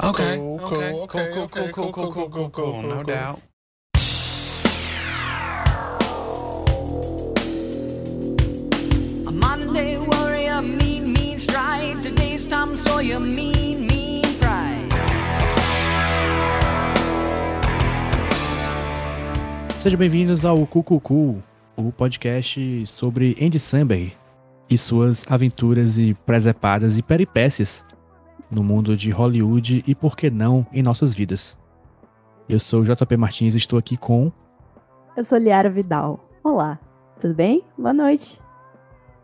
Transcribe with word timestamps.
Okay. 0.00 0.36
Cool, 0.38 0.60
okay. 0.60 0.66
cool, 0.68 1.02
okay, 1.02 1.30
cool, 1.32 1.42
okay, 1.42 1.72
cool, 1.72 1.92
cool, 1.92 1.92
cool, 1.92 2.12
cool, 2.12 2.30
cool, 2.30 2.50
cool. 2.50 2.82
No 2.82 2.94
cool. 2.94 3.04
doubt. 3.04 3.42
A 9.26 9.30
Monday 9.30 9.98
warrior, 9.98 10.62
mean, 10.62 11.12
mean 11.12 11.38
stride. 11.38 12.02
Today's 12.02 12.46
Tom 12.46 12.76
Sawyer, 12.76 13.20
mean, 13.20 13.86
mean 13.86 14.22
pride. 14.40 14.88
Sejam 19.78 19.98
bem-vindos 19.98 20.44
ao 20.46 20.66
Cucucu, 20.66 21.42
o 21.76 21.92
podcast 21.92 22.86
sobre 22.86 23.36
Andy 23.38 23.58
Samberg 23.58 24.14
e 24.70 24.78
suas 24.78 25.22
aventuras 25.28 25.98
e 25.98 26.14
presepadas 26.24 26.96
e 26.96 27.02
peripécias 27.02 27.84
no 28.52 28.62
mundo 28.62 28.96
de 28.96 29.10
Hollywood 29.10 29.82
e, 29.86 29.94
por 29.94 30.16
que 30.16 30.30
não, 30.30 30.66
em 30.72 30.82
nossas 30.82 31.14
vidas. 31.14 31.56
Eu 32.48 32.60
sou 32.60 32.80
o 32.80 32.84
JP 32.84 33.16
Martins 33.16 33.54
e 33.54 33.58
estou 33.58 33.78
aqui 33.78 33.96
com... 33.96 34.30
Eu 35.16 35.24
sou 35.24 35.38
Liara 35.38 35.70
Vidal. 35.70 36.20
Olá, 36.44 36.78
tudo 37.18 37.34
bem? 37.34 37.64
Boa 37.78 37.92
noite. 37.92 38.40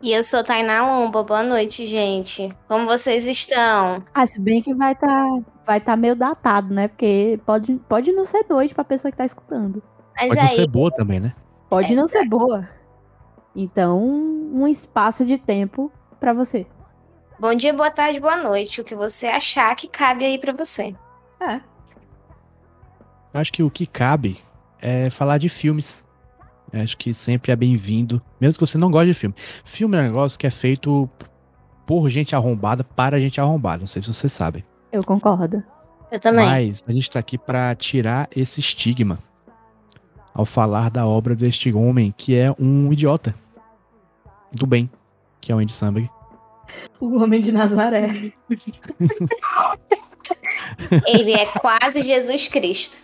E 0.01 0.11
eu 0.11 0.23
sou 0.23 0.43
Tainá 0.43 0.85
Lomba. 0.85 1.23
Boa 1.23 1.43
noite, 1.43 1.85
gente. 1.85 2.49
Como 2.67 2.85
vocês 2.85 3.25
estão? 3.25 4.03
Ah, 4.13 4.25
se 4.25 4.39
bem 4.39 4.61
que 4.61 4.73
vai 4.73 4.93
estar 4.93 5.27
vai 5.65 5.79
tá 5.79 5.95
meio 5.95 6.15
datado, 6.15 6.73
né? 6.73 6.87
Porque 6.87 7.39
pode, 7.45 7.75
pode 7.87 8.11
não 8.11 8.25
ser 8.25 8.45
noite 8.49 8.73
pra 8.73 8.83
pessoa 8.83 9.11
que 9.11 9.17
tá 9.17 9.25
escutando. 9.25 9.83
Mas 10.15 10.29
Pode 10.29 10.41
não 10.41 10.47
aí, 10.47 10.55
ser 10.55 10.67
boa 10.67 10.91
também, 10.91 11.19
né? 11.19 11.35
Pode 11.69 11.93
É, 11.93 11.95
não 11.95 12.07
ser 12.07 12.25
boa. 12.27 12.67
Então, 13.55 14.01
um 14.01 14.67
espaço 14.67 15.25
de 15.25 15.37
tempo 15.37 15.91
pra 16.19 16.33
você. 16.33 16.65
Bom 17.39 17.55
dia, 17.55 17.73
boa 17.73 17.89
tarde, 17.89 18.19
boa 18.19 18.37
noite. 18.37 18.81
O 18.81 18.83
que 18.83 18.95
você 18.95 19.27
achar 19.27 19.75
que 19.75 19.87
cabe 19.87 20.25
aí 20.25 20.37
pra 20.37 20.53
você. 20.53 20.95
É. 21.39 21.61
Acho 23.33 23.53
que 23.53 23.63
o 23.63 23.69
que 23.69 23.85
cabe 23.85 24.39
é 24.81 25.09
falar 25.09 25.37
de 25.37 25.49
filmes. 25.49 26.03
Acho 26.71 26.97
que 26.97 27.13
sempre 27.13 27.51
é 27.51 27.55
bem-vindo, 27.55 28.21
mesmo 28.39 28.59
que 28.59 28.67
você 28.67 28.77
não 28.77 28.91
goste 28.91 29.07
de 29.07 29.13
filme. 29.13 29.35
Filme 29.63 29.97
é 29.97 30.01
um 30.01 30.03
negócio 30.03 30.37
que 30.37 30.45
é 30.45 30.51
feito 30.51 31.09
por 31.85 32.07
gente 32.09 32.35
arrombada 32.35 32.83
para 32.83 33.19
gente 33.19 33.41
arrombada. 33.41 33.79
Não 33.79 33.87
sei 33.87 34.03
se 34.03 34.13
vocês 34.13 34.31
sabem. 34.31 34.63
Eu 34.91 35.03
concordo. 35.03 35.63
Eu 36.11 36.19
também. 36.19 36.45
Mas 36.45 36.83
a 36.87 36.91
gente 36.91 37.09
tá 37.09 37.19
aqui 37.19 37.37
pra 37.37 37.73
tirar 37.75 38.27
esse 38.35 38.59
estigma 38.59 39.19
ao 40.33 40.45
falar 40.45 40.89
da 40.89 41.07
obra 41.07 41.35
deste 41.35 41.73
homem 41.73 42.13
que 42.15 42.35
é 42.35 42.53
um 42.59 42.91
idiota 42.91 43.33
do 44.51 44.65
bem, 44.65 44.89
que 45.41 45.51
é 45.51 45.55
o 45.55 45.59
Andy 45.59 45.73
Samberg. 45.73 46.09
O 46.99 47.21
Homem 47.21 47.39
de 47.39 47.51
Nazaré. 47.51 48.09
Ele 51.07 51.33
é 51.33 51.45
quase 51.45 52.01
Jesus 52.01 52.47
Cristo. 52.47 52.97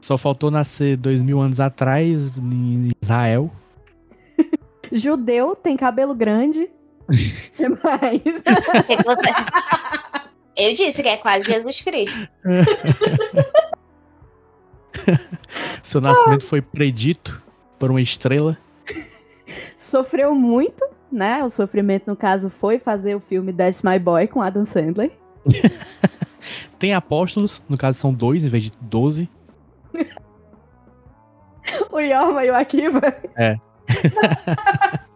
Só 0.00 0.18
faltou 0.18 0.50
nascer 0.50 0.96
dois 0.96 1.22
mil 1.22 1.40
anos 1.40 1.60
atrás 1.60 2.38
em 2.38 2.90
Israel. 3.00 3.50
Judeu, 4.90 5.54
tem 5.54 5.76
cabelo 5.76 6.14
grande. 6.14 6.68
que 7.56 7.68
mais? 7.68 8.20
Eu 10.56 10.74
disse 10.74 11.02
que 11.02 11.08
é 11.08 11.16
quase 11.16 11.50
Jesus 11.50 11.80
Cristo. 11.82 12.28
Seu 15.82 16.00
nascimento 16.00 16.44
foi 16.44 16.60
predito 16.60 17.42
por 17.78 17.90
uma 17.90 18.00
estrela. 18.00 18.58
Sofreu 19.76 20.34
muito, 20.34 20.84
né? 21.12 21.44
O 21.44 21.50
sofrimento, 21.50 22.06
no 22.06 22.16
caso, 22.16 22.48
foi 22.48 22.78
fazer 22.78 23.14
o 23.14 23.20
filme 23.20 23.52
That's 23.52 23.82
My 23.82 23.98
Boy 23.98 24.26
com 24.26 24.40
Adam 24.40 24.64
Sandler. 24.64 25.12
Tem 26.78 26.94
apóstolos, 26.94 27.62
no 27.68 27.76
caso 27.76 27.98
são 27.98 28.12
dois 28.12 28.42
em 28.42 28.48
vez 28.48 28.64
de 28.64 28.72
doze. 28.80 29.28
O 31.92 32.00
Yorma 32.00 32.44
e 32.44 32.50
o 32.50 32.54
Akiva. 32.56 33.00
É. 33.36 33.56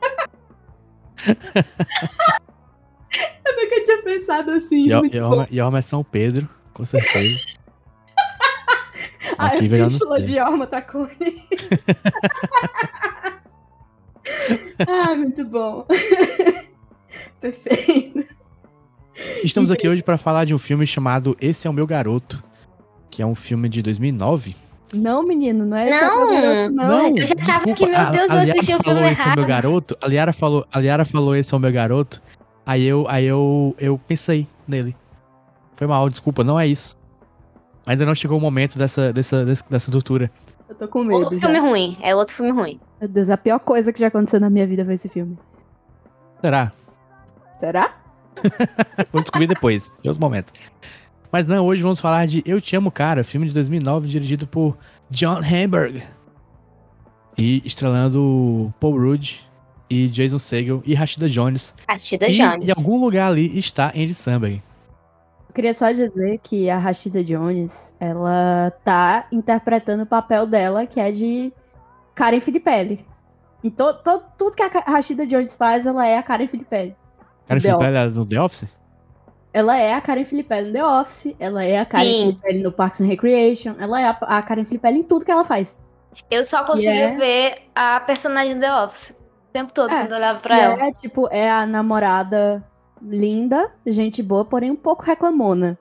Eu 3.45 3.57
nunca 3.57 3.83
tinha 3.85 4.03
pensado 4.03 4.53
assim. 4.53 4.89
Yo-. 4.89 5.05
Yorma 5.13 5.49
Yorma 5.51 5.79
é 5.81 5.83
São 5.83 6.05
Pedro, 6.05 6.49
com 6.73 6.85
certeza. 6.85 7.37
A 9.39 9.49
não 9.49 9.57
epístola 9.57 10.17
sei. 10.19 10.27
de 10.27 10.39
Orma 10.39 10.67
tá 10.67 10.81
com 10.81 11.07
Ah, 14.87 15.15
muito 15.15 15.45
bom. 15.45 15.87
Perfeito. 17.41 18.25
Estamos 19.43 19.71
aqui 19.71 19.89
hoje 19.89 20.03
para 20.03 20.19
falar 20.19 20.45
de 20.45 20.55
um 20.55 20.59
filme 20.59 20.87
chamado 20.87 21.37
Esse 21.41 21.67
é 21.67 21.71
o 21.71 21.73
Meu 21.73 21.87
Garoto, 21.87 22.43
que 23.11 23.23
é 23.23 23.27
um 23.27 23.35
filme 23.35 23.69
de 23.69 23.81
2009. 23.83 24.55
Não, 24.93 25.23
menino, 25.27 25.65
não 25.67 25.77
é 25.77 25.89
esse 25.89 26.01
Não. 26.01 26.07
é 26.07 26.25
o 26.25 26.31
meu 26.31 26.43
garoto, 26.43 26.75
não. 26.75 27.17
Eu 27.19 27.27
já 27.27 27.35
tava 27.35 27.71
aqui, 27.73 27.87
meu 27.87 28.11
Deus, 28.11 28.31
eu 28.31 28.39
assisti 28.39 28.75
o 28.75 28.83
falou 28.83 28.99
filme 29.01 29.13
esse 29.13 29.21
é 29.21 29.25
o 29.25 29.27
meu 29.35 29.39
errado. 29.39 29.49
garoto. 29.49 29.99
A 30.01 30.07
Liara 30.07 30.33
falou, 30.33 30.67
a 30.73 30.81
Liara 30.81 31.05
falou 31.05 31.35
esse 31.35 31.53
é 31.53 31.57
o 31.57 31.61
meu 31.61 31.73
garoto. 31.73 32.23
Aí 32.65 32.85
eu, 32.87 33.05
aí 33.09 33.25
eu, 33.25 33.75
eu 33.79 33.99
pensei 34.07 34.47
nele. 34.67 34.95
Foi 35.75 35.87
mal, 35.89 36.09
desculpa, 36.09 36.45
não 36.45 36.59
é 36.59 36.67
isso. 36.69 36.97
Ainda 37.85 38.07
não 38.07 38.15
chegou 38.15 38.39
o 38.39 38.41
momento 38.41 38.79
dessa, 38.79 39.13
dessa, 39.13 39.45
dessa, 39.45 39.65
dessa 39.69 39.91
tortura. 39.91 40.31
Eu 40.69 40.75
tô 40.75 40.89
com 40.89 41.05
medo 41.05 41.21
Outro 41.21 41.39
já. 41.39 41.47
filme 41.49 41.59
ruim. 41.61 41.97
É 42.01 42.15
outro 42.15 42.35
filme 42.35 42.51
ruim. 42.51 42.81
Meu 43.01 43.09
Deus, 43.09 43.31
a 43.31 43.37
pior 43.37 43.59
coisa 43.61 43.93
que 43.93 44.01
já 44.01 44.09
aconteceu 44.09 44.41
na 44.41 44.51
minha 44.51 44.67
vida 44.67 44.85
foi 44.85 44.95
esse 44.95 45.09
filme. 45.09 45.39
Será? 46.41 46.73
Será? 47.59 47.97
Vou 49.13 49.23
descobrir 49.23 49.47
depois, 49.47 49.93
em 50.05 50.09
outro 50.09 50.21
momento. 50.21 50.53
Mas 51.31 51.47
não, 51.47 51.65
hoje 51.67 51.83
vamos 51.83 52.01
falar 52.01 52.27
de 52.27 52.43
Eu 52.47 52.61
Te 52.61 52.77
Amo 52.77 52.91
Cara, 52.91 53.23
filme 53.25 53.47
de 53.47 53.53
2009 53.55 54.09
dirigido 54.09 54.47
por 54.47 54.77
John 55.11 55.41
Hamburg. 55.41 56.03
E 57.39 57.63
estrelando 57.67 58.73
Paul 58.81 58.99
Rudd 58.99 59.41
e 59.91 60.09
Jason 60.09 60.39
Segel 60.39 60.83
e 60.85 60.95
Rashida 60.95 61.29
Jones. 61.29 61.75
Rashida 61.89 62.29
e 62.29 62.37
Jones. 62.39 62.67
em 62.67 62.71
algum 62.71 62.99
lugar 62.99 63.29
ali 63.31 63.59
está 63.59 63.89
Andy 63.89 64.15
Samberg. 64.15 64.63
Eu 65.57 65.63
queria 65.63 65.73
só 65.73 65.91
dizer 65.91 66.39
que 66.43 66.69
a 66.69 66.77
Rashida 66.77 67.25
Jones, 67.25 67.91
ela 67.99 68.71
tá 68.85 69.27
interpretando 69.33 70.03
o 70.03 70.07
papel 70.07 70.45
dela, 70.45 70.85
que 70.85 71.01
é 71.01 71.11
de 71.11 71.51
Karen 72.15 72.41
Filippelli. 72.41 73.07
Em 73.65 73.71
to, 73.71 73.95
to- 73.95 74.23
tudo 74.37 74.55
que 74.55 74.63
a 74.63 74.69
Rashida 74.87 75.27
Jones 75.27 75.55
faz, 75.55 75.87
ela 75.87 76.07
é 76.07 76.19
a 76.19 76.23
Karen 76.23 76.47
Filippelli. 76.47 76.95
The 77.49 77.59
Felipe 77.59 77.73
Office. 77.75 77.87
era 77.87 78.11
no 78.11 78.27
The 78.27 78.39
Office? 78.43 78.69
Ela 79.51 79.79
é 79.79 79.95
a 79.95 80.01
Karen 80.03 80.25
Filippelli 80.25 80.67
no 80.67 80.73
The 80.75 80.85
Office, 80.85 81.35
ela 81.41 81.65
é 81.65 81.79
a 81.79 81.87
Karen 81.87 82.05
Sim. 82.05 82.19
Filippelli 82.33 82.63
no 82.63 82.71
Parks 82.73 83.01
and 83.01 83.07
Recreation, 83.07 83.77
ela 83.81 83.99
é 83.99 84.05
a, 84.09 84.11
a 84.11 84.43
Karen 84.43 84.65
Filippelli 84.67 84.99
em 84.99 85.05
tudo 85.05 85.25
que 85.25 85.31
ela 85.31 85.43
faz. 85.47 85.81
Eu 86.31 86.45
só 86.45 86.65
conseguia 86.65 86.91
é- 87.13 87.17
ver 87.17 87.55
a 87.75 87.99
personagem 88.01 88.61
The 88.61 88.75
Office. 88.85 89.11
O 89.49 89.53
tempo 89.55 89.73
todo, 89.73 89.91
É, 89.91 90.01
quando 90.03 90.11
eu 90.11 90.17
olhava 90.19 90.39
pra 90.39 90.55
E 90.55 90.61
ela. 90.61 90.87
é, 90.87 90.93
tipo, 90.93 91.27
é 91.31 91.51
a 91.51 91.65
namorada 91.65 92.63
linda, 93.03 93.73
gente 93.87 94.23
boa, 94.23 94.45
porém 94.45 94.71
um 94.71 94.77
pouco 94.77 95.03
reclamona. 95.03 95.79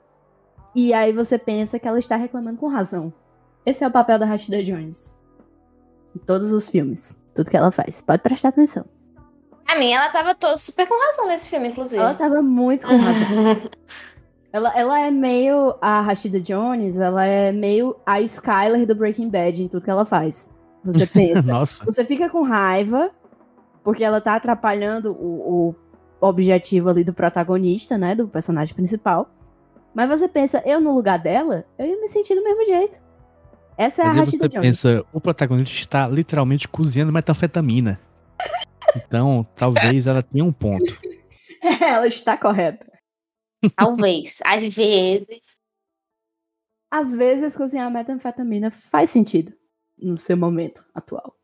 E 0.74 0.92
aí 0.92 1.12
você 1.12 1.38
pensa 1.38 1.78
que 1.78 1.88
ela 1.88 1.98
está 1.98 2.16
reclamando 2.16 2.58
com 2.58 2.68
razão. 2.68 3.12
Esse 3.64 3.82
é 3.82 3.88
o 3.88 3.90
papel 3.90 4.18
da 4.18 4.26
Rashida 4.26 4.62
Jones. 4.62 5.16
Em 6.14 6.18
todos 6.18 6.50
os 6.50 6.68
filmes. 6.68 7.16
Tudo 7.34 7.50
que 7.50 7.56
ela 7.56 7.70
faz. 7.70 8.00
Pode 8.00 8.22
prestar 8.22 8.50
atenção. 8.50 8.84
A 9.66 9.76
mim, 9.78 9.92
ela 9.92 10.08
tava 10.10 10.34
toda 10.34 10.56
super 10.56 10.86
com 10.86 10.94
razão 10.94 11.26
nesse 11.26 11.48
filme, 11.48 11.68
inclusive. 11.68 12.00
Ela 12.00 12.14
tava 12.14 12.40
muito 12.40 12.86
com 12.86 12.96
razão. 12.96 13.70
Ela, 14.52 14.72
ela 14.74 14.98
é 14.98 15.10
meio. 15.10 15.76
A 15.82 16.00
Rashida 16.00 16.40
Jones, 16.40 16.98
ela 16.98 17.26
é 17.26 17.52
meio 17.52 17.94
a 18.06 18.22
Skyler 18.22 18.86
do 18.86 18.94
Breaking 18.94 19.28
Bad 19.28 19.62
em 19.62 19.68
tudo 19.68 19.84
que 19.84 19.90
ela 19.90 20.06
faz. 20.06 20.50
Você 20.82 21.04
pensa. 21.06 21.42
Nossa. 21.42 21.84
Você 21.84 22.06
fica 22.06 22.30
com 22.30 22.42
raiva, 22.42 23.10
porque 23.84 24.02
ela 24.02 24.18
tá 24.18 24.34
atrapalhando 24.34 25.12
o, 25.12 25.68
o 25.68 25.74
objetivo 26.20 26.88
ali 26.88 27.04
do 27.04 27.12
protagonista, 27.12 27.96
né? 27.98 28.14
Do 28.14 28.28
personagem 28.28 28.74
principal. 28.74 29.30
Mas 29.94 30.08
você 30.08 30.28
pensa, 30.28 30.62
eu 30.66 30.80
no 30.80 30.94
lugar 30.94 31.18
dela, 31.18 31.64
eu 31.78 31.86
ia 31.86 32.00
me 32.00 32.08
sentir 32.08 32.34
do 32.34 32.44
mesmo 32.44 32.64
jeito. 32.66 32.98
Essa 33.78 34.02
é 34.02 34.04
a 34.04 34.08
Mas 34.08 34.16
aí 34.16 34.24
Rashida 34.24 34.44
você 34.44 34.56
Jones. 34.56 34.66
pensa, 34.66 35.06
o 35.12 35.20
protagonista 35.20 35.74
está 35.74 36.08
literalmente 36.08 36.66
cozinhando 36.68 37.12
metanfetamina. 37.12 38.00
Então, 38.96 39.46
talvez 39.54 40.06
ela 40.06 40.22
tenha 40.22 40.44
um 40.44 40.52
ponto. 40.52 40.84
ela 41.82 42.06
está 42.06 42.36
correta. 42.36 42.86
Talvez. 43.76 44.38
Às 44.44 44.74
vezes. 44.74 45.40
Às 46.90 47.12
vezes, 47.12 47.56
cozinhar 47.56 47.90
metanfetamina 47.90 48.70
faz 48.70 49.10
sentido 49.10 49.52
no 49.98 50.16
seu 50.16 50.36
momento 50.36 50.84
atual. 50.94 51.36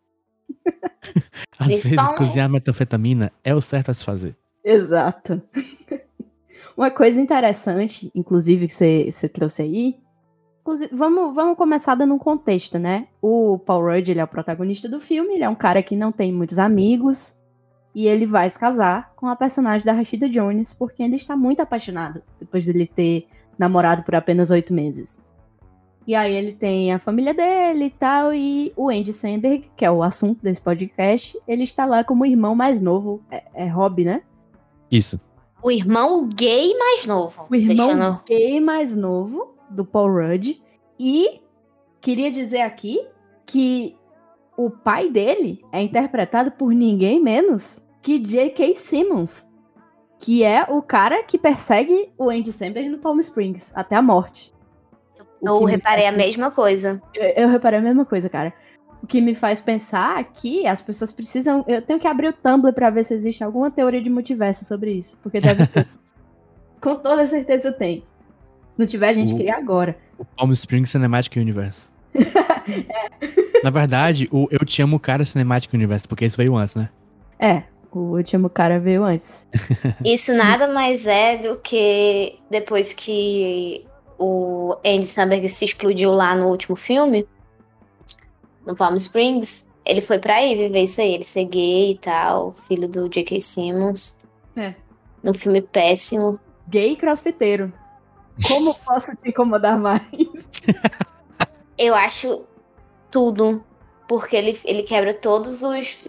Às 1.58 1.68
vezes, 1.68 2.12
cozinhar 2.16 2.48
metanfetamina 2.48 3.32
é 3.42 3.54
o 3.54 3.60
certo 3.60 3.90
a 3.90 3.94
se 3.94 4.04
fazer. 4.04 4.36
Exato. 4.64 5.42
Uma 6.76 6.90
coisa 6.90 7.20
interessante, 7.20 8.10
inclusive, 8.14 8.66
que 8.66 8.72
você 9.12 9.28
trouxe 9.28 9.62
aí. 9.62 10.00
vamos, 10.92 11.34
vamos 11.34 11.56
começar 11.56 11.94
dando 11.94 12.14
um 12.14 12.18
contexto, 12.18 12.78
né? 12.78 13.08
O 13.20 13.58
Paul 13.58 13.84
Rudd, 13.84 14.10
ele 14.10 14.20
é 14.20 14.24
o 14.24 14.28
protagonista 14.28 14.88
do 14.88 15.00
filme, 15.00 15.34
ele 15.34 15.44
é 15.44 15.48
um 15.48 15.54
cara 15.54 15.82
que 15.82 15.96
não 15.96 16.10
tem 16.10 16.32
muitos 16.32 16.58
amigos. 16.58 17.34
E 17.94 18.06
ele 18.06 18.24
vai 18.24 18.48
se 18.48 18.58
casar 18.58 19.12
com 19.16 19.26
a 19.26 19.36
personagem 19.36 19.84
da 19.84 19.92
Rashida 19.92 20.26
Jones, 20.26 20.72
porque 20.72 21.02
ele 21.02 21.16
está 21.16 21.36
muito 21.36 21.60
apaixonado. 21.60 22.22
Depois 22.40 22.64
dele 22.64 22.86
ter 22.86 23.26
namorado 23.58 24.02
por 24.02 24.14
apenas 24.14 24.50
oito 24.50 24.72
meses. 24.72 25.18
E 26.06 26.14
aí 26.14 26.34
ele 26.34 26.52
tem 26.52 26.92
a 26.92 26.98
família 26.98 27.34
dele 27.34 27.84
e 27.84 27.90
tal, 27.90 28.34
e 28.34 28.72
o 28.76 28.88
Andy 28.88 29.12
Samberg, 29.12 29.70
que 29.76 29.84
é 29.84 29.90
o 29.90 30.02
assunto 30.02 30.42
desse 30.42 30.60
podcast, 30.60 31.38
ele 31.46 31.62
está 31.62 31.84
lá 31.84 32.02
como 32.02 32.26
irmão 32.26 32.54
mais 32.54 32.80
novo, 32.80 33.22
é, 33.30 33.44
é 33.54 33.66
Rob, 33.68 34.04
né? 34.04 34.22
Isso. 34.92 35.18
O 35.62 35.70
irmão 35.70 36.28
gay 36.28 36.76
mais 36.76 37.06
novo. 37.06 37.46
O 37.50 37.54
irmão 37.54 37.86
Deixando- 37.88 38.20
gay 38.28 38.60
mais 38.60 38.94
novo 38.94 39.54
do 39.70 39.84
Paul 39.86 40.12
Rudd. 40.12 40.60
E 41.00 41.40
queria 42.00 42.30
dizer 42.30 42.60
aqui 42.60 43.08
que 43.46 43.96
o 44.56 44.68
pai 44.68 45.08
dele 45.08 45.64
é 45.72 45.80
interpretado 45.80 46.50
por 46.52 46.72
ninguém 46.72 47.22
menos 47.22 47.80
que 48.02 48.18
J.K. 48.18 48.76
Simmons, 48.76 49.46
que 50.18 50.44
é 50.44 50.64
o 50.68 50.82
cara 50.82 51.22
que 51.22 51.38
persegue 51.38 52.12
o 52.18 52.28
Andy 52.28 52.52
Samberg 52.52 52.88
no 52.88 52.98
Palm 52.98 53.18
Springs 53.20 53.72
até 53.74 53.96
a 53.96 54.02
morte. 54.02 54.52
Eu 55.42 55.64
reparei 55.64 56.06
a 56.06 56.12
mesma 56.12 56.50
coisa. 56.50 57.02
Eu, 57.14 57.44
eu 57.44 57.48
reparei 57.48 57.78
a 57.78 57.82
mesma 57.82 58.04
coisa, 58.04 58.28
cara. 58.28 58.52
O 59.02 59.06
que 59.06 59.20
me 59.20 59.34
faz 59.34 59.60
pensar 59.60 60.22
que 60.32 60.66
as 60.66 60.80
pessoas 60.80 61.10
precisam. 61.12 61.64
Eu 61.66 61.82
tenho 61.82 61.98
que 61.98 62.06
abrir 62.06 62.28
o 62.28 62.32
Tumblr 62.32 62.72
pra 62.72 62.88
ver 62.90 63.04
se 63.04 63.12
existe 63.14 63.42
alguma 63.42 63.70
teoria 63.70 64.00
de 64.00 64.08
multiverso 64.08 64.64
sobre 64.64 64.92
isso. 64.92 65.18
Porque 65.22 65.40
deve 65.40 65.66
ter. 65.66 65.88
Com 66.80 66.94
toda 66.96 67.26
certeza 67.26 67.72
tem. 67.72 68.00
Se 68.00 68.04
não 68.78 68.86
tiver, 68.86 69.08
a 69.08 69.14
gente 69.14 69.32
O- 69.32 69.36
cria 69.36 69.56
agora. 69.56 69.96
O 70.18 70.24
Palm 70.24 70.50
Springs 70.52 70.90
Cinematic 70.90 71.36
Universe. 71.36 71.86
Na 73.62 73.70
verdade, 73.70 74.28
o 74.32 74.46
Eu 74.50 74.64
Te 74.64 74.82
Amo 74.82 74.98
Cara 74.98 75.24
Cinematic 75.24 75.72
Universe, 75.72 76.06
porque 76.06 76.24
isso 76.24 76.36
veio 76.36 76.56
antes, 76.56 76.74
né? 76.74 76.88
É, 77.38 77.64
o 77.90 77.98
último 78.16 78.48
cara 78.48 78.78
veio 78.78 79.04
antes. 79.04 79.48
Isso 80.04 80.32
nada 80.32 80.68
mais 80.68 81.06
é 81.06 81.36
do 81.38 81.56
que 81.56 82.38
depois 82.50 82.92
que 82.92 83.84
o 84.18 84.76
Andy 84.84 85.06
Samberg 85.06 85.48
se 85.48 85.64
explodiu 85.64 86.12
lá 86.12 86.34
no 86.36 86.46
último 86.48 86.76
filme, 86.76 87.26
no 88.66 88.76
Palm 88.76 88.94
Springs, 88.96 89.66
ele 89.84 90.00
foi 90.00 90.18
pra 90.18 90.36
aí 90.36 90.54
viver 90.54 90.82
isso 90.82 91.00
aí, 91.00 91.14
ele 91.14 91.24
ser 91.24 91.44
gay 91.44 91.92
e 91.92 91.98
tal, 91.98 92.52
filho 92.52 92.88
do 92.88 93.08
J.K. 93.08 93.40
Simmons. 93.40 94.16
É. 94.56 94.74
Num 95.22 95.34
filme 95.34 95.60
péssimo. 95.60 96.38
Gay 96.68 96.96
crossfiteiro. 96.96 97.72
Como 98.48 98.74
posso 98.86 99.14
te 99.16 99.30
incomodar 99.30 99.78
mais? 99.78 100.02
Eu 101.76 101.94
acho 101.94 102.42
tudo, 103.10 103.62
porque 104.06 104.36
ele, 104.36 104.58
ele 104.64 104.82
quebra 104.84 105.12
todos 105.12 105.62
os 105.62 106.06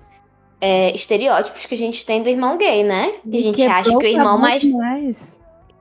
é, 0.61 0.93
estereótipos 0.95 1.65
que 1.65 1.73
a 1.73 1.77
gente 1.77 2.05
tem 2.05 2.21
do 2.21 2.29
irmão 2.29 2.57
gay, 2.57 2.83
né? 2.83 3.15
A 3.25 3.37
gente 3.37 3.63
acha 3.63 3.97
que 3.97 4.05
o 4.05 4.07
irmão 4.07 4.37
mais. 4.37 4.63
mais. 4.63 5.39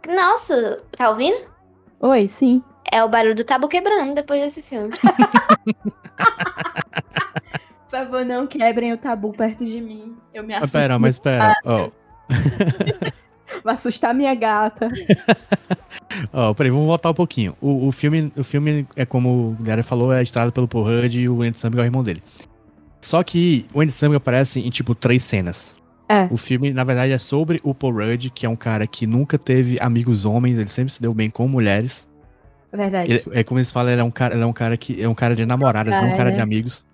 Nossa, 0.08 0.82
tá 0.92 1.10
ouvindo? 1.10 1.38
Oi, 2.00 2.26
sim. 2.26 2.62
É 2.90 3.04
o 3.04 3.08
barulho 3.08 3.34
do 3.34 3.44
tabu 3.44 3.68
quebrando 3.68 4.14
depois 4.14 4.42
desse 4.42 4.62
filme. 4.62 4.90
Por 7.88 7.98
favor, 7.98 8.24
não 8.24 8.46
quebrem 8.46 8.92
o 8.92 8.96
tabu 8.96 9.32
perto 9.32 9.64
de 9.64 9.80
mim. 9.80 10.16
Eu 10.32 10.42
me 10.42 10.54
Mas 10.54 10.62
assusto. 10.62 10.78
pera, 10.78 10.98
mas 10.98 11.18
pera. 11.18 11.54
Ó, 11.64 11.90
Vai 13.62 13.74
assustar 13.74 14.14
minha 14.14 14.34
gata. 14.34 14.88
ó, 16.32 16.54
peraí, 16.54 16.70
vamos 16.70 16.86
voltar 16.86 17.10
um 17.10 17.14
pouquinho. 17.14 17.54
O, 17.60 17.88
o 17.88 17.92
filme, 17.92 18.32
o 18.36 18.42
filme 18.42 18.86
é 18.96 19.04
como 19.04 19.50
o 19.50 19.62
Galera 19.62 19.84
falou, 19.84 20.12
é 20.12 20.22
estrelado 20.22 20.52
pelo 20.52 20.66
Paul 20.66 20.84
Rudd 20.84 21.14
e 21.14 21.28
o 21.28 21.42
Andy 21.42 21.58
Samberg 21.58 21.80
é 21.80 21.84
o 21.84 21.86
irmão 21.86 22.02
dele. 22.02 22.22
Só 23.00 23.22
que 23.22 23.66
o 23.74 23.80
Andy 23.80 23.92
Samberg 23.92 24.16
aparece 24.16 24.60
em, 24.60 24.70
tipo, 24.70 24.94
três 24.94 25.22
cenas. 25.22 25.76
É. 26.08 26.28
O 26.30 26.36
filme, 26.36 26.72
na 26.72 26.84
verdade, 26.84 27.12
é 27.12 27.18
sobre 27.18 27.60
o 27.62 27.74
Paul 27.74 27.94
Rudd, 27.94 28.30
que 28.30 28.46
é 28.46 28.48
um 28.48 28.56
cara 28.56 28.86
que 28.86 29.06
nunca 29.06 29.38
teve 29.38 29.76
amigos 29.80 30.24
homens, 30.24 30.58
ele 30.58 30.68
sempre 30.68 30.92
se 30.92 31.00
deu 31.00 31.12
bem 31.12 31.30
com 31.30 31.46
mulheres. 31.46 32.06
Verdade. 32.72 33.10
Ele- 33.12 33.22
é 33.40 33.44
como 33.44 33.58
eles 33.60 33.70
falam, 33.70 33.92
ele 33.92 34.00
é 34.00 34.04
um 34.04 34.10
cara, 34.10 34.34
ele 34.34 34.42
é 34.42 34.46
um 34.46 34.52
cara 34.52 34.76
que 34.76 35.02
é 35.02 35.08
um 35.08 35.14
cara 35.14 35.36
de 35.36 35.44
namoradas, 35.44 35.92
não 35.94 36.04
um 36.04 36.10
cara 36.10 36.16
Cara. 36.16 36.30
de 36.32 36.40
amigos. 36.40 36.84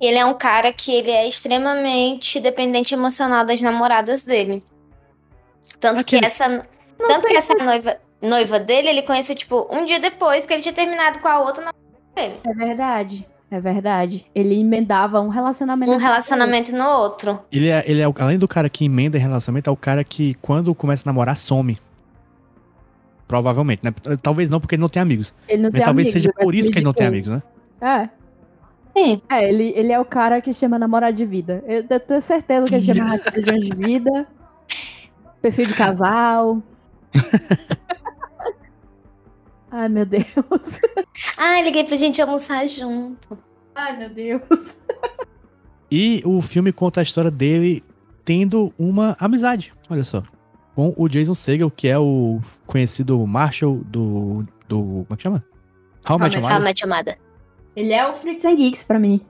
Ele 0.00 0.16
é 0.16 0.24
um 0.24 0.34
cara 0.34 0.72
que 0.72 0.92
ele 0.92 1.10
é 1.10 1.26
extremamente 1.26 2.38
dependente 2.40 2.94
emocional 2.94 3.44
das 3.44 3.60
namoradas 3.60 4.22
dele. 4.22 4.62
Tanto 5.80 6.00
Aquele- 6.00 6.20
que 6.20 6.26
essa, 6.26 6.48
Não 6.48 6.62
tanto 7.08 7.26
que 7.26 7.36
essa 7.36 7.54
noiva, 7.54 7.96
noiva 8.22 8.60
dele, 8.60 8.88
ele 8.88 9.02
conheceu, 9.02 9.34
tipo, 9.34 9.68
um 9.70 9.84
dia 9.84 9.98
depois 9.98 10.46
que 10.46 10.52
ele 10.52 10.62
tinha 10.62 10.74
terminado 10.74 11.18
com 11.18 11.28
a 11.28 11.40
outra 11.40 11.64
namorada 11.64 12.14
dele. 12.14 12.34
É 12.46 12.52
verdade. 12.66 13.26
É 13.50 13.60
verdade. 13.60 14.26
Ele 14.34 14.60
emendava 14.60 15.20
um 15.20 15.28
relacionamento. 15.28 15.90
Um 15.92 15.96
relacionamento 15.96 16.70
no 16.70 16.84
outro. 16.84 17.40
Ele 17.50 17.68
é, 17.70 17.82
ele 17.86 18.00
é, 18.02 18.04
além 18.04 18.38
do 18.38 18.46
cara 18.46 18.68
que 18.68 18.84
emenda 18.84 19.16
em 19.16 19.20
relacionamento, 19.20 19.70
é 19.70 19.72
o 19.72 19.76
cara 19.76 20.04
que, 20.04 20.34
quando 20.42 20.74
começa 20.74 21.02
a 21.04 21.08
namorar, 21.08 21.36
some. 21.36 21.78
Provavelmente, 23.28 23.84
né? 23.84 23.92
Talvez 24.22 24.48
não, 24.48 24.58
porque 24.58 24.74
ele 24.74 24.80
não 24.80 24.88
tem 24.88 25.02
amigos. 25.02 25.34
Ele 25.46 25.62
não 25.62 25.70
Mas 25.70 25.78
tem 25.78 25.84
talvez 25.84 26.08
amigos, 26.08 26.22
seja 26.22 26.34
por 26.34 26.54
isso 26.54 26.70
que 26.70 26.78
ele 26.78 26.84
não 26.84 26.92
de 26.92 26.96
tem 26.96 27.06
amigos, 27.06 27.30
né? 27.30 27.42
É. 27.80 28.08
Sim. 28.96 29.22
É, 29.28 29.48
ele, 29.48 29.72
ele 29.76 29.92
é 29.92 30.00
o 30.00 30.04
cara 30.04 30.40
que 30.40 30.52
chama 30.52 30.78
namorado 30.78 31.16
de 31.16 31.26
vida. 31.26 31.62
Eu, 31.66 31.84
eu 31.88 32.00
tenho 32.00 32.20
certeza 32.22 32.66
que 32.66 32.74
ele 32.74 32.84
chama 32.84 33.20
religiões 33.30 33.64
de 33.64 33.76
vida. 33.76 34.26
Perfil 35.42 35.66
de 35.66 35.74
casal. 35.74 36.62
Ai, 39.70 39.88
meu 39.90 40.06
Deus. 40.06 40.24
Ah, 41.36 41.60
liguei 41.60 41.84
pra 41.84 41.96
gente 41.96 42.22
almoçar 42.22 42.66
junto. 42.66 43.38
Ai, 43.74 43.94
meu 43.96 44.08
Deus. 44.08 44.78
E 45.90 46.22
o 46.24 46.40
filme 46.40 46.72
conta 46.72 47.00
a 47.00 47.02
história 47.02 47.30
dele 47.30 47.84
tendo 48.24 48.72
uma 48.78 49.14
amizade, 49.20 49.74
olha 49.88 50.04
só. 50.04 50.22
Com 50.78 50.94
o 50.96 51.08
Jason 51.08 51.34
Segel, 51.34 51.72
que 51.72 51.88
é 51.88 51.98
o 51.98 52.38
conhecido 52.64 53.26
Marshall 53.26 53.78
do. 53.84 54.46
do 54.68 54.78
como 54.78 55.06
é 55.10 55.16
que 55.16 55.22
chama? 55.24 55.44
How? 56.08 56.20
Calma, 56.20 56.72
chamada. 56.76 57.18
Ele 57.74 57.92
é 57.92 58.06
o 58.08 58.14
Freaks 58.14 58.44
and 58.44 58.54
Geeks 58.54 58.84
pra 58.84 58.96
mim. 58.96 59.20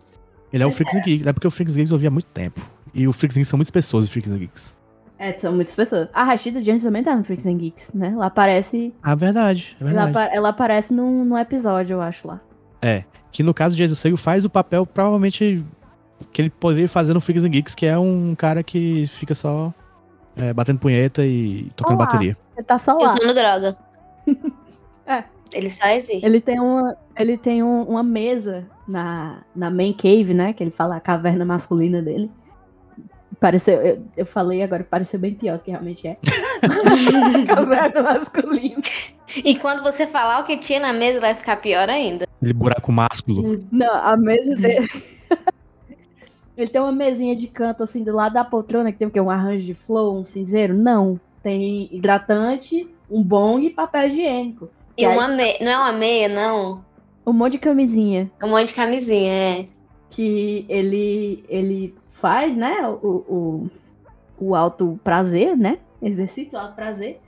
Ele 0.52 0.62
é 0.62 0.66
o 0.66 0.70
Freaks 0.70 0.94
and 0.94 1.00
Geeks. 1.00 1.26
É 1.26 1.32
porque 1.32 1.46
o 1.46 1.50
Freaks 1.50 1.72
and 1.74 1.78
Geeks 1.78 1.90
eu 1.90 1.94
ouvi 1.94 2.06
há 2.06 2.10
muito 2.10 2.26
tempo. 2.26 2.60
E 2.92 3.08
o 3.08 3.14
Freaks 3.14 3.34
and 3.34 3.40
Geeks 3.40 3.48
são 3.48 3.56
muitas 3.56 3.70
pessoas, 3.70 4.04
o 4.06 4.10
Freaks 4.10 4.30
and 4.30 4.36
Geeks. 4.40 4.76
É, 5.18 5.38
são 5.38 5.54
muitas 5.54 5.74
pessoas. 5.74 6.10
A 6.12 6.22
Rashida 6.22 6.60
Jones 6.60 6.82
também 6.82 7.02
tá 7.02 7.16
no 7.16 7.24
Freaks 7.24 7.46
and 7.46 7.56
Geeks, 7.56 7.92
né? 7.94 8.10
Ela 8.12 8.26
aparece. 8.26 8.92
Ah, 9.02 9.14
verdade. 9.14 9.74
É 9.80 9.84
Ela, 9.84 9.90
verdade. 10.04 10.10
apa- 10.10 10.36
ela 10.36 10.48
aparece 10.50 10.92
num, 10.92 11.24
num 11.24 11.38
episódio, 11.38 11.94
eu 11.94 12.02
acho 12.02 12.28
lá. 12.28 12.42
Que 13.32 13.42
no 13.42 13.54
caso, 13.54 13.74
o 13.74 13.78
Jason 13.78 13.94
Segel 13.94 14.18
faz 14.18 14.44
o 14.44 14.50
papel, 14.50 14.84
provavelmente, 14.84 15.64
que 16.30 16.42
ele 16.42 16.50
poderia 16.50 16.90
fazer 16.90 17.14
no 17.14 17.22
Freaks 17.22 17.42
and 17.42 17.48
Geeks, 17.52 17.74
que 17.74 17.86
é 17.86 17.98
um 17.98 18.34
cara 18.34 18.62
que 18.62 19.06
fica 19.06 19.34
só 19.34 19.72
é, 20.38 20.52
batendo 20.52 20.78
punheta 20.78 21.24
e 21.26 21.70
tocando 21.76 21.96
Olá. 21.96 22.06
bateria. 22.06 22.36
Ele 22.56 22.64
tá 22.64 22.78
só 22.78 22.92
lá. 22.92 23.14
usando 23.14 23.34
droga. 23.34 23.76
É. 25.10 25.24
Ele 25.54 25.70
só 25.70 25.86
existe. 25.88 26.26
Ele 26.26 26.38
tem 26.38 26.60
uma, 26.60 26.94
ele 27.18 27.38
tem 27.38 27.62
um- 27.62 27.84
uma 27.84 28.02
mesa 28.02 28.66
na, 28.86 29.38
na 29.56 29.70
main 29.70 29.94
cave, 29.94 30.34
né? 30.34 30.52
Que 30.52 30.62
ele 30.62 30.70
fala 30.70 30.96
a 30.96 31.00
caverna 31.00 31.46
masculina 31.46 32.02
dele. 32.02 32.30
Pareceu, 33.40 33.80
eu, 33.80 34.04
eu 34.14 34.26
falei 34.26 34.62
agora, 34.62 34.84
pareceu 34.84 35.18
bem 35.18 35.32
pior 35.32 35.56
do 35.56 35.64
que 35.64 35.70
realmente 35.70 36.06
é. 36.06 36.18
caverna 37.46 38.02
masculina. 38.02 38.82
E 39.36 39.54
quando 39.56 39.82
você 39.82 40.06
falar 40.06 40.40
o 40.40 40.44
que 40.44 40.58
tinha 40.58 40.80
na 40.80 40.92
mesa, 40.92 41.20
vai 41.20 41.34
ficar 41.34 41.56
pior 41.56 41.88
ainda. 41.88 42.26
Aquele 42.36 42.52
buraco 42.52 42.92
másculo. 42.92 43.64
Não, 43.72 43.94
a 43.94 44.14
mesa 44.14 44.56
dele. 44.56 44.88
Ele 46.58 46.68
tem 46.68 46.80
uma 46.80 46.92
mesinha 46.92 47.34
de 47.36 47.46
canto 47.46 47.82
assim 47.84 48.02
do 48.02 48.12
lado 48.12 48.32
da 48.34 48.44
poltrona 48.44 48.90
que 48.92 48.98
tem 48.98 49.06
o 49.08 49.10
quê? 49.10 49.20
Um 49.20 49.30
arranjo 49.30 49.64
de 49.64 49.74
flor, 49.74 50.14
um 50.14 50.24
cinzeiro? 50.24 50.74
Não. 50.74 51.20
Tem 51.42 51.88
hidratante, 51.92 52.88
um 53.10 53.22
bong 53.22 53.64
e 53.64 53.70
papel 53.70 54.08
higiênico. 54.08 54.68
E 54.96 55.02
E 55.02 55.06
aí- 55.06 55.16
uma 55.16 55.28
meia. 55.28 55.56
Não 55.60 55.70
é 55.70 55.76
uma 55.78 55.92
meia, 55.92 56.28
não. 56.28 56.84
Um 57.26 57.32
monte 57.32 57.52
de 57.52 57.58
camisinha. 57.58 58.30
Um 58.42 58.48
monte 58.48 58.68
de 58.68 58.74
camisinha, 58.74 59.32
é. 59.32 59.66
que 60.10 60.64
ele 60.68 61.44
ele 61.48 61.94
faz, 62.10 62.56
né, 62.56 62.74
o, 62.88 63.06
o, 63.06 63.70
o 64.40 64.54
alto 64.54 64.98
prazer, 65.04 65.56
né, 65.56 65.78
exercício, 66.02 66.58
alto 66.58 66.74
prazer, 66.74 67.20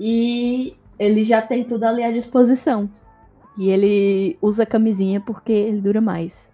e 0.00 0.74
ele 0.98 1.22
já 1.22 1.40
tem 1.42 1.62
tudo 1.62 1.84
ali 1.84 2.02
à 2.02 2.10
disposição. 2.10 2.88
E 3.58 3.68
ele 3.70 4.36
usa 4.42 4.66
camisinha 4.66 5.20
porque 5.20 5.52
ele 5.52 5.80
dura 5.80 6.00
mais. 6.00 6.50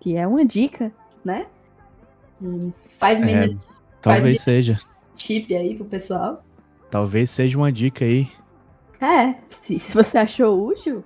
Que 0.00 0.16
é 0.16 0.26
uma 0.26 0.44
dica, 0.44 0.92
né? 1.24 1.46
Um 2.44 2.72
five 3.00 3.22
É, 3.22 3.40
minute 3.46 3.58
talvez 4.02 4.40
seja. 4.42 4.78
tip 5.16 5.54
aí 5.54 5.74
pro 5.74 5.84
pessoal. 5.86 6.44
Talvez 6.90 7.30
seja 7.30 7.56
uma 7.58 7.72
dica 7.72 8.04
aí. 8.04 8.28
É, 9.00 9.34
se, 9.48 9.78
se 9.78 9.92
você 9.94 10.18
achou 10.18 10.66
útil, 10.66 11.04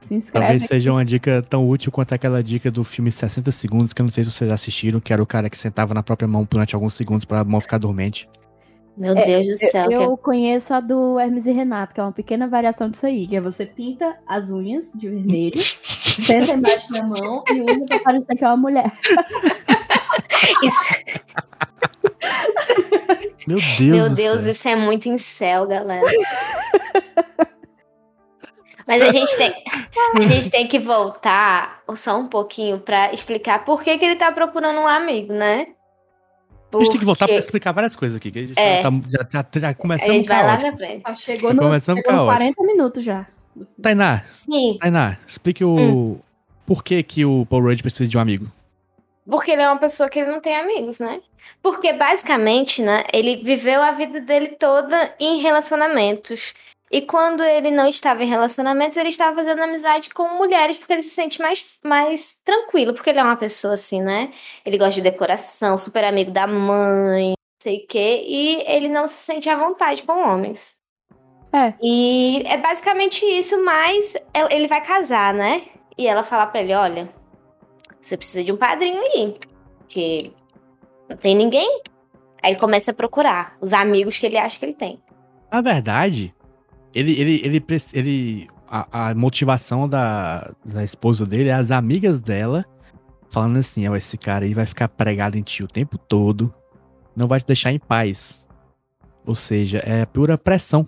se 0.00 0.14
inscreve. 0.14 0.44
Talvez 0.46 0.62
seja 0.64 0.92
uma 0.92 1.04
dica 1.04 1.42
tão 1.42 1.68
útil 1.68 1.90
quanto 1.90 2.12
aquela 2.14 2.42
dica 2.42 2.70
do 2.70 2.84
filme 2.84 3.10
60 3.10 3.50
Segundos, 3.50 3.92
que 3.92 4.00
eu 4.00 4.04
não 4.04 4.10
sei 4.10 4.24
se 4.24 4.30
vocês 4.30 4.50
assistiram, 4.50 5.00
que 5.00 5.12
era 5.12 5.22
o 5.22 5.26
cara 5.26 5.50
que 5.50 5.58
sentava 5.58 5.92
na 5.94 6.02
própria 6.02 6.28
mão 6.28 6.46
durante 6.48 6.74
alguns 6.74 6.94
segundos 6.94 7.24
pra 7.24 7.42
mão 7.44 7.60
ficar 7.60 7.78
dormente. 7.78 8.28
Meu 8.96 9.14
É, 9.16 9.24
Deus 9.26 9.46
do 9.48 9.58
céu. 9.58 9.90
Eu, 9.90 9.98
que- 10.00 10.06
eu 10.06 10.16
conheço 10.16 10.72
a 10.72 10.80
do 10.80 11.18
Hermes 11.20 11.44
e 11.44 11.52
Renato, 11.52 11.94
que 11.94 12.00
é 12.00 12.02
uma 12.02 12.12
pequena 12.12 12.48
variação 12.48 12.88
disso 12.88 13.04
aí, 13.06 13.26
que 13.26 13.36
é 13.36 13.40
você 13.40 13.66
pinta 13.66 14.16
as 14.26 14.50
unhas 14.50 14.92
de 14.94 15.08
vermelho, 15.08 15.58
senta 16.24 16.52
embaixo 16.52 16.90
da 16.92 17.02
mão 17.02 17.42
e 17.50 17.60
usa 17.60 17.84
pra 17.86 18.00
parecer 18.00 18.34
que 18.36 18.44
é 18.44 18.48
uma 18.48 18.56
mulher. 18.56 18.90
Isso- 20.62 20.94
Meu 23.46 23.58
Deus 23.58 23.78
meu 23.80 24.08
do 24.10 24.14
Deus, 24.16 24.40
céu. 24.42 24.50
isso 24.50 24.68
é 24.68 24.76
muito 24.76 25.08
incel, 25.08 25.66
galera. 25.66 26.04
Mas 28.86 29.02
a 29.02 29.10
gente 29.10 29.36
tem, 29.36 29.52
a 30.14 30.20
gente 30.20 30.50
tem 30.50 30.66
que 30.68 30.78
voltar 30.78 31.82
só 31.96 32.18
um 32.18 32.28
pouquinho 32.28 32.78
pra 32.78 33.12
explicar 33.12 33.64
por 33.64 33.82
que, 33.82 33.98
que 33.98 34.04
ele 34.04 34.16
tá 34.16 34.30
procurando 34.30 34.78
um 34.78 34.86
amigo, 34.86 35.32
né? 35.32 35.68
A 36.72 36.78
gente 36.78 36.90
tem 36.90 36.98
que 36.98 37.04
voltar 37.04 37.26
pra 37.26 37.34
Porque 37.34 37.44
explicar 37.44 37.72
várias 37.72 37.96
coisas 37.96 38.16
aqui. 38.16 38.30
Que 38.30 38.38
a 38.40 38.46
gente 38.46 38.58
É. 38.58 38.82
tá- 38.82 38.90
já, 39.08 39.26
já, 39.32 39.60
já 39.60 39.68
A 39.70 39.74
começamos 39.74 40.14
gente 40.14 40.28
vai 40.28 40.44
lá 40.44 40.58
na 40.58 40.76
frente. 40.76 41.02
Já 41.06 41.14
chegou 41.14 41.54
no, 41.54 41.62
começamos 41.62 42.02
chegou 42.02 42.12
no 42.12 42.26
caótico. 42.26 42.54
40 42.54 42.62
minutos 42.64 43.04
já. 43.04 43.26
Tainá, 43.80 44.22
Sim, 44.30 44.76
Tainá, 44.78 45.16
explique 45.26 45.64
o. 45.64 45.74
Hum. 45.76 46.18
Por 46.66 46.82
que, 46.84 47.02
que 47.02 47.24
o 47.24 47.46
Paul 47.46 47.62
Rudd 47.62 47.80
precisa 47.80 48.06
de 48.08 48.18
um 48.18 48.20
amigo? 48.20 48.50
Porque 49.28 49.50
ele 49.50 49.62
é 49.62 49.68
uma 49.68 49.78
pessoa 49.78 50.08
que 50.08 50.18
ele 50.18 50.30
não 50.30 50.40
tem 50.40 50.56
amigos, 50.56 50.98
né? 50.98 51.20
Porque 51.62 51.92
basicamente, 51.92 52.82
né, 52.82 53.04
ele 53.12 53.36
viveu 53.36 53.82
a 53.82 53.92
vida 53.92 54.20
dele 54.20 54.48
toda 54.58 55.14
em 55.18 55.40
relacionamentos. 55.40 56.54
E 56.90 57.00
quando 57.02 57.42
ele 57.42 57.70
não 57.72 57.88
estava 57.88 58.22
em 58.22 58.28
relacionamentos, 58.28 58.96
ele 58.96 59.08
estava 59.08 59.34
fazendo 59.36 59.60
amizade 59.60 60.08
com 60.10 60.28
mulheres, 60.36 60.76
porque 60.76 60.92
ele 60.92 61.02
se 61.02 61.10
sente 61.10 61.40
mais, 61.42 61.64
mais 61.84 62.40
tranquilo, 62.44 62.94
porque 62.94 63.10
ele 63.10 63.18
é 63.18 63.24
uma 63.24 63.36
pessoa 63.36 63.74
assim, 63.74 64.00
né? 64.00 64.32
Ele 64.64 64.78
gosta 64.78 64.94
de 64.94 65.00
decoração, 65.00 65.76
super 65.76 66.04
amigo 66.04 66.30
da 66.30 66.46
mãe, 66.46 67.34
sei 67.60 67.78
o 67.78 67.86
quê, 67.88 68.24
e 68.24 68.62
ele 68.68 68.88
não 68.88 69.08
se 69.08 69.14
sente 69.14 69.48
à 69.48 69.56
vontade 69.56 70.04
com 70.04 70.12
homens. 70.28 70.76
É. 71.52 71.74
E 71.82 72.44
é 72.46 72.56
basicamente 72.56 73.24
isso, 73.24 73.64
mas 73.64 74.14
el- 74.32 74.48
ele 74.50 74.68
vai 74.68 74.80
casar, 74.84 75.34
né? 75.34 75.62
E 75.98 76.06
ela 76.06 76.22
fala 76.22 76.46
pra 76.46 76.60
ele: 76.60 76.74
olha, 76.74 77.08
você 78.06 78.16
precisa 78.16 78.44
de 78.44 78.52
um 78.52 78.56
padrinho 78.56 79.00
aí, 79.02 79.36
porque 79.78 80.30
não 81.08 81.16
tem 81.16 81.34
ninguém. 81.34 81.82
Aí 82.42 82.52
ele 82.52 82.60
começa 82.60 82.92
a 82.92 82.94
procurar 82.94 83.56
os 83.60 83.72
amigos 83.72 84.16
que 84.16 84.26
ele 84.26 84.38
acha 84.38 84.58
que 84.58 84.64
ele 84.64 84.74
tem. 84.74 85.02
Na 85.50 85.60
verdade, 85.60 86.32
ele. 86.94 87.12
ele, 87.20 87.40
ele, 87.44 87.64
ele 87.92 88.48
a, 88.68 89.10
a 89.10 89.14
motivação 89.14 89.88
da, 89.88 90.52
da 90.64 90.84
esposa 90.84 91.26
dele 91.26 91.48
é 91.48 91.54
as 91.54 91.70
amigas 91.70 92.20
dela 92.20 92.64
falando 93.28 93.58
assim: 93.58 93.88
ó, 93.88 93.96
esse 93.96 94.16
cara 94.16 94.44
aí 94.44 94.54
vai 94.54 94.66
ficar 94.66 94.88
pregado 94.88 95.36
em 95.36 95.42
ti 95.42 95.64
o 95.64 95.68
tempo 95.68 95.98
todo, 95.98 96.54
não 97.16 97.26
vai 97.26 97.40
te 97.40 97.46
deixar 97.46 97.72
em 97.72 97.78
paz. 97.78 98.46
Ou 99.26 99.34
seja, 99.34 99.82
é 99.84 100.06
pura 100.06 100.38
pressão 100.38 100.86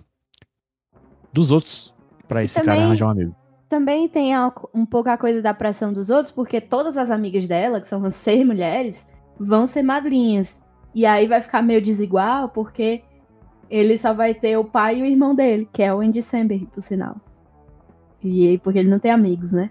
dos 1.33 1.51
outros 1.51 1.93
pra 2.29 2.43
esse 2.45 2.55
cara 2.55 2.67
Também- 2.67 2.83
arranjar 2.83 3.07
um 3.07 3.11
amigo. 3.11 3.38
Também 3.69 4.09
tem 4.09 4.33
a- 4.35 4.51
um 4.73 4.83
pouco 4.85 5.09
a 5.09 5.17
coisa 5.17 5.41
da 5.41 5.53
pressão 5.53 5.93
dos 5.93 6.09
outros, 6.09 6.31
porque 6.33 6.59
todas 6.59 6.97
as 6.97 7.11
amigas 7.11 7.47
dela, 7.47 7.79
que 7.79 7.87
são 7.87 8.03
as 8.03 8.15
seis 8.15 8.43
mulheres, 8.45 9.05
vão 9.39 9.67
ser 9.67 9.83
madrinhas. 9.83 10.59
E 10.93 11.05
aí 11.05 11.27
vai 11.27 11.39
ficar 11.39 11.61
meio 11.61 11.79
desigual, 11.81 12.49
porque 12.49 13.03
ele 13.69 13.95
só 13.95 14.11
vai 14.11 14.33
ter 14.33 14.57
o 14.57 14.63
pai 14.65 14.97
e 14.97 15.01
o 15.03 15.05
irmão 15.05 15.35
dele, 15.35 15.69
que 15.71 15.83
é 15.83 15.93
o 15.93 15.99
Andy 16.01 16.21
Samberg, 16.23 16.65
por 16.65 16.81
sinal. 16.81 17.15
E 18.23 18.49
aí, 18.49 18.57
porque 18.57 18.79
ele 18.79 18.89
não 18.89 18.97
tem 18.99 19.11
amigos, 19.11 19.51
né? 19.51 19.69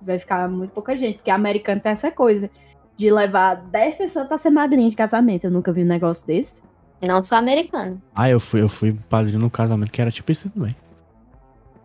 Vai 0.00 0.18
ficar 0.18 0.48
muito 0.48 0.70
pouca 0.72 0.96
gente, 0.96 1.16
porque 1.16 1.30
americano 1.30 1.80
tem 1.82 1.92
essa 1.92 2.10
coisa 2.10 2.50
de 2.96 3.10
levar 3.10 3.54
10 3.56 3.96
pessoas 3.96 4.26
pra 4.26 4.38
ser 4.38 4.50
madrinha 4.50 4.88
de 4.88 4.96
casamento. 4.96 5.44
Eu 5.44 5.50
nunca 5.50 5.72
vi 5.72 5.82
um 5.82 5.86
negócio 5.86 6.26
desse. 6.26 6.62
Não 7.02 7.22
sou 7.22 7.36
americano. 7.36 8.00
Ah, 8.14 8.30
eu 8.30 8.40
fui, 8.40 8.62
eu 8.62 8.68
fui 8.68 8.94
padrinho 9.10 9.38
no 9.38 9.50
casamento 9.50 9.92
que 9.92 10.00
era 10.00 10.10
tipo 10.10 10.32
isso 10.32 10.48
também. 10.48 10.74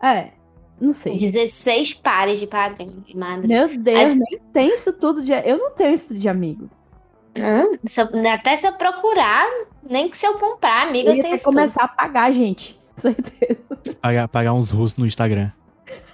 É, 0.02 0.30
não 0.80 0.92
sei. 0.92 1.18
16 1.18 1.94
pares 1.94 2.38
de 2.40 2.46
padrinho 2.46 3.04
e 3.06 3.16
madrinha. 3.16 3.66
Meu 3.68 3.78
Deus, 3.78 3.98
Mas- 3.98 4.16
nem 4.16 4.40
tem 4.52 4.74
isso 4.74 4.92
tudo 4.92 5.22
de. 5.22 5.32
Eu 5.32 5.58
não 5.58 5.70
tenho 5.72 5.92
isso 5.94 6.14
de 6.16 6.28
amigo. 6.28 6.68
Hum, 7.36 7.78
se 7.86 8.00
eu- 8.00 8.08
até 8.32 8.56
se 8.56 8.66
eu 8.66 8.72
procurar, 8.72 9.46
nem 9.88 10.08
que 10.10 10.18
se 10.18 10.26
eu 10.26 10.34
comprar, 10.38 10.88
amiga, 10.88 11.10
Eu 11.10 11.16
eu 11.16 11.22
tenho 11.22 11.34
isso 11.36 11.44
tudo. 11.44 11.54
começar 11.54 11.84
a 11.84 11.88
pagar, 11.88 12.30
gente. 12.32 12.78
Certeza. 12.96 13.60
Pagar, 14.00 14.26
pagar 14.28 14.52
uns 14.52 14.70
russos 14.70 14.96
no 14.96 15.06
Instagram. 15.06 15.50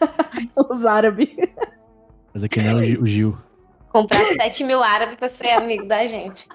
Os 0.70 0.84
árabes. 0.84 1.28
Mas 2.34 2.44
aqui 2.44 2.62
não 2.62 2.70
é 2.70 2.74
o 2.74 2.84
Gil- 2.84 3.02
o 3.02 3.06
Gil. 3.06 3.38
Comprar 3.90 4.24
7 4.24 4.62
mil 4.64 4.82
árabes 4.82 5.16
pra 5.16 5.28
ser 5.28 5.50
amigo 5.50 5.86
da 5.86 6.04
gente. 6.04 6.46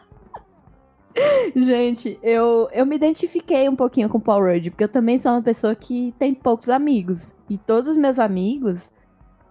Gente, 1.56 2.20
eu, 2.22 2.70
eu 2.72 2.86
me 2.86 2.96
identifiquei 2.96 3.68
um 3.68 3.75
pouquinho 3.75 4.10
com 4.10 4.18
o 4.18 4.22
Paul 4.22 4.46
Rudd, 4.46 4.70
porque 4.70 4.84
eu 4.84 4.89
também 4.89 5.18
sou 5.18 5.32
uma 5.32 5.41
pessoa 5.41 5.75
que 5.75 6.13
tem 6.18 6.34
poucos 6.34 6.70
amigos. 6.70 7.36
E 7.50 7.58
todos 7.58 7.89
os 7.89 7.98
meus 7.98 8.20
amigos, 8.20 8.91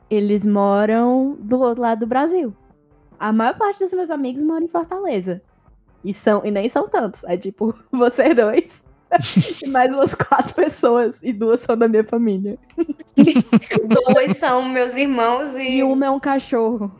eles 0.08 0.44
moram 0.44 1.36
do 1.40 1.60
outro 1.60 1.82
lado 1.82 2.00
do 2.00 2.06
Brasil. 2.06 2.54
A 3.18 3.32
maior 3.32 3.56
parte 3.56 3.80
dos 3.80 3.92
meus 3.92 4.10
amigos 4.10 4.42
moram 4.42 4.64
em 4.64 4.68
Fortaleza. 4.68 5.42
E, 6.02 6.14
são, 6.14 6.42
e 6.44 6.50
nem 6.50 6.68
são 6.68 6.88
tantos. 6.88 7.22
É 7.24 7.36
tipo, 7.36 7.74
você 7.92 8.34
dois. 8.34 8.84
e 9.62 9.68
mais 9.68 9.94
umas 9.94 10.14
quatro 10.14 10.54
pessoas. 10.54 11.18
E 11.22 11.32
duas 11.32 11.60
são 11.60 11.76
da 11.76 11.88
minha 11.88 12.04
família. 12.04 12.58
Dois 14.14 14.36
são 14.38 14.66
meus 14.66 14.94
irmãos 14.94 15.54
e. 15.56 15.78
E 15.78 15.82
uma 15.82 16.06
é 16.06 16.10
um 16.10 16.20
cachorro. 16.20 16.90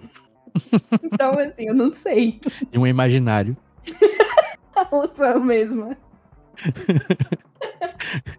então, 1.03 1.39
assim, 1.39 1.69
eu 1.69 1.75
não 1.75 1.93
sei. 1.93 2.41
E 2.73 2.79
um 2.79 2.87
imaginário. 2.87 3.57
São 5.15 5.41
mesmo. 5.43 5.97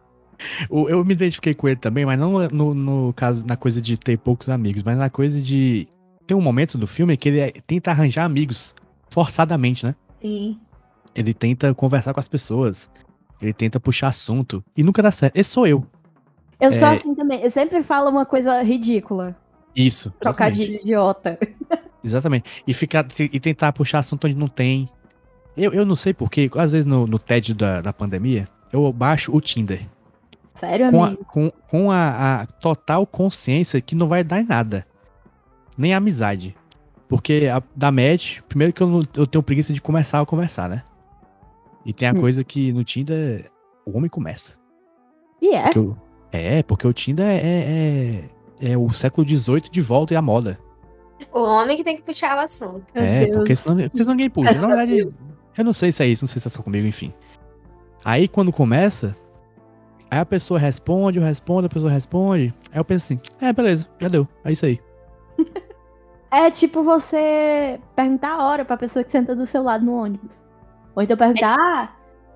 Eu 0.70 1.06
me 1.06 1.14
identifiquei 1.14 1.54
com 1.54 1.68
ele 1.68 1.76
também, 1.78 2.06
mas 2.06 2.18
não 2.18 2.48
no, 2.50 2.74
no 2.74 3.14
caso, 3.14 3.46
na 3.46 3.56
coisa 3.56 3.80
de 3.80 3.96
ter 3.98 4.18
poucos 4.18 4.50
amigos, 4.50 4.82
mas 4.84 4.98
na 4.98 5.10
coisa 5.10 5.40
de. 5.40 5.88
Tem 6.26 6.36
um 6.36 6.42
momento 6.42 6.78
do 6.78 6.88
filme 6.88 7.16
que 7.16 7.30
ele 7.30 7.40
é- 7.40 7.52
tenta 7.68 7.92
arranjar 7.92 8.26
amigos, 8.26 8.74
forçadamente, 9.10 9.86
né? 9.86 9.94
Sim. 10.20 10.60
Ele 11.14 11.34
tenta 11.34 11.74
conversar 11.76 12.14
com 12.14 12.20
as 12.20 12.28
pessoas, 12.28 12.90
ele 13.42 13.54
tenta 13.54 13.80
puxar 13.80 14.08
assunto, 14.08 14.64
e 14.76 14.82
nunca 14.84 15.02
dá 15.04 15.12
certo. 15.12 15.36
Esse 15.36 15.50
sou 15.52 15.68
eu. 15.68 15.86
Eu 16.60 16.72
sou 16.72 16.88
É. 16.88 16.94
assim 16.94 17.14
também. 17.14 17.42
Eu 17.42 17.52
sempre 17.52 17.84
falo 17.84 18.10
uma 18.10 18.26
coisa 18.26 18.62
ridícula. 18.64 19.36
Isso. 19.76 20.10
exatamente. 20.10 20.22
Trocadilho 20.22 20.76
idiota. 20.76 21.38
Exatamente. 22.04 22.50
E, 22.66 22.74
ficar, 22.74 23.06
e 23.20 23.40
tentar 23.40 23.72
puxar 23.74 24.00
assunto 24.00 24.26
onde 24.26 24.36
não 24.36 24.48
tem. 24.48 24.90
Eu, 25.55 25.74
eu 25.74 25.86
não 25.86 25.96
sei 25.96 26.13
porquê, 26.13 26.50
às 26.55 26.72
vezes 26.72 26.86
no, 26.86 27.05
no 27.05 27.20
TED 27.20 27.53
da, 27.53 27.81
da 27.81 27.91
pandemia, 27.93 28.48
eu 28.72 28.91
baixo 28.93 29.36
o 29.36 29.41
Tinder. 29.41 29.86
Sério, 30.53 30.89
com, 30.91 31.03
a, 31.03 31.08
amigo? 31.08 31.25
com, 31.25 31.51
com 31.67 31.91
a, 31.91 32.41
a 32.41 32.46
total 32.46 33.05
consciência 33.05 33.81
que 33.81 33.96
não 33.96 34.08
vai 34.08 34.24
dar 34.24 34.39
em 34.39 34.46
nada. 34.46 34.86
Nem 35.77 35.93
amizade. 35.93 36.55
Porque 37.10 37.50
a, 37.53 37.62
da 37.75 37.91
match, 37.91 38.39
primeiro 38.48 38.72
que 38.72 38.81
eu, 38.81 38.88
não- 38.88 39.03
eu 39.17 39.27
tenho 39.27 39.43
preguiça 39.43 39.74
de 39.74 39.81
começar 39.81 40.20
a 40.22 40.25
conversar, 40.25 40.70
né? 40.70 40.84
E 41.86 41.91
tem 41.91 42.08
a 42.08 42.12
Hum. 42.13 42.20
coisa 42.20 42.43
que 42.43 42.72
no 42.72 42.84
Tinder 42.84 43.50
o 43.86 43.98
homem 43.98 44.10
começa. 44.10 44.58
E 45.41 45.53
é. 45.55 45.72
Porque 45.74 45.96
é, 46.31 46.63
porque 46.63 46.88
o 46.88 46.93
Tinder 46.93 47.25
é, 47.25 48.22
é, 48.62 48.70
é 48.72 48.77
o 48.77 48.91
século 48.93 49.27
XVIII 49.27 49.62
de 49.70 49.81
volta 49.81 50.13
e 50.13 50.17
a 50.17 50.22
moda. 50.22 50.58
O 51.34 51.39
homem 51.41 51.75
que 51.75 51.84
tem 51.84 51.98
que 51.98 52.03
puxar 52.03 52.38
o 52.38 52.39
assunto. 52.39 52.86
É, 52.96 53.25
Deus. 53.25 53.36
porque 53.38 53.55
senão, 53.55 53.75
porque 53.89 53.98
senão 54.03 54.13
ninguém 54.15 54.29
puxa. 54.29 54.53
Na 54.53 54.67
verdade, 54.67 55.10
eu 55.58 55.63
não 55.63 55.74
sei 55.74 55.91
se 55.91 56.03
é 56.03 56.08
isso, 56.08 56.24
não 56.24 56.29
sei 56.29 56.41
se 56.41 56.48
é 56.48 56.51
só 56.51 56.62
comigo, 56.62 56.88
enfim. 56.88 57.13
Aí 58.03 58.27
quando 58.27 58.51
começa, 58.51 59.15
aí 60.10 60.20
a 60.20 60.25
pessoa 60.25 60.60
responde, 60.60 61.20
eu 61.20 61.24
respondo, 61.24 61.67
a 61.67 61.70
pessoa 61.70 61.91
responde. 61.91 62.53
Aí 62.72 62.79
eu 62.79 62.86
penso 62.86 63.05
assim, 63.05 63.22
é, 63.39 63.53
beleza, 63.53 63.88
já 64.00 64.08
deu, 64.08 64.27
é 64.43 64.51
isso 64.51 64.65
aí. 64.65 64.79
É 66.34 66.50
tipo 66.50 66.81
você 66.81 67.77
perguntar 67.93 68.36
a 68.36 68.48
hora 68.48 68.63
pra 68.63 68.77
pessoa 68.77 69.03
que 69.03 69.12
senta 69.12 69.36
do 69.36 69.46
seu 69.46 69.62
lado 69.62 69.84
no 69.84 69.93
ônibus. 69.93 70.46
Ou 70.96 71.03
então 71.03 71.17
perguntar, 71.17 71.58
ah, 71.60 71.89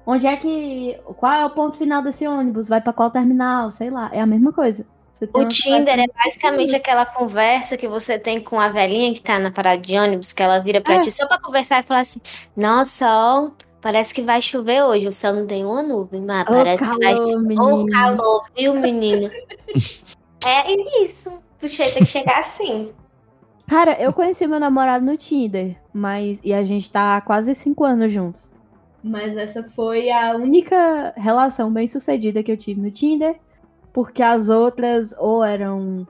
onde 0.06 0.28
é 0.28 0.36
que. 0.36 1.00
Qual 1.16 1.32
é 1.32 1.46
o 1.46 1.50
ponto 1.50 1.78
final 1.78 2.02
desse 2.02 2.28
ônibus? 2.28 2.68
Vai 2.68 2.82
pra 2.82 2.92
qual 2.92 3.10
terminal? 3.10 3.72
Sei 3.72 3.90
lá. 3.90 4.10
É 4.12 4.20
a 4.20 4.26
mesma 4.26 4.52
coisa. 4.52 4.86
O 5.34 5.46
Tinder 5.48 5.98
é 6.00 6.06
basicamente 6.08 6.76
aquela 6.76 7.06
conversa 7.06 7.78
que 7.78 7.88
você 7.88 8.20
tem 8.20 8.42
com 8.42 8.60
a 8.60 8.68
velhinha 8.70 9.14
que 9.14 9.22
tá 9.22 9.40
na 9.40 9.50
parada 9.52 9.82
de 9.82 9.98
ônibus, 9.98 10.34
que 10.34 10.44
ela 10.44 10.60
vira 10.60 10.82
pra 10.82 10.96
É. 10.96 11.02
ti 11.02 11.12
só 11.12 11.26
pra 11.28 11.40
conversar 11.40 11.80
e 11.80 11.84
falar 11.84 12.02
assim: 12.02 12.20
Nossa, 12.56 13.06
ó, 13.08 13.50
parece 13.82 14.14
que 14.14 14.22
vai 14.22 14.42
chover 14.42 14.84
hoje. 14.84 15.08
O 15.08 15.14
céu 15.14 15.34
não 15.34 15.48
tem 15.48 15.64
uma 15.64 15.82
nuvem, 15.82 16.22
mas 16.22 16.44
Ô, 16.48 16.52
parece 16.54 16.84
que 16.84 16.90
vai 17.00 17.14
calor, 17.14 17.32
chover. 17.32 17.48
Menino. 17.48 17.86
calor, 17.88 18.46
viu, 18.58 18.74
menino? 18.76 19.32
é 20.46 21.04
isso. 21.04 21.32
Tu 21.60 21.68
tem 21.78 21.94
que 21.94 22.06
chegar 22.06 22.40
assim. 22.40 22.92
Cara, 23.68 23.94
eu 24.00 24.14
conheci 24.14 24.46
meu 24.46 24.60
namorado 24.60 25.04
no 25.06 25.16
Tinder, 25.18 25.76
mas. 25.94 26.40
E 26.44 26.54
a 26.54 26.64
gente 26.64 26.90
tá 26.90 27.16
há 27.18 27.22
quase 27.22 27.56
cinco 27.56 27.84
anos 27.84 28.12
juntos. 28.12 28.52
Mas 29.02 29.38
essa 29.38 29.64
foi 29.76 30.10
a 30.12 30.36
única 30.36 31.14
relação 31.16 31.72
bem 31.72 31.88
sucedida 31.88 32.44
que 32.44 32.52
eu 32.52 32.58
tive 32.58 32.82
no 32.82 32.92
Tinder. 32.92 33.36
Porque 33.96 34.22
as 34.22 34.50
outras 34.50 35.16
ou 35.18 35.42
eram. 35.42 36.06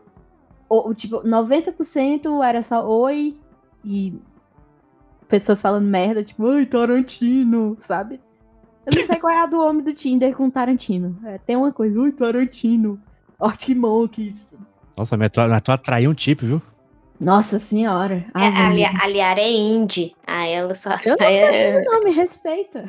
Ou, 0.67 0.91
tipo, 0.95 1.17
90% 1.21 2.43
era 2.43 2.59
só 2.63 2.83
oi 2.89 3.37
e 3.83 4.19
pessoas 5.27 5.61
falando 5.61 5.85
merda, 5.85 6.23
tipo, 6.23 6.43
oi, 6.43 6.65
Tarantino, 6.65 7.75
sabe? 7.77 8.19
Eu 8.87 8.95
não 8.99 9.05
sei 9.05 9.17
qual 9.19 9.31
é 9.31 9.39
a 9.41 9.45
do 9.45 9.59
homem 9.63 9.83
do 9.83 9.93
Tinder 9.93 10.35
com 10.35 10.49
Tarantino. 10.49 11.15
É, 11.25 11.37
tem 11.37 11.55
uma 11.55 11.71
coisa, 11.71 11.99
oi, 11.99 12.11
Tarantino, 12.11 12.99
Arctic 13.39 13.77
Monkeys. 13.77 14.51
Nossa, 14.97 15.15
mas 15.15 15.29
tu, 15.29 15.41
mas 15.41 15.61
tu 15.61 15.71
atraiu 15.71 16.09
um 16.09 16.15
tipo, 16.15 16.43
viu? 16.43 16.61
Nossa 17.19 17.59
senhora. 17.59 18.25
É, 18.35 18.47
a, 18.47 18.51
Maria. 18.51 18.89
Li- 18.91 18.99
a 18.99 19.07
Liara 19.07 19.41
é 19.41 19.51
indie. 19.51 20.15
Aí 20.25 20.51
ela 20.51 20.73
só. 20.73 20.89
Eu 21.05 21.15
não 21.19 21.27
sei 21.29 21.37
é- 21.39 21.67
esse 21.67 21.83
nome, 21.85 22.09
respeita. 22.09 22.85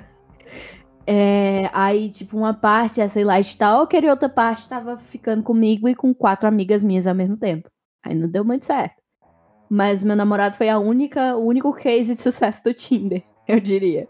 É, 1.06 1.70
aí, 1.72 2.10
tipo, 2.10 2.36
uma 2.36 2.52
parte 2.52 3.00
é, 3.00 3.06
sei 3.06 3.22
lá, 3.22 3.38
stalker 3.38 4.02
e 4.02 4.10
outra 4.10 4.28
parte 4.28 4.68
tava 4.68 4.98
ficando 4.98 5.42
comigo 5.42 5.88
e 5.88 5.94
com 5.94 6.12
quatro 6.12 6.48
amigas 6.48 6.82
minhas 6.82 7.06
ao 7.06 7.14
mesmo 7.14 7.36
tempo. 7.36 7.70
Aí 8.02 8.14
não 8.14 8.28
deu 8.28 8.44
muito 8.44 8.66
certo. 8.66 8.96
Mas 9.68 10.02
meu 10.02 10.16
namorado 10.16 10.56
foi 10.56 10.68
a 10.68 10.78
única, 10.78 11.36
o 11.36 11.46
único 11.46 11.72
case 11.72 12.14
de 12.14 12.22
sucesso 12.22 12.62
do 12.64 12.74
Tinder, 12.74 13.22
eu 13.46 13.60
diria. 13.60 14.08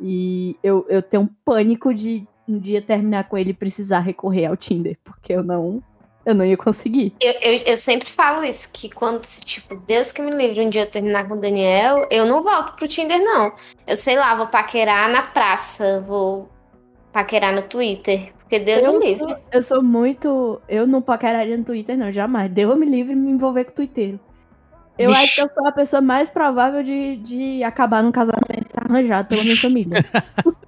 E 0.00 0.56
eu, 0.62 0.86
eu 0.88 1.02
tenho 1.02 1.24
um 1.24 1.28
pânico 1.44 1.92
de 1.92 2.26
um 2.48 2.58
dia 2.58 2.80
terminar 2.80 3.28
com 3.28 3.36
ele 3.36 3.50
e 3.50 3.54
precisar 3.54 4.00
recorrer 4.00 4.46
ao 4.46 4.56
Tinder, 4.56 4.96
porque 5.04 5.32
eu 5.32 5.42
não 5.42 5.82
eu 6.28 6.34
não 6.34 6.44
ia 6.44 6.58
conseguir. 6.58 7.14
Eu, 7.20 7.32
eu, 7.40 7.62
eu, 7.64 7.76
sempre 7.78 8.08
falo 8.08 8.44
isso, 8.44 8.70
que 8.70 8.90
quando, 8.90 9.22
tipo, 9.44 9.74
Deus 9.86 10.12
que 10.12 10.20
me 10.20 10.30
livre 10.30 10.60
um 10.60 10.68
dia 10.68 10.82
eu 10.82 10.90
terminar 10.90 11.26
com 11.26 11.34
o 11.34 11.40
Daniel, 11.40 12.06
eu 12.10 12.26
não 12.26 12.42
volto 12.42 12.76
pro 12.76 12.86
Tinder, 12.86 13.18
não. 13.18 13.50
Eu 13.86 13.96
sei 13.96 14.16
lá, 14.16 14.34
vou 14.34 14.46
paquerar 14.46 15.08
na 15.10 15.22
praça, 15.22 16.04
vou 16.06 16.50
paquerar 17.10 17.54
no 17.54 17.62
Twitter. 17.62 18.34
Porque 18.40 18.58
Deus 18.58 18.84
eu 18.84 18.98
me 18.98 19.14
livre. 19.14 19.36
Eu 19.50 19.62
sou 19.62 19.82
muito. 19.82 20.60
Eu 20.68 20.86
não 20.86 21.00
paqueraria 21.00 21.56
no 21.56 21.64
Twitter, 21.64 21.96
não, 21.96 22.12
jamais. 22.12 22.50
Deus 22.50 22.78
me 22.78 22.84
livre 22.84 23.14
me 23.14 23.30
envolver 23.30 23.64
com 23.64 23.70
o 23.70 23.74
Twitter. 23.74 24.18
Eu 24.98 25.10
acho 25.10 25.34
que 25.34 25.40
eu 25.40 25.48
sou 25.48 25.66
a 25.66 25.72
pessoa 25.72 26.02
mais 26.02 26.28
provável 26.28 26.82
de, 26.82 27.16
de 27.16 27.62
acabar 27.62 28.02
num 28.02 28.10
casamento 28.12 28.68
arranjado 28.76 29.28
pela 29.28 29.42
minha 29.42 29.56
família. 29.56 30.04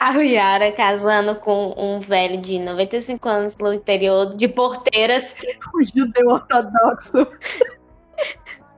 a 0.00 0.12
Liara 0.12 0.72
casando 0.72 1.34
com 1.34 1.74
um 1.76 2.00
velho 2.00 2.40
de 2.40 2.58
95 2.58 3.28
anos 3.28 3.56
no 3.58 3.74
interior 3.74 4.34
de 4.34 4.48
Porteiras. 4.48 5.36
O 5.74 5.84
judeu 5.84 6.26
ortodoxo. 6.26 7.26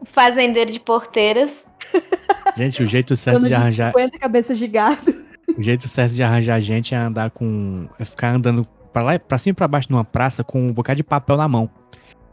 Fazendeiro 0.07 0.73
de 0.73 0.81
Porteiras. 0.81 1.65
Gente, 2.57 2.83
o 2.83 2.87
jeito 2.87 3.15
certo 3.15 3.43
de, 3.43 3.49
de 3.49 3.55
arranjar. 3.55 3.93
50 3.93 4.19
cabeças 4.19 4.59
de 4.59 4.67
gado. 4.67 5.15
O 5.57 5.63
jeito 5.63 5.87
certo 5.87 6.13
de 6.13 6.25
arranjar 6.25 6.61
gente 6.61 6.93
é 6.93 6.99
andar 6.99 7.31
com. 7.31 7.89
é 8.01 8.05
ficar 8.05 8.35
andando 8.35 8.67
pra, 8.93 9.03
lá, 9.03 9.19
pra 9.19 9.39
cima 9.39 9.53
e 9.53 9.55
pra 9.55 9.69
baixo 9.69 9.93
numa 9.93 10.05
praça 10.05 10.43
com 10.43 10.61
um 10.61 10.73
bocado 10.73 10.97
de 10.97 11.05
papel 11.05 11.37
na 11.37 11.47
mão. 11.47 11.71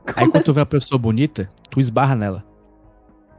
Como 0.03 0.17
aí 0.17 0.25
quando 0.25 0.38
assim? 0.38 0.46
tu 0.46 0.53
vê 0.53 0.62
uma 0.62 0.65
pessoa 0.65 0.98
bonita, 0.98 1.51
tu 1.69 1.79
esbarra 1.79 2.15
nela. 2.15 2.43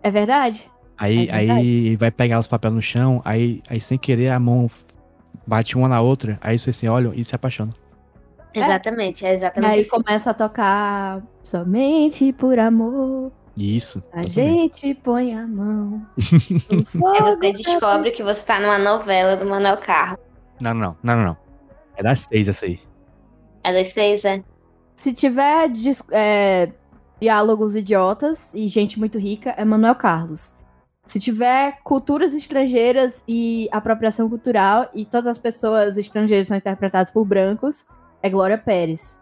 É 0.01 0.11
verdade? 0.13 0.71
Aí, 0.97 1.29
é 1.29 1.39
verdade. 1.39 1.51
aí 1.51 1.97
vai 1.97 2.11
pegar 2.13 2.39
os 2.39 2.47
papéis 2.47 2.73
no 2.73 2.83
chão, 2.83 3.21
aí, 3.25 3.63
aí 3.69 3.81
sem 3.81 3.99
querer 3.99 4.31
a 4.31 4.39
mão 4.39 4.71
bate 5.51 5.77
uma 5.77 5.89
na 5.89 6.01
outra, 6.01 6.39
aí 6.41 6.57
vocês 6.57 6.77
se 6.77 6.89
olham 6.89 7.13
e 7.13 7.25
se 7.25 7.35
apaixonam. 7.35 7.75
Exatamente, 8.55 9.27
é 9.27 9.35
exatamente. 9.35 9.71
E 9.71 9.75
aí 9.75 9.81
assim. 9.81 9.91
começa 9.91 10.31
a 10.31 10.35
tocar 10.35 11.23
somente 11.43 12.33
por 12.33 12.57
amor. 12.57 13.33
Isso. 13.57 14.01
A 14.13 14.23
gente 14.23 14.95
põe 14.95 15.35
a 15.35 15.45
mão. 15.47 16.07
aí 16.17 17.23
você 17.23 17.53
descobre 17.53 18.13
que 18.13 18.23
você 18.23 18.47
tá 18.47 18.61
numa 18.61 18.79
novela 18.79 19.37
do 19.37 19.45
Manuel 19.45 19.77
Carro. 19.79 20.19
Não, 20.61 20.73
não, 20.73 20.97
não, 21.03 21.17
não, 21.17 21.25
não. 21.25 21.37
É 21.97 22.03
das 22.03 22.21
seis 22.21 22.47
essa 22.47 22.67
aí. 22.67 22.79
É 23.65 23.73
das 23.73 23.89
seis, 23.89 24.25
é? 24.25 24.45
Se 24.95 25.13
tiver 25.13 25.69
é, 26.13 26.71
diálogos 27.21 27.75
idiotas 27.75 28.53
e 28.55 28.69
gente 28.69 29.01
muito 29.01 29.19
rica, 29.19 29.51
é 29.57 29.65
Manuel 29.65 29.97
Carlos. 29.97 30.55
Se 31.11 31.19
tiver 31.19 31.81
culturas 31.83 32.37
estrangeiras 32.37 33.25
e 33.27 33.69
apropriação 33.73 34.29
cultural 34.29 34.89
e 34.95 35.05
todas 35.05 35.27
as 35.27 35.39
pessoas 35.39 35.99
estrangeiras 35.99 36.47
são 36.47 36.57
interpretadas 36.57 37.11
por 37.11 37.25
brancos, 37.25 37.85
é 38.23 38.31
Glória 38.31 38.57
Pérez. 38.57 39.19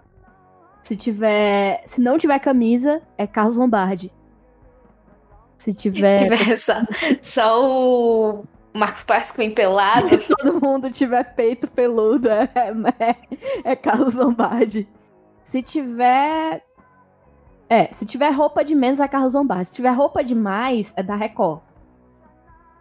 Se 0.83 0.95
tiver, 0.95 1.83
se 1.87 1.99
não 1.99 2.19
tiver 2.19 2.39
camisa, 2.41 3.01
é 3.17 3.27
Carlos 3.27 3.57
Lombardi. 3.57 4.13
Se 5.57 5.73
tiver, 5.73 6.19
se 6.19 6.25
tiver 6.25 6.57
só, 6.61 6.75
só 7.23 7.67
o 7.67 8.45
Marcos 8.75 9.05
Pasquim 9.05 9.51
pelado, 9.53 10.11
se 10.11 10.19
todo 10.29 10.61
mundo 10.61 10.91
tiver 10.91 11.25
peito 11.35 11.67
peludo, 11.69 12.29
é, 12.29 12.51
é, 13.01 13.17
é 13.65 13.75
Carlos 13.75 14.13
Lombardi. 14.13 14.87
Se 15.43 15.63
tiver 15.63 16.63
é, 17.71 17.91
se 17.93 18.05
tiver 18.05 18.29
roupa 18.29 18.63
de 18.63 18.75
menos, 18.75 19.01
é 19.01 19.09
Carlos 19.09 19.33
Lombardi. 19.33 19.69
Se 19.69 19.77
tiver 19.77 19.93
roupa 19.93 20.23
de 20.23 20.35
mais, 20.35 20.93
é 20.95 21.03
da 21.03 21.15
Record. 21.15 21.63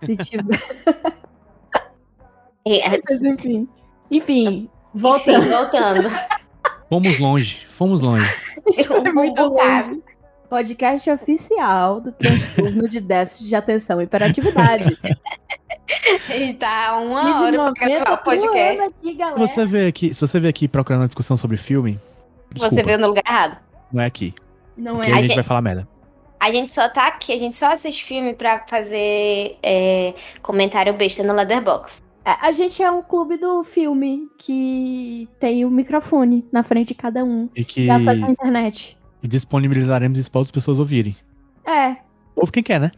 Se 0.02 0.16
tiver. 0.18 0.60
É, 2.70 2.90
Mas 2.90 3.22
enfim. 3.22 3.66
Enfim, 4.12 4.70
voltando. 4.94 5.40
Enfim, 5.40 5.50
voltando. 5.50 6.10
Fomos 6.90 7.18
longe, 7.18 7.66
fomos 7.66 8.02
longe. 8.02 8.30
Foi 8.86 9.10
muito 9.14 9.42
longe. 9.42 10.02
Podcast 10.50 11.10
oficial 11.10 12.02
do 12.02 12.12
transtorno 12.12 12.90
de 12.90 13.00
déficit 13.00 13.48
de 13.48 13.56
atenção 13.56 14.02
e 14.02 14.04
hiperatividade. 14.04 14.98
A 16.30 16.34
gente 16.38 16.56
tá 16.56 16.98
uma 17.00 17.22
e 17.22 17.34
hora 17.42 17.74
pra 17.74 17.88
gravar 17.88 18.14
o 18.14 18.18
podcast. 18.18 18.84
Aqui, 18.84 19.14
galera. 19.14 19.40
Você 19.40 19.66
vê 19.66 19.88
aqui, 19.88 20.14
se 20.14 20.20
você 20.20 20.38
vê 20.38 20.50
aqui 20.50 20.68
procurando 20.68 21.02
uma 21.02 21.08
discussão 21.08 21.38
sobre 21.38 21.56
filme, 21.56 21.98
desculpa, 22.52 22.76
você 22.76 22.84
veio 22.84 22.98
no 22.98 23.08
lugar 23.08 23.24
errado. 23.26 23.58
Não 23.92 24.04
é 24.04 24.06
aqui. 24.06 24.34
Não 24.76 25.02
é. 25.02 25.12
a, 25.12 25.18
a 25.18 25.22
gente 25.22 25.36
vai 25.36 25.44
falar 25.44 25.62
merda. 25.62 25.88
A 26.40 26.52
gente 26.52 26.72
só 26.72 26.88
tá 26.88 27.08
aqui, 27.08 27.34
a 27.34 27.38
gente 27.38 27.58
só 27.58 27.74
assiste 27.74 28.04
filme 28.04 28.34
pra 28.34 28.66
fazer 28.68 29.58
é, 29.64 30.14
comentário 30.42 30.94
besta 30.94 31.24
no 31.24 31.34
Leatherbox. 31.34 32.02
É, 32.24 32.48
a 32.48 32.52
gente 32.52 32.84
é 32.84 32.92
um 32.92 33.02
clube 33.02 33.38
do 33.38 33.64
filme 33.64 34.28
que 34.38 35.28
tem 35.40 35.64
o 35.66 35.70
um 35.70 35.72
microfone 35.72 36.46
na 36.52 36.62
frente 36.62 36.90
de 36.90 36.96
cada 36.96 37.24
um. 37.24 37.50
E 37.56 37.64
que. 37.64 37.90
acesso 37.90 38.26
à 38.26 38.30
internet. 38.30 38.98
E 39.24 39.28
disponibilizaremos 39.28 40.20
isso 40.20 40.30
para 40.30 40.40
outras 40.40 40.52
pessoas 40.52 40.80
ouvirem. 40.80 41.16
É. 41.66 41.98
Ouve 42.36 42.52
quem 42.52 42.64
quer, 42.64 42.80
né? 42.80 42.92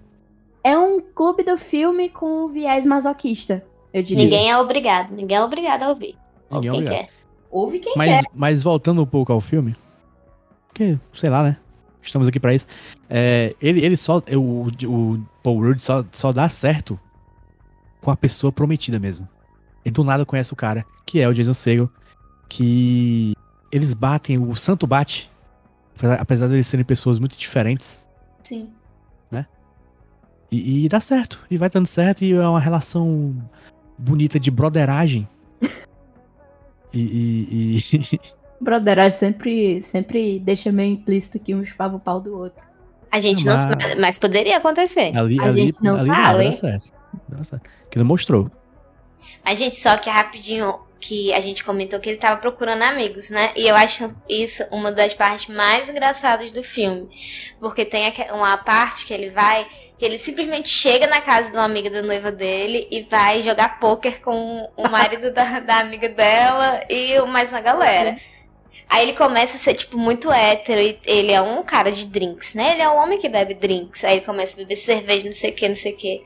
É 0.63 0.78
um 0.78 0.99
clube 0.99 1.43
do 1.43 1.58
filme 1.58 2.10
com 2.10 2.47
viés 2.47 2.86
masoquista, 2.86 3.63
eu 3.93 4.04
diria. 4.04 4.23
Ninguém 4.23 4.52
é 4.52 4.58
obrigado, 4.58 5.12
ninguém 5.12 5.38
é 5.38 5.43
obrigado 5.43 5.84
a 5.84 5.89
ouvir. 5.89 6.17
Ninguém 6.52 6.69
é 6.69 6.73
obrigado. 6.73 6.95
Quer. 6.95 7.10
Ouve 7.49 7.80
quem 7.80 7.93
mas, 7.95 8.10
quer. 8.10 8.23
Mas 8.36 8.63
voltando 8.63 9.02
um 9.02 9.06
pouco 9.06 9.32
ao 9.32 9.39
filme, 9.39 9.75
porque, 10.67 10.97
sei 11.13 11.30
lá, 11.30 11.43
né? 11.43 11.58
Estamos 12.01 12.27
aqui 12.27 12.39
para 12.39 12.53
isso. 12.53 12.65
É, 13.09 13.55
ele, 13.62 13.83
ele 13.85 13.97
só. 13.97 14.21
O, 14.35 14.67
o 14.85 15.19
Paul 15.43 15.62
Rudd 15.62 15.79
só, 15.79 16.03
só 16.12 16.31
dá 16.31 16.47
certo 16.47 16.99
com 18.01 18.12
a 18.12 18.15
pessoa 18.15 18.51
prometida 18.51 18.99
mesmo. 18.99 19.27
Ele 19.83 19.93
do 19.93 20.03
nada 20.03 20.25
conhece 20.25 20.53
o 20.53 20.55
cara, 20.55 20.85
que 21.05 21.19
é 21.19 21.27
o 21.27 21.33
Jason 21.33 21.53
Segel, 21.53 21.89
que 22.47 23.33
eles 23.71 23.93
batem, 23.93 24.38
o 24.38 24.55
santo 24.55 24.88
bate, 24.88 25.29
apesar 26.19 26.47
de 26.47 26.55
eles 26.55 26.67
serem 26.67 26.85
pessoas 26.85 27.19
muito 27.19 27.38
diferentes. 27.38 28.05
Sim. 28.43 28.69
Né? 29.29 29.45
E, 30.51 30.85
e 30.85 30.89
dá 30.89 30.99
certo, 30.99 31.45
e 31.49 31.57
vai 31.57 31.69
dando 31.69 31.88
certo, 31.88 32.23
e 32.23 32.33
é 32.33 32.47
uma 32.47 32.59
relação 32.59 33.35
bonita 33.97 34.39
de 34.39 34.49
broderagem. 34.49 35.27
e, 36.93 36.99
e, 37.01 37.77
e 37.77 38.19
Broderagem 38.62 39.17
sempre, 39.17 39.82
sempre 39.82 40.39
deixa 40.39 40.72
meio 40.72 40.93
implícito 40.93 41.39
que 41.39 41.56
um 41.56 41.63
chupava 41.63 41.95
o 41.95 42.00
pau 42.00 42.19
do 42.19 42.38
outro. 42.38 42.62
A 43.12 43.19
gente 43.19 43.45
mas... 43.45 43.65
não. 43.65 43.76
Mas 44.00 44.17
poderia 44.17 44.58
acontecer. 44.58 45.15
Ali, 45.17 45.39
a 45.39 45.43
ali, 45.45 45.67
gente 45.67 45.84
não 45.84 45.95
ali 45.95 46.10
sabe. 46.10 46.45
Não, 46.45 46.52
certo. 46.52 46.91
Dá 47.28 47.43
certo. 47.43 47.69
Que 47.89 47.98
não 47.98 48.06
mostrou. 48.06 48.52
A 49.43 49.56
gente 49.56 49.76
só 49.76 49.98
que 49.98 50.10
rapidinho 50.10 50.76
que 51.00 51.34
a 51.34 51.39
gente 51.39 51.63
comentou 51.63 52.00
que 52.00 52.10
ele 52.10 52.17
tava 52.17 52.39
procurando 52.41 52.84
amigos, 52.84 53.30
né? 53.30 53.52
E 53.56 53.67
eu 53.67 53.76
acho 53.76 54.13
isso 54.28 54.63
uma 54.69 54.91
das 54.91 55.13
partes 55.13 55.54
mais 55.54 55.88
engraçadas 55.88 56.52
do 56.52 56.63
filme. 56.63 57.10
Porque 57.60 57.86
tem 57.86 58.13
uma 58.34 58.58
parte 58.58 59.06
que 59.06 59.13
ele 59.13 59.30
vai 59.30 59.65
que 59.98 60.06
ele 60.06 60.17
simplesmente 60.17 60.69
chega 60.69 61.08
na 61.08 61.19
casa 61.19 61.52
de 61.52 61.58
uma 61.58 61.65
amiga 61.65 61.89
da 61.89 62.02
noiva 62.02 62.32
dele 62.32 62.88
e 62.89 63.02
vai 63.02 63.41
jogar 63.41 63.82
pôquer 63.82 64.22
com 64.22 64.69
o 64.78 64.89
marido 64.89 65.30
da, 65.30 65.60
da 65.60 65.80
amiga 65.80 66.08
dela 66.08 66.82
e 66.89 67.19
mais 67.28 67.52
uma 67.52 67.60
galera. 67.60 68.17
Aí 68.89 69.04
ele 69.04 69.13
começa 69.13 69.56
a 69.56 69.60
ser, 69.60 69.75
tipo, 69.75 69.99
muito 69.99 70.32
hétero 70.32 70.82
e 70.82 70.99
ele 71.06 71.32
é 71.32 71.39
um 71.39 71.62
cara 71.62 71.91
de 71.91 72.08
drinks, 72.08 72.56
né? 72.56 72.73
Ele 72.73 72.82
é 72.82 72.89
um 72.89 72.97
homem 72.97 73.19
que 73.19 73.30
bebe 73.30 73.54
drinks. 73.54 74.04
Aí 74.04 74.17
ele 74.17 74.25
começa 74.25 74.56
a 74.56 74.58
beber 74.58 74.78
cerveja, 74.78 75.25
não 75.25 75.32
sei 75.32 75.52
o 75.52 75.54
que, 75.54 75.67
não 75.67 75.75
sei 75.75 75.93
o 75.93 75.95
que. 75.95 76.23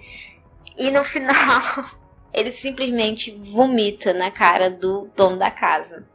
E 0.78 0.90
no 0.90 1.04
final, 1.04 1.62
ele 2.34 2.52
simplesmente 2.52 3.32
vomita 3.32 4.14
na 4.14 4.32
cara 4.32 4.72
do 4.72 5.10
dono 5.14 5.38
da 5.38 5.52
casa. 5.52 6.08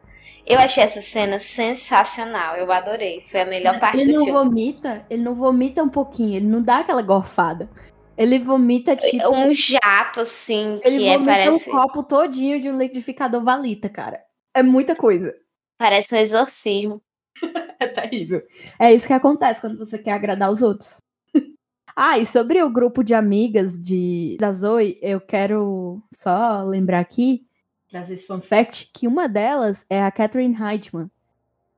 Eu 0.46 0.58
achei 0.58 0.82
essa 0.82 1.02
cena 1.02 1.38
sensacional, 1.38 2.56
eu 2.56 2.72
adorei. 2.72 3.22
Foi 3.30 3.42
a 3.42 3.44
melhor 3.44 3.72
Mas 3.72 3.80
parte 3.80 3.98
do 3.98 4.04
filme. 4.04 4.14
Ele 4.14 4.32
não 4.32 4.44
vomita, 4.44 5.06
ele 5.10 5.22
não 5.22 5.34
vomita 5.34 5.82
um 5.82 5.88
pouquinho, 5.90 6.36
ele 6.36 6.46
não 6.46 6.62
dá 6.62 6.78
aquela 6.78 7.02
gorfada. 7.02 7.68
Ele 8.16 8.38
vomita 8.38 8.96
tipo 8.96 9.28
um 9.28 9.52
jato 9.52 10.22
assim, 10.22 10.80
ele 10.82 10.98
que 10.98 11.08
é 11.08 11.18
parece 11.22 11.68
um 11.68 11.72
copo 11.72 12.02
todinho 12.02 12.58
de 12.58 12.70
um 12.70 12.78
liquidificador 12.78 13.44
valita, 13.44 13.90
cara. 13.90 14.20
É 14.54 14.62
muita 14.62 14.96
coisa. 14.96 15.34
Parece 15.78 16.14
um 16.14 16.18
exorcismo. 16.18 17.00
é 17.78 17.86
terrível. 17.86 18.42
É 18.78 18.92
isso 18.92 19.06
que 19.06 19.12
acontece 19.12 19.60
quando 19.60 19.78
você 19.78 19.98
quer 19.98 20.12
agradar 20.12 20.50
os 20.50 20.60
outros. 20.60 21.00
ah, 21.96 22.18
e 22.18 22.26
sobre 22.26 22.62
o 22.62 22.70
grupo 22.70 23.02
de 23.04 23.14
amigas 23.14 23.78
de 23.78 24.36
da 24.40 24.50
Zoe, 24.52 24.98
eu 25.00 25.20
quero 25.20 26.02
só 26.12 26.62
lembrar 26.64 26.98
aqui, 26.98 27.46
trazer 27.88 28.14
esse 28.14 28.26
fun 28.26 28.40
fact, 28.40 28.90
que 28.92 29.06
uma 29.06 29.28
delas 29.28 29.86
é 29.88 30.02
a 30.02 30.10
Catherine 30.10 30.56
Heitman, 30.60 31.10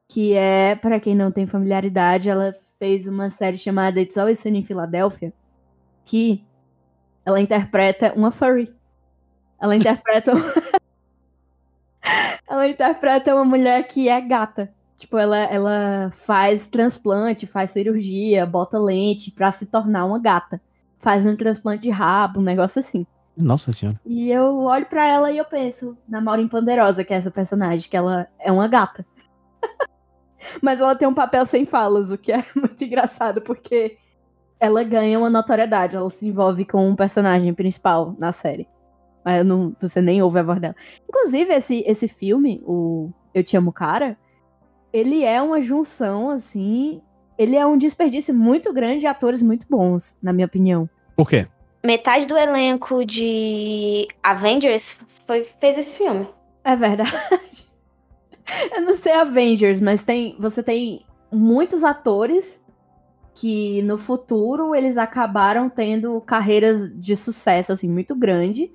que 0.08 0.34
é, 0.34 0.74
para 0.74 0.98
quem 0.98 1.14
não 1.14 1.30
tem 1.30 1.46
familiaridade, 1.46 2.30
ela 2.30 2.54
fez 2.78 3.06
uma 3.06 3.30
série 3.30 3.58
chamada 3.58 4.00
It's 4.00 4.16
Always 4.16 4.40
Sunny 4.40 4.60
in 4.60 4.64
Philadelphia, 4.64 5.32
que 6.04 6.44
ela 7.24 7.40
interpreta 7.40 8.12
uma 8.14 8.30
furry. 8.30 8.74
Ela 9.60 9.76
interpreta 9.76 10.32
ela 12.48 12.66
interpreta 12.66 13.34
uma 13.34 13.44
mulher 13.44 13.86
que 13.86 14.08
é 14.08 14.20
gata. 14.20 14.72
Tipo, 14.96 15.16
ela, 15.16 15.38
ela 15.38 16.10
faz 16.14 16.66
transplante, 16.66 17.46
faz 17.46 17.70
cirurgia, 17.70 18.44
bota 18.44 18.78
lente 18.78 19.30
pra 19.30 19.50
se 19.50 19.64
tornar 19.64 20.04
uma 20.04 20.18
gata. 20.18 20.60
Faz 20.98 21.24
um 21.24 21.34
transplante 21.34 21.84
de 21.84 21.90
rabo, 21.90 22.40
um 22.40 22.42
negócio 22.42 22.80
assim. 22.80 23.06
Nossa 23.36 23.72
senhora. 23.72 23.98
E 24.04 24.30
eu 24.30 24.58
olho 24.58 24.84
pra 24.86 25.06
ela 25.06 25.30
e 25.30 25.38
eu 25.38 25.44
penso 25.44 25.96
na 26.06 26.20
Maureen 26.20 26.48
Panderosa, 26.48 27.02
que 27.02 27.14
é 27.14 27.16
essa 27.16 27.30
personagem, 27.30 27.88
que 27.88 27.96
ela 27.96 28.28
é 28.38 28.52
uma 28.52 28.68
gata. 28.68 29.06
Mas 30.60 30.80
ela 30.80 30.94
tem 30.94 31.08
um 31.08 31.14
papel 31.14 31.46
sem 31.46 31.64
falas, 31.64 32.10
o 32.10 32.18
que 32.18 32.32
é 32.32 32.44
muito 32.54 32.84
engraçado, 32.84 33.40
porque 33.40 33.96
ela 34.58 34.82
ganha 34.82 35.18
uma 35.18 35.30
notoriedade, 35.30 35.96
ela 35.96 36.10
se 36.10 36.26
envolve 36.26 36.66
com 36.66 36.86
um 36.86 36.94
personagem 36.94 37.54
principal 37.54 38.14
na 38.18 38.32
série. 38.32 38.68
Mas 39.24 39.44
não, 39.44 39.74
você 39.80 40.00
nem 40.00 40.22
ouve 40.22 40.38
a 40.38 40.42
voz 40.42 40.61
dela. 40.61 40.74
Inclusive, 41.09 41.52
esse, 41.52 41.85
esse 41.87 42.09
filme, 42.09 42.62
o 42.64 43.11
Eu 43.35 43.44
Te 43.44 43.56
Amo 43.56 43.72
Cara, 43.72 44.16
ele 44.92 45.24
é 45.24 45.40
uma 45.40 45.61
junção, 45.61 46.30
assim. 46.30 47.00
Ele 47.38 47.56
é 47.56 47.64
um 47.66 47.78
desperdício 47.78 48.35
muito 48.35 48.72
grande 48.72 49.00
de 49.00 49.06
atores 49.06 49.42
muito 49.42 49.66
bons, 49.68 50.16
na 50.22 50.33
minha 50.33 50.46
opinião. 50.46 50.88
Por 51.16 51.28
quê? 51.28 51.46
Metade 51.85 52.26
do 52.26 52.37
elenco 52.37 53.04
de 53.04 54.06
Avengers 54.22 54.98
foi, 55.26 55.44
fez 55.61 55.78
esse 55.78 55.96
filme. 55.96 56.28
É 56.62 56.76
verdade. 56.76 57.66
Eu 58.74 58.83
não 58.83 58.94
sei 58.94 59.12
Avengers, 59.12 59.80
mas 59.80 60.02
tem, 60.02 60.37
você 60.38 60.62
tem 60.62 61.06
muitos 61.33 61.85
atores 61.85 62.61
que 63.35 63.80
no 63.83 63.96
futuro 63.96 64.74
eles 64.74 64.98
acabaram 64.98 65.70
tendo 65.70 66.20
carreiras 66.20 66.90
de 67.00 67.16
sucesso 67.16 67.72
assim 67.72 67.88
muito 67.88 68.14
grande. 68.14 68.70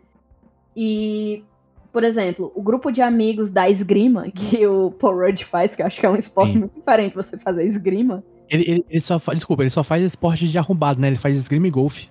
E, 0.76 1.44
por 1.92 2.04
exemplo, 2.04 2.52
o 2.56 2.62
grupo 2.62 2.92
de 2.92 3.02
amigos 3.02 3.50
da 3.50 3.70
esgrima 3.70 4.30
que 4.34 4.66
o 4.66 4.92
Paul 4.92 5.18
Rudd 5.18 5.44
faz, 5.44 5.76
que 5.76 5.82
eu 5.82 5.86
acho 5.86 6.00
que 6.00 6.06
é 6.06 6.10
um 6.10 6.16
esporte 6.16 6.54
Sim. 6.54 6.60
muito 6.60 6.76
diferente 6.76 7.16
você 7.16 7.38
fazer 7.38 7.64
esgrima. 7.66 8.24
Ele, 8.50 8.64
ele, 8.68 8.86
ele 8.90 9.02
só 9.02 9.18
faz. 9.18 9.38
Desculpa, 9.38 9.64
ele 9.64 9.70
só 9.70 9.84
faz 9.84 10.04
esporte 10.04 10.48
de 10.48 10.58
arrombado, 10.58 11.00
né? 11.00 11.08
Ele 11.08 11.16
faz 11.16 11.36
esgrima 11.36 11.68
e 11.68 11.72
golfe. 11.72 12.10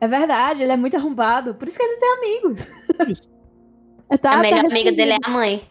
É 0.00 0.08
verdade, 0.08 0.62
ele 0.62 0.72
é 0.72 0.76
muito 0.76 0.96
arrombado. 0.96 1.54
Por 1.54 1.66
isso 1.66 1.78
que 1.78 1.84
ele 1.84 2.00
tem 2.00 2.12
amigos. 2.12 2.66
Isso. 3.08 3.32
É, 4.10 4.18
tá- 4.18 4.32
a 4.32 4.36
tá 4.36 4.42
melhor 4.42 4.66
amiga 4.66 4.92
dele 4.92 5.12
é 5.12 5.18
a 5.24 5.30
mãe. 5.30 5.62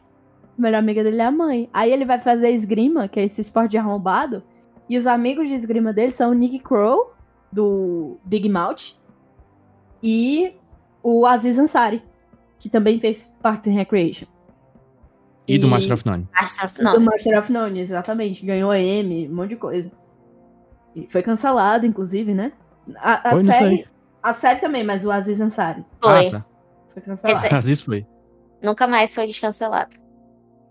A 0.57 0.61
melhor 0.61 0.79
amiga 0.79 1.03
dele 1.03 1.21
é 1.21 1.25
a 1.25 1.31
mãe. 1.31 1.69
Aí 1.71 1.91
ele 1.91 2.05
vai 2.05 2.17
fazer 2.17 2.49
esgrima, 2.49 3.07
que 3.07 3.19
é 3.19 3.23
esse 3.23 3.41
esporte 3.41 3.71
de 3.71 3.77
arrombado. 3.77 4.41
E 4.89 4.97
os 4.97 5.05
amigos 5.05 5.47
de 5.47 5.53
esgrima 5.53 5.93
dele 5.93 6.11
são 6.11 6.31
o 6.31 6.33
Nick 6.33 6.59
Crow, 6.59 7.13
do 7.51 8.17
Big 8.25 8.49
Mouth, 8.49 8.95
e 10.01 10.53
o 11.03 11.25
Aziz 11.25 11.59
Ansari, 11.59 12.03
que 12.61 12.69
também 12.69 12.99
fez 12.99 13.29
Parks 13.41 13.67
and 13.69 13.75
Recreation. 13.75 14.27
E, 15.47 15.57
do 15.57 15.67
E- 15.67 15.69
Master 15.69 15.93
of 15.93 16.05
None. 16.05 16.29
Master 16.33 16.65
of 16.65 16.77
Do 16.77 16.83
None. 16.83 17.05
Master 17.05 17.39
of 17.39 17.51
None, 17.51 17.79
exatamente. 17.79 18.45
Ganhou 18.45 18.73
M, 18.73 19.27
um 19.27 19.35
monte 19.35 19.49
de 19.49 19.55
coisa. 19.57 19.91
E 20.95 21.07
foi 21.09 21.21
cancelado, 21.23 21.85
inclusive, 21.85 22.33
né? 22.33 22.53
A, 22.97 23.29
a 23.29 23.31
Foi, 23.31 23.43
série, 23.45 23.87
a 24.21 24.33
série 24.33 24.59
também, 24.59 24.83
mas 24.83 25.05
o 25.05 25.11
Aziz 25.11 25.39
Ansari 25.41 25.83
Foi. 26.01 26.27
Ah, 26.27 26.31
tá. 26.31 26.45
foi 26.93 27.01
cancelado. 27.01 27.61
Vezes 27.61 27.81
foi. 27.83 28.05
Nunca 28.61 28.87
mais 28.87 29.13
foi 29.13 29.25
descancelado. 29.27 29.91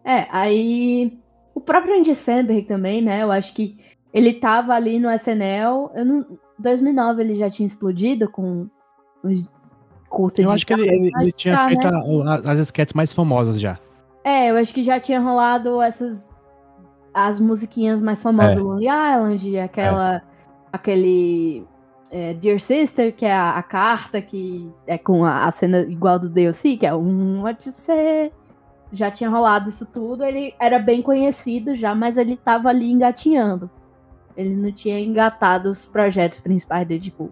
É, 0.05 0.27
aí 0.31 1.19
o 1.55 1.61
próprio 1.61 1.99
Andy 1.99 2.15
Samberg 2.15 2.63
também, 2.63 3.03
né? 3.03 3.23
Eu 3.23 3.33
acho 3.33 3.53
que 3.53 3.77
ele 4.15 4.35
tava 4.35 4.73
ali 4.75 4.99
no 4.99 5.11
SNL. 5.11 5.91
Eu 5.95 6.05
não, 6.05 6.39
2009 6.59 7.23
ele 7.23 7.35
já 7.35 7.51
tinha 7.51 7.67
explodido 7.67 8.31
com 8.31 8.69
os 9.23 9.45
curtas 10.11 10.45
Eu 10.45 10.51
acho 10.51 10.67
que 10.67 10.73
ele, 10.75 11.11
ele, 11.21 11.33
tinha 11.33 11.57
tá, 11.57 11.65
feito 11.67 11.89
né? 11.91 12.01
a- 12.27 12.53
as 12.53 12.59
sketches 12.59 12.93
mais 12.93 13.15
famosas 13.15 13.59
já. 13.59 13.79
É, 14.23 14.51
eu 14.51 14.57
acho 14.57 14.75
que 14.75 14.83
já 14.83 15.01
tinha 15.01 15.19
rolado 15.21 15.81
essas. 15.81 16.29
As 17.15 17.41
musiquinhas 17.41 18.03
mais 18.03 18.23
famosas 18.23 18.53
É. 18.53 18.55
do 18.57 18.65
Lonely 18.65 18.87
Island, 18.87 19.59
aquela. 19.59 20.23
Aquele. 20.73 21.65
é, 22.11 22.35
Dear 22.35 22.61
Sister, 22.61 23.15
que 23.15 23.25
é 23.25 23.33
a, 23.33 23.53
a 23.53 23.63
carta 23.63 24.21
que 24.21 24.69
é 24.87 24.99
com 24.99 25.25
a, 25.25 25.47
a 25.47 25.51
cena 25.51 25.81
igual 25.83 26.19
do 26.19 26.29
DLC, 26.29 26.77
que 26.77 26.85
é 26.87 26.95
um 26.95 27.43
What 27.43 27.71
say. 27.73 28.33
Já 28.93 29.09
tinha 29.11 29.31
rolado 29.31 29.69
isso 29.69 29.87
tudo, 29.87 30.25
ele 30.25 30.53
era 30.59 30.77
bem 30.79 31.01
conhecido 31.01 31.77
já, 31.77 31.95
mas 31.95 32.17
ele 32.19 32.37
tava 32.37 32.69
ali 32.69 32.91
engatinhando. 32.91 33.71
Ele 34.37 34.57
não 34.57 34.73
tinha 34.73 34.99
engatado 34.99 35.69
os 35.69 35.87
projetos 35.87 36.41
principais 36.41 36.87
dele, 36.89 37.01
tipo, 37.01 37.31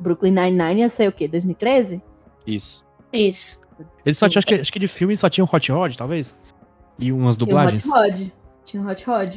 Brooklyn 0.00 0.32
Nine-Nine 0.32 0.80
ia 0.80 0.88
ser 0.88 1.08
o 1.08 1.12
quê? 1.12 1.28
2013? 1.28 2.02
Isso. 2.46 2.84
Isso. 3.12 3.62
Ele 4.04 4.14
só 4.14 4.28
tinha, 4.28 4.38
acho 4.38 4.46
que, 4.46 4.54
acho 4.54 4.72
que 4.72 4.78
de 4.78 4.88
filme 4.88 5.16
só 5.16 5.28
tinha 5.28 5.44
um 5.44 5.48
Hot 5.50 5.72
Rod, 5.72 5.96
talvez. 5.96 6.36
E 6.98 7.12
umas 7.12 7.36
dublagens. 7.36 7.82
Tinha 7.82 7.94
o 7.94 7.98
Hot 7.98 8.08
Rod. 8.08 8.30
Tinha 8.64 8.82
o 8.82 8.88
Hot 8.88 9.04
Rod. 9.04 9.34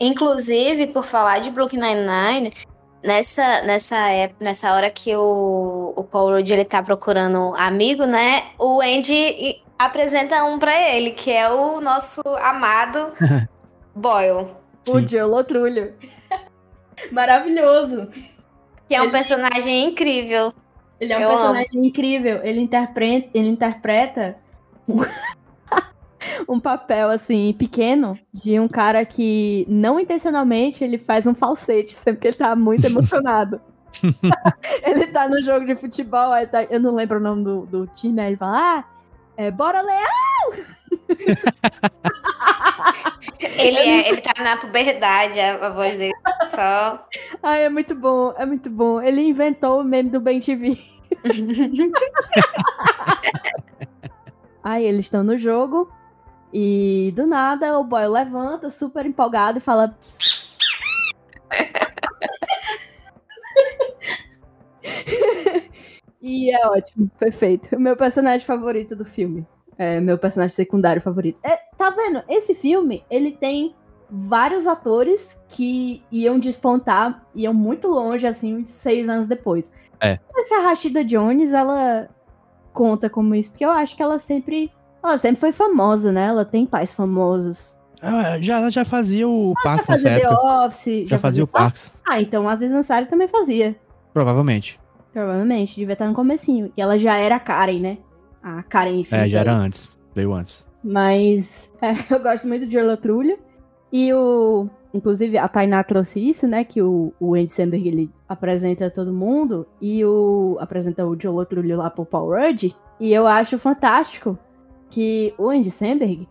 Inclusive, 0.00 0.88
por 0.88 1.04
falar 1.04 1.38
de 1.38 1.50
Brooklyn 1.50 1.80
Nine-Nine, 1.80 2.52
nessa, 3.02 3.62
nessa, 3.62 3.96
época, 4.08 4.44
nessa 4.44 4.72
hora 4.72 4.90
que 4.90 5.14
o, 5.14 5.92
o 5.96 6.04
Paul 6.04 6.32
Rudd 6.32 6.50
ele 6.52 6.64
tá 6.64 6.82
procurando 6.82 7.38
um 7.38 7.54
amigo, 7.54 8.04
né? 8.04 8.44
O 8.58 8.80
Andy 8.80 9.62
apresenta 9.78 10.44
um 10.44 10.58
pra 10.58 10.74
ele, 10.78 11.12
que 11.12 11.30
é 11.30 11.48
o 11.50 11.80
nosso 11.80 12.20
amado 12.42 13.12
Boyle. 13.94 14.48
O 14.88 14.98
Sim. 15.00 15.06
Joe 15.08 15.22
Lotrulho. 15.22 15.94
Maravilhoso. 17.12 18.08
Que 18.88 18.94
é 18.94 19.00
um 19.00 19.04
Ele- 19.04 19.12
personagem 19.12 19.84
incrível. 19.88 20.52
Ele 21.00 21.12
é 21.12 21.18
um 21.18 21.20
Eu 21.20 21.28
personagem 21.28 21.86
incrível. 21.86 22.40
Ele 22.42 22.60
interpreta, 22.60 23.28
ele 23.34 23.48
interpreta 23.48 24.36
um, 26.48 26.60
papel 26.60 27.10
assim 27.10 27.52
pequeno 27.52 28.18
de 28.32 28.58
um 28.58 28.68
cara 28.68 29.04
que 29.04 29.66
não 29.68 29.98
intencionalmente 29.98 30.84
ele 30.84 30.98
faz 30.98 31.26
um 31.26 31.34
falsete 31.34 31.92
sempre 31.94 32.20
que 32.20 32.28
ele 32.28 32.36
tá 32.36 32.54
muito 32.54 32.86
emocionado. 32.86 33.60
ele 34.84 35.06
tá 35.06 35.28
no 35.28 35.40
jogo 35.40 35.64
de 35.66 35.76
futebol, 35.76 36.32
aí 36.32 36.46
tá- 36.46 36.64
eu 36.64 36.80
não 36.80 36.94
lembro 36.94 37.18
o 37.18 37.22
nome 37.22 37.44
do, 37.44 37.66
do 37.66 37.86
time, 37.86 38.20
aí 38.20 38.28
ele 38.28 38.36
fala: 38.36 38.78
"Ah, 38.78 38.84
é, 39.36 39.50
bora 39.50 39.80
Leão!" 39.80 40.33
Ele, 43.56 43.78
é, 43.78 44.08
ele 44.08 44.20
tá 44.20 44.32
na 44.42 44.56
puberdade, 44.56 45.38
a, 45.40 45.68
voz 45.70 45.96
dele 45.96 46.12
só. 46.50 47.06
Ai, 47.42 47.64
é 47.64 47.68
muito 47.68 47.94
bom, 47.94 48.34
é 48.36 48.44
muito 48.44 48.68
bom. 48.68 49.00
Ele 49.00 49.22
inventou 49.22 49.80
o 49.80 49.84
meme 49.84 50.10
do 50.10 50.20
Ben 50.20 50.40
TV. 50.40 50.76
Aí 54.62 54.84
eles 54.84 55.06
estão 55.06 55.22
no 55.22 55.38
jogo 55.38 55.90
e 56.52 57.12
do 57.14 57.26
nada 57.26 57.78
o 57.78 57.84
boy 57.84 58.06
levanta, 58.06 58.68
super 58.70 59.06
empolgado 59.06 59.58
e 59.58 59.60
fala. 59.60 59.96
e 66.20 66.50
é 66.50 66.66
ótimo, 66.66 67.08
perfeito. 67.18 67.76
O 67.76 67.80
meu 67.80 67.96
personagem 67.96 68.46
favorito 68.46 68.96
do 68.96 69.04
filme. 69.04 69.46
É 69.76 70.00
meu 70.00 70.16
personagem 70.18 70.54
secundário 70.54 71.02
favorito. 71.02 71.38
É, 71.42 71.56
tá 71.76 71.90
vendo? 71.90 72.22
Esse 72.28 72.54
filme, 72.54 73.04
ele 73.10 73.32
tem 73.32 73.74
vários 74.10 74.66
atores 74.66 75.36
que 75.48 76.02
iam 76.12 76.38
despontar, 76.38 77.24
iam 77.34 77.52
muito 77.52 77.88
longe, 77.88 78.26
assim, 78.26 78.54
uns 78.56 78.68
seis 78.68 79.08
anos 79.08 79.26
depois. 79.26 79.72
É. 80.00 80.12
Não 80.12 80.28
sei 80.36 80.44
se 80.44 80.54
a 80.54 80.60
Rashida 80.60 81.04
Jones, 81.04 81.52
ela 81.52 82.08
conta 82.72 83.08
como 83.08 83.34
isso, 83.34 83.50
porque 83.50 83.64
eu 83.64 83.70
acho 83.70 83.96
que 83.96 84.02
ela 84.02 84.18
sempre. 84.18 84.70
Ela 85.02 85.18
sempre 85.18 85.40
foi 85.40 85.52
famosa, 85.52 86.10
né? 86.12 86.26
Ela 86.26 86.44
tem 86.44 86.64
pais 86.64 86.92
famosos. 86.92 87.76
Ah, 88.00 88.38
já, 88.40 88.68
já 88.70 88.84
fazia 88.84 89.28
o 89.28 89.54
Já 89.56 89.62
Parks 89.62 89.88
nessa 89.88 89.92
fazia 89.92 90.20
The 90.20 90.26
época. 90.26 90.66
Office. 90.66 91.08
Já 91.08 91.18
fazia 91.18 91.44
o 91.44 91.46
Parks. 91.46 91.94
Ah, 92.06 92.20
então 92.20 92.48
a 92.48 92.52
Aziz 92.52 92.70
Ansari 92.72 93.06
também 93.06 93.28
fazia. 93.28 93.76
Provavelmente. 94.12 94.78
Provavelmente, 95.12 95.76
devia 95.76 95.92
estar 95.94 96.06
no 96.06 96.14
comecinho. 96.14 96.72
E 96.76 96.80
ela 96.82 96.98
já 96.98 97.16
era 97.16 97.38
Karen, 97.38 97.80
né? 97.80 97.98
A 98.44 98.62
Karen 98.62 99.00
É, 99.00 99.04
Finkel. 99.04 99.28
já 99.30 99.40
era 99.40 99.52
antes. 99.54 99.96
Veio 100.14 100.32
antes. 100.34 100.66
Mas 100.82 101.70
é, 101.80 101.92
eu 102.14 102.20
gosto 102.20 102.46
muito 102.46 102.66
de 102.66 102.76
Orla 102.78 102.96
Trulho. 102.96 103.38
E 103.92 104.12
o. 104.12 104.68
Inclusive, 104.92 105.38
a 105.38 105.48
Tainá 105.48 105.82
trouxe 105.82 106.20
isso, 106.20 106.46
né? 106.46 106.62
Que 106.62 106.80
o, 106.82 107.12
o 107.18 107.34
Andy 107.34 107.48
Samberg 107.50 107.88
ele 107.88 108.10
apresenta 108.28 108.90
todo 108.90 109.12
mundo. 109.12 109.66
E 109.80 110.04
o. 110.04 110.56
apresenta 110.60 111.06
o 111.06 111.16
Joe 111.20 111.44
Trulho 111.46 111.76
lá 111.78 111.88
pro 111.90 112.04
Paul 112.04 112.30
Rudd. 112.30 112.72
E 113.00 113.12
eu 113.12 113.26
acho 113.26 113.58
fantástico 113.58 114.38
que 114.90 115.34
o 115.38 115.48
Andy 115.48 115.70
Samberg, 115.70 116.28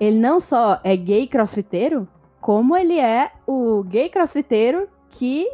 ele 0.00 0.18
não 0.18 0.40
só 0.40 0.80
é 0.84 0.94
gay 0.96 1.26
crossfiteiro, 1.26 2.06
como 2.40 2.76
ele 2.76 2.98
é 2.98 3.30
o 3.46 3.82
gay 3.84 4.08
crossfiteiro 4.10 4.88
que 5.10 5.46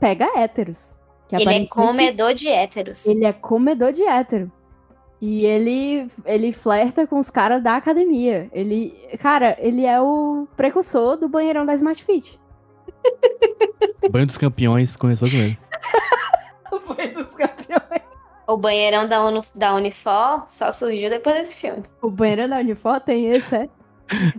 pega 0.00 0.26
héteros. 0.36 0.96
Que 1.28 1.36
Ele 1.36 1.50
é 1.50 1.66
comedor 1.66 2.34
de 2.34 2.48
héteros. 2.48 3.04
ele 3.06 3.24
é 3.24 3.32
comedor 3.32 3.92
de 3.92 4.02
hétero. 4.02 4.50
E 5.20 5.46
ele, 5.46 6.08
ele 6.24 6.52
flerta 6.52 7.06
com 7.06 7.18
os 7.18 7.30
caras 7.30 7.62
da 7.62 7.76
academia. 7.76 8.48
Ele, 8.52 8.92
cara, 9.18 9.56
ele 9.58 9.86
é 9.86 10.00
o 10.00 10.46
precursor 10.56 11.16
do 11.16 11.28
banheirão 11.28 11.64
da 11.64 11.74
Smart 11.74 12.04
Fit. 12.04 12.38
Banho 14.10 14.26
dos 14.26 14.36
campeões 14.36 14.96
começou 14.96 15.28
com 15.28 15.36
ele. 15.36 15.58
Foi 16.84 17.08
dos 17.08 17.34
campeões. 17.34 18.02
O 18.46 18.56
banheirão 18.56 19.08
da, 19.08 19.24
Uni, 19.24 19.42
da 19.54 19.74
Unifor 19.74 20.44
só 20.46 20.70
surgiu 20.70 21.10
depois 21.10 21.34
desse 21.36 21.56
filme. 21.56 21.82
O 22.00 22.10
banheiro 22.10 22.48
da 22.48 22.58
Unifor 22.58 23.00
tem 23.00 23.30
esse, 23.30 23.54
é? 23.56 23.68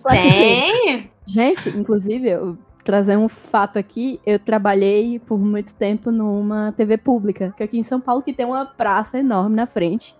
Tem! 0.09 1.11
Gente, 1.27 1.69
inclusive, 1.69 2.29
eu 2.29 2.57
trazer 2.85 3.17
um 3.17 3.27
fato 3.27 3.77
aqui, 3.77 4.21
eu 4.25 4.39
trabalhei 4.39 5.19
por 5.19 5.37
muito 5.37 5.73
tempo 5.75 6.09
numa 6.09 6.71
TV 6.71 6.97
pública, 6.97 7.53
que 7.57 7.61
aqui 7.61 7.77
em 7.77 7.83
São 7.83 7.99
Paulo 7.99 8.21
que 8.21 8.31
tem 8.31 8.45
uma 8.45 8.65
praça 8.65 9.19
enorme 9.19 9.57
na 9.57 9.67
frente. 9.67 10.15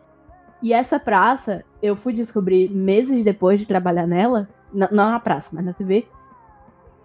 E 0.62 0.74
essa 0.74 1.00
praça, 1.00 1.64
eu 1.82 1.96
fui 1.96 2.14
descobrir 2.14 2.70
meses 2.70 3.24
depois 3.24 3.60
de 3.60 3.68
trabalhar 3.68 4.08
nela, 4.08 4.50
não, 4.74 5.12
na 5.12 5.20
praça, 5.20 5.52
mas 5.54 5.64
na 5.64 5.74
TV, 5.74 6.08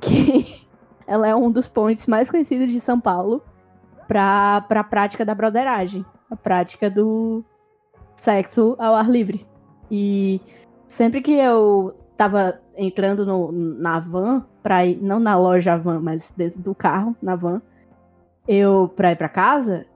que 0.01 0.67
ela 1.07 1.29
é 1.29 1.35
um 1.35 1.51
dos 1.51 1.69
pontos 1.69 2.07
mais 2.07 2.31
conhecidos 2.31 2.71
de 2.71 2.81
São 2.81 3.01
Paulo 3.01 3.43
para 4.09 4.65
a 4.69 4.85
prática 4.85 5.25
da 5.25 5.35
broderagem, 5.35 6.05
a 6.31 6.37
prática 6.37 6.91
do 6.91 7.45
sexo 8.17 8.75
ao 8.79 8.95
ar 8.95 9.11
livre. 9.11 9.47
E 9.91 10.41
sempre 10.89 11.21
que 11.21 11.33
eu 11.33 11.95
tava 12.17 12.61
entrando 12.77 13.27
no, 13.27 13.53
na 13.53 14.01
van, 14.01 14.45
pra 14.63 14.87
ir, 14.87 15.01
não 15.03 15.21
na 15.21 15.37
loja 15.37 15.77
van, 15.77 16.01
mas 16.01 16.33
dentro 16.37 16.61
do 16.61 16.75
carro, 16.75 17.15
na 17.21 17.37
van, 17.37 17.61
eu, 18.49 18.91
pra 18.97 19.13
ir 19.13 19.17
pra 19.17 19.29
casa, 19.29 19.87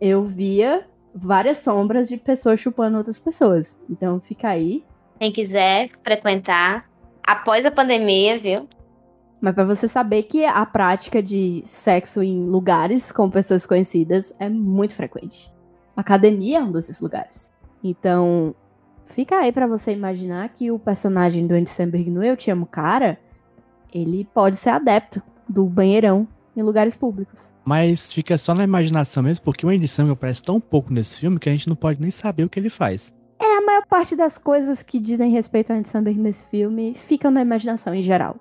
eu 0.00 0.22
via 0.22 0.86
várias 1.16 1.58
sombras 1.58 2.08
de 2.08 2.16
pessoas 2.16 2.60
chupando 2.60 2.98
outras 2.98 3.18
pessoas. 3.18 3.78
Então 3.88 4.20
fica 4.20 4.48
aí. 4.48 4.84
Quem 5.18 5.32
quiser 5.32 5.90
frequentar, 6.04 6.84
após 7.26 7.64
a 7.64 7.70
pandemia, 7.70 8.38
viu? 8.38 8.68
Mas 9.40 9.54
para 9.54 9.64
você 9.64 9.88
saber 9.88 10.24
que 10.24 10.44
a 10.44 10.64
prática 10.66 11.22
de 11.22 11.62
sexo 11.64 12.22
em 12.22 12.44
lugares 12.44 13.10
com 13.10 13.30
pessoas 13.30 13.66
conhecidas 13.66 14.32
é 14.38 14.48
muito 14.48 14.94
frequente. 14.94 15.52
A 15.96 16.02
academia 16.02 16.58
é 16.58 16.62
um 16.62 16.72
desses 16.72 17.00
lugares. 17.00 17.52
Então, 17.82 18.54
Fica 19.06 19.38
aí 19.38 19.52
para 19.52 19.66
você 19.66 19.92
imaginar 19.92 20.48
que 20.48 20.70
o 20.70 20.78
personagem 20.78 21.46
do 21.46 21.54
Andy 21.54 21.70
Samberg 21.70 22.10
no 22.10 22.24
Eu 22.24 22.36
Te 22.36 22.50
Amo 22.50 22.66
Cara, 22.66 23.18
ele 23.94 24.28
pode 24.34 24.56
ser 24.56 24.70
adepto 24.70 25.22
do 25.48 25.64
banheirão 25.64 26.26
em 26.56 26.62
lugares 26.62 26.96
públicos. 26.96 27.52
Mas 27.64 28.12
fica 28.12 28.38
só 28.38 28.54
na 28.54 28.64
imaginação 28.64 29.22
mesmo, 29.22 29.44
porque 29.44 29.66
o 29.66 29.68
Andy 29.68 29.86
Samberg 29.86 30.14
aparece 30.14 30.42
tão 30.42 30.60
pouco 30.60 30.92
nesse 30.92 31.18
filme 31.18 31.38
que 31.38 31.48
a 31.48 31.52
gente 31.52 31.68
não 31.68 31.76
pode 31.76 32.00
nem 32.00 32.10
saber 32.10 32.44
o 32.44 32.48
que 32.48 32.58
ele 32.58 32.70
faz. 32.70 33.12
É, 33.38 33.58
a 33.58 33.60
maior 33.60 33.86
parte 33.86 34.16
das 34.16 34.38
coisas 34.38 34.82
que 34.82 34.98
dizem 34.98 35.30
respeito 35.30 35.72
ao 35.72 35.78
Andy 35.78 35.88
Samberg 35.88 36.18
nesse 36.18 36.48
filme 36.48 36.94
ficam 36.94 37.30
na 37.30 37.42
imaginação 37.42 37.94
em 37.94 38.02
geral. 38.02 38.36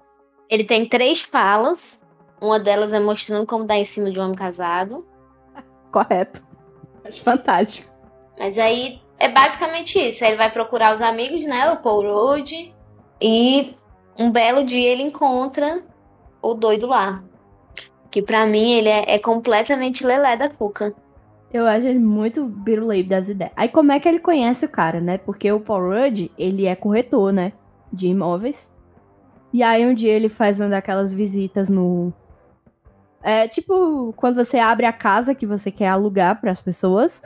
Ele 0.50 0.64
tem 0.64 0.88
três 0.88 1.22
falas, 1.22 2.02
uma 2.42 2.60
delas 2.60 2.94
é 2.94 3.00
mostrando 3.00 3.46
como 3.46 3.66
dar 3.66 3.78
em 3.78 3.86
cima 3.86 4.12
de 4.12 4.20
um 4.20 4.24
homem 4.24 4.36
casado. 4.36 5.06
Correto. 5.92 6.44
Acho 7.04 7.22
fantástico. 7.22 7.94
Mas 8.38 8.58
aí 8.58 9.02
é 9.18 9.30
basicamente 9.30 9.98
isso. 9.98 10.24
Ele 10.24 10.36
vai 10.36 10.52
procurar 10.52 10.94
os 10.94 11.02
amigos, 11.02 11.42
né? 11.44 11.72
O 11.72 11.78
Paul 11.78 12.04
Rudd. 12.04 12.52
E 13.22 13.76
um 14.20 14.32
belo 14.32 14.64
dia 14.64 14.90
ele 14.90 15.04
encontra 15.04 15.84
o 16.42 16.54
doido 16.54 16.88
lá. 16.88 17.24
Que 18.16 18.22
para 18.22 18.46
mim 18.46 18.72
ele 18.72 18.88
é, 18.88 19.16
é, 19.16 19.20
completamente 19.20 20.06
lelé 20.06 20.38
da 20.38 20.48
cuca. 20.48 20.96
Eu 21.52 21.68
acho 21.68 21.86
ele 21.86 22.00
muito 22.00 22.46
biruleibe 22.46 23.10
das 23.10 23.28
ideias. 23.28 23.52
Aí 23.58 23.68
como 23.68 23.92
é 23.92 24.00
que 24.00 24.08
ele 24.08 24.20
conhece 24.20 24.66
o 24.66 24.70
cara, 24.70 25.02
né? 25.02 25.18
Porque 25.18 25.52
o 25.52 25.60
Paul 25.60 25.90
Rudd, 25.90 26.32
ele 26.38 26.66
é 26.66 26.78
corretor, 26.78 27.34
né? 27.34 27.52
De 27.92 28.08
imóveis. 28.08 28.72
E 29.52 29.62
aí 29.62 29.86
um 29.86 29.94
dia 29.94 30.14
ele 30.14 30.30
faz 30.30 30.62
uma 30.62 30.70
daquelas 30.70 31.14
visitas 31.14 31.70
no... 31.70 32.14
É 33.22 33.50
tipo 33.50 34.14
quando 34.16 34.36
você 34.36 34.60
abre 34.60 34.86
a 34.86 34.94
casa 34.94 35.36
que 35.36 35.46
você 35.46 35.70
quer 35.70 35.90
alugar 35.90 36.40
para 36.40 36.52
as 36.52 36.62
pessoas. 36.62 37.22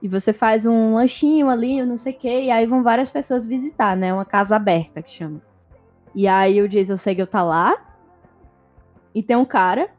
E 0.00 0.06
você 0.06 0.32
faz 0.32 0.64
um 0.64 0.94
lanchinho 0.94 1.48
ali, 1.48 1.84
não 1.84 1.96
sei 1.96 2.12
o 2.12 2.16
quê, 2.16 2.42
e 2.42 2.52
aí 2.52 2.66
vão 2.66 2.84
várias 2.84 3.10
pessoas 3.10 3.48
visitar, 3.48 3.96
né? 3.96 4.14
Uma 4.14 4.24
casa 4.24 4.54
aberta 4.54 5.02
que 5.02 5.10
chama. 5.10 5.42
E 6.14 6.28
aí 6.28 6.62
o 6.62 6.68
Jason 6.68 6.96
Segel 6.96 7.26
tá 7.26 7.42
lá. 7.42 7.76
E 9.12 9.24
tem 9.24 9.34
um 9.34 9.44
cara 9.44 9.90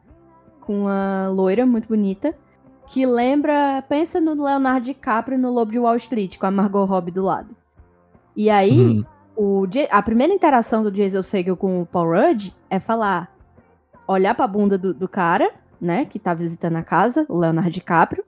com 0.62 0.84
uma 0.84 1.28
loira 1.28 1.66
muito 1.66 1.88
bonita 1.88 2.34
que 2.92 3.06
lembra, 3.06 3.82
pensa 3.88 4.20
no 4.20 4.34
Leonardo 4.34 4.84
DiCaprio 4.84 5.38
no 5.38 5.50
Lobo 5.50 5.72
de 5.72 5.78
Wall 5.78 5.96
Street, 5.96 6.36
com 6.36 6.44
a 6.44 6.50
Margot 6.50 6.84
Robbie 6.84 7.10
do 7.10 7.22
lado. 7.22 7.56
E 8.36 8.50
aí, 8.50 8.78
uhum. 8.78 9.04
o, 9.34 9.66
a 9.90 10.02
primeira 10.02 10.30
interação 10.30 10.82
do 10.82 10.90
Jason 10.90 11.22
Segel 11.22 11.56
com 11.56 11.80
o 11.80 11.86
Paul 11.86 12.12
Rudd 12.12 12.50
é 12.68 12.78
falar, 12.78 13.34
olhar 14.06 14.34
pra 14.34 14.46
bunda 14.46 14.76
do, 14.76 14.92
do 14.92 15.08
cara, 15.08 15.54
né, 15.80 16.04
que 16.04 16.18
tá 16.18 16.34
visitando 16.34 16.76
a 16.76 16.82
casa, 16.82 17.24
o 17.30 17.38
Leonardo 17.38 17.70
DiCaprio, 17.70 18.24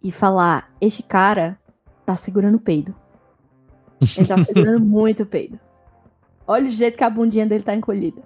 e 0.00 0.12
falar: 0.12 0.72
Este 0.80 1.02
cara 1.02 1.58
tá 2.06 2.14
segurando 2.14 2.56
o 2.56 2.60
peido. 2.60 2.94
Ele 4.16 4.26
tá 4.28 4.38
segurando 4.38 4.78
muito 4.86 5.24
o 5.24 5.26
peido. 5.26 5.58
Olha 6.46 6.66
o 6.66 6.70
jeito 6.70 6.96
que 6.96 7.02
a 7.02 7.10
bundinha 7.10 7.44
dele 7.44 7.64
tá 7.64 7.74
encolhida. 7.74 8.22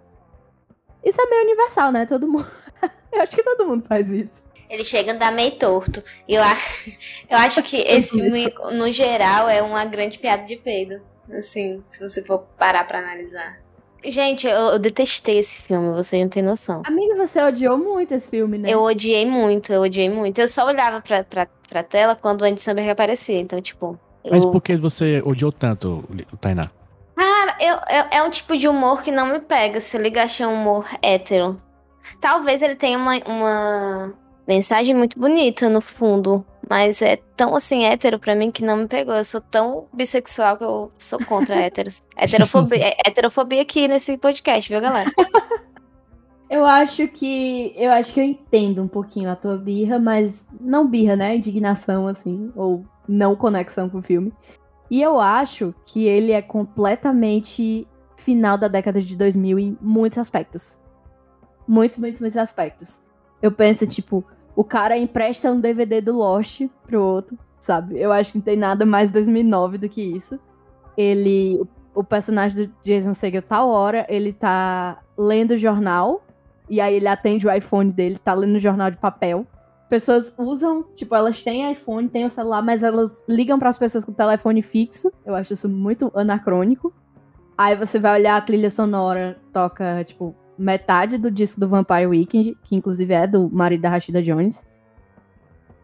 Isso 1.02 1.18
é 1.22 1.31
meio 1.31 1.44
universal, 1.44 1.90
né? 1.90 2.04
Todo 2.04 2.28
mundo. 2.28 2.44
Eu 3.12 3.23
acho 3.23 3.37
que 3.37 3.42
todo 3.42 3.66
mundo 3.66 3.85
faz 3.87 4.11
isso. 4.11 4.42
Ele 4.68 4.85
chega 4.85 5.12
a 5.12 5.14
andar 5.14 5.33
meio 5.33 5.53
torto. 5.53 6.03
E 6.27 6.35
eu, 6.35 6.42
acho, 6.42 6.90
eu 7.29 7.38
acho 7.38 7.62
que 7.62 7.77
esse 7.79 8.21
filme, 8.21 8.53
no 8.73 8.92
geral, 8.92 9.49
é 9.49 9.62
uma 9.62 9.85
grande 9.85 10.18
piada 10.18 10.44
de 10.44 10.57
peido. 10.57 11.01
Assim, 11.31 11.81
se 11.85 12.01
você 12.01 12.23
for 12.23 12.47
parar 12.59 12.87
pra 12.87 12.99
analisar. 12.99 13.59
Gente, 14.05 14.47
eu, 14.47 14.57
eu, 14.57 14.79
detestei 14.79 15.38
esse 15.38 15.61
filme, 15.61 15.92
você 15.92 16.21
não 16.21 16.29
tem 16.29 16.42
noção. 16.42 16.83
Amiga, 16.87 17.16
você 17.16 17.42
odiou 17.42 17.77
muito 17.77 18.14
esse 18.14 18.31
filme, 18.31 18.57
né? 18.57 18.71
Eu 18.71 18.81
odiei 18.83 19.27
muito, 19.27 19.73
eu 19.73 19.83
odiei 19.83 20.09
muito. 20.09 20.40
Eu 20.40 20.47
só 20.47 20.66
olhava 20.66 21.01
pra, 21.01 21.25
pra, 21.25 21.49
pra 21.68 21.83
tela 21.83 22.14
quando 22.14 22.42
o 22.42 22.44
Andy 22.44 22.61
Samberg 22.61 22.90
aparecia, 22.90 23.40
então, 23.40 23.61
tipo... 23.61 23.99
Eu... 24.25 24.31
Mas 24.31 24.44
por 24.47 24.62
que 24.62 24.77
você 24.77 25.21
odiou 25.25 25.51
tanto 25.51 26.05
o 26.33 26.37
Tainá? 26.37 26.71
Cara, 27.16 27.57
eu, 27.61 27.75
eu, 27.75 28.05
é 28.11 28.23
um 28.23 28.31
tipo 28.31 28.57
de 28.57 28.68
humor 28.68 29.03
que 29.03 29.11
não 29.11 29.27
me 29.27 29.40
pega, 29.40 29.81
se 29.81 29.99
liga, 29.99 30.23
achei 30.23 30.47
um 30.47 30.55
humor 30.55 30.87
hétero. 31.03 31.57
Talvez 32.21 32.62
ele 32.62 32.77
tenha 32.77 32.99
uma, 32.99 33.16
uma 33.27 34.14
mensagem 34.47 34.94
muito 34.94 35.18
bonita 35.18 35.68
no 35.68 35.81
fundo, 35.81 36.44
mas 36.68 37.03
é 37.03 37.16
tão 37.37 37.55
assim 37.55 37.85
hétero 37.85 38.18
pra 38.18 38.35
mim 38.35 38.51
que 38.51 38.64
não 38.64 38.77
me 38.77 38.87
pegou. 38.87 39.14
Eu 39.14 39.25
sou 39.25 39.40
tão 39.40 39.87
bissexual 39.92 40.57
que 40.57 40.64
eu 40.64 40.92
sou 40.99 41.18
contra 41.25 41.57
héteros. 41.61 42.03
Heterofobia, 42.16 42.88
é, 42.88 42.97
heterofobia 43.07 43.62
aqui 43.62 43.88
nesse 43.88 44.16
podcast, 44.18 44.68
viu, 44.68 44.81
galera? 44.81 45.11
Eu 46.51 46.64
acho 46.64 47.07
que. 47.09 47.75
Eu 47.77 47.92
acho 47.92 48.14
que 48.14 48.21
eu 48.21 48.25
entendo 48.25 48.83
um 48.83 48.88
pouquinho 48.88 49.31
a 49.31 49.37
tua 49.37 49.59
birra, 49.59 49.99
mas 49.99 50.47
não 50.59 50.88
birra, 50.88 51.14
né? 51.14 51.37
Indignação, 51.37 52.09
assim, 52.09 52.51
ou 52.57 52.87
não 53.07 53.37
conexão 53.37 53.88
com 53.88 53.99
o 53.99 54.03
filme. 54.03 54.33
E 54.90 55.03
eu 55.03 55.21
acho 55.21 55.75
que 55.85 56.07
ele 56.07 56.33
é 56.33 56.40
completamente 56.40 57.87
final 58.16 58.57
da 58.57 58.68
década 58.68 59.01
de 59.01 59.14
2000 59.14 59.59
em 59.59 59.79
muitos 59.81 60.18
aspectos. 60.18 60.79
Muitos, 61.68 61.98
muitos, 61.98 62.20
muitos 62.20 62.38
aspectos. 62.38 62.98
Eu 63.42 63.52
penso, 63.52 63.87
tipo, 63.87 64.24
o 64.57 64.64
cara 64.64 64.96
empresta 64.96 65.52
um 65.52 65.61
DVD 65.61 66.00
do 66.00 66.16
Lost 66.16 66.62
pro 66.87 67.00
outro, 67.00 67.38
sabe? 67.61 68.00
Eu 68.00 68.11
acho 68.11 68.33
que 68.33 68.38
não 68.38 68.44
tem 68.44 68.57
nada 68.57 68.87
mais 68.87 69.11
2009 69.11 69.78
do 69.78 69.88
que 69.88 70.02
isso. 70.02 70.40
Ele, 70.96 71.61
o 71.94 72.02
personagem 72.02 72.66
do 72.66 72.74
Jason 72.83 73.14
Segel, 73.14 73.42
tal 73.42 73.68
hora, 73.68 74.07
ele 74.09 74.33
tá 74.33 74.98
lendo 75.16 75.52
o 75.52 75.57
jornal, 75.59 76.24
e 76.68 76.81
aí 76.81 76.94
ele 76.94 77.07
atende 77.07 77.46
o 77.46 77.52
iPhone 77.52 77.92
dele, 77.92 78.18
tá 78.18 78.35
lendo 78.35 78.57
o 78.57 78.61
jornal 78.61 78.90
de 78.90 78.96
papel. 78.96 79.46
Pessoas 79.88 80.35
usam, 80.37 80.83
tipo, 80.94 81.14
elas 81.14 81.42
têm 81.42 81.70
iPhone, 81.70 82.09
têm 82.09 82.26
o 82.26 82.31
celular, 82.31 82.62
mas 82.62 82.83
elas 82.83 83.24
ligam 83.28 83.59
para 83.59 83.68
as 83.68 83.78
pessoas 83.78 84.04
com 84.04 84.12
telefone 84.12 84.61
fixo. 84.61 85.12
Eu 85.24 85.35
acho 85.35 85.52
isso 85.54 85.68
muito 85.68 86.11
anacrônico. 86.14 86.92
Aí 87.57 87.74
você 87.76 87.98
vai 87.98 88.18
olhar 88.18 88.37
a 88.37 88.40
trilha 88.40 88.70
sonora, 88.70 89.38
toca, 89.52 90.04
tipo, 90.04 90.35
metade 90.59 91.16
do 91.16 91.31
disco 91.31 91.61
do 91.61 91.68
Vampire 91.68 92.07
Weekend, 92.07 92.57
que 92.64 92.75
inclusive 92.75 93.14
é 93.14 93.27
do 93.27 93.49
marido 93.49 93.83
da 93.83 93.90
Rashida 93.90 94.23
Jones. 94.23 94.66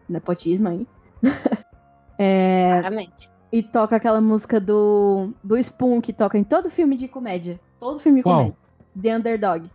Nepotismo 0.07 0.67
aí. 0.67 0.87
é, 2.19 2.69
Claramente. 2.69 3.29
E 3.51 3.63
toca 3.63 3.95
aquela 3.95 4.19
música 4.19 4.59
do, 4.59 5.33
do 5.43 5.57
Spoon, 5.57 6.01
que 6.01 6.11
toca 6.11 6.37
em 6.37 6.43
todo 6.43 6.69
filme 6.69 6.97
de 6.97 7.07
comédia. 7.07 7.59
Todo 7.79 7.99
filme 7.99 8.19
de 8.19 8.23
Qual? 8.23 8.37
comédia. 8.37 8.57
The 9.01 9.17
Underdog. 9.17 9.71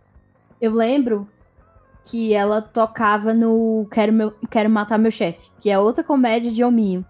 Eu 0.59 0.73
lembro 0.73 1.27
que 2.03 2.33
ela 2.33 2.61
tocava 2.61 3.33
no 3.33 3.87
Quero, 3.91 4.13
meu, 4.13 4.31
Quero 4.49 4.69
Matar 4.69 4.97
Meu 4.97 5.11
Chefe, 5.11 5.51
que 5.59 5.69
é 5.69 5.77
outra 5.77 6.03
comédia 6.03 6.51
de 6.51 6.63
hominho. 6.63 7.05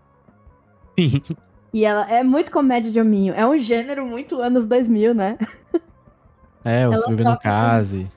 e 1.73 1.85
ela 1.85 2.09
é 2.09 2.23
muito 2.23 2.51
comédia 2.51 2.91
de 2.91 2.99
hominho. 2.99 3.33
É 3.33 3.45
um 3.45 3.57
gênero 3.57 4.05
muito 4.05 4.39
anos 4.41 4.65
2000, 4.65 5.13
né? 5.13 5.37
É, 6.63 6.87
o 6.87 6.95
Silvio 6.95 7.25
no 7.25 7.39
Case. 7.39 8.09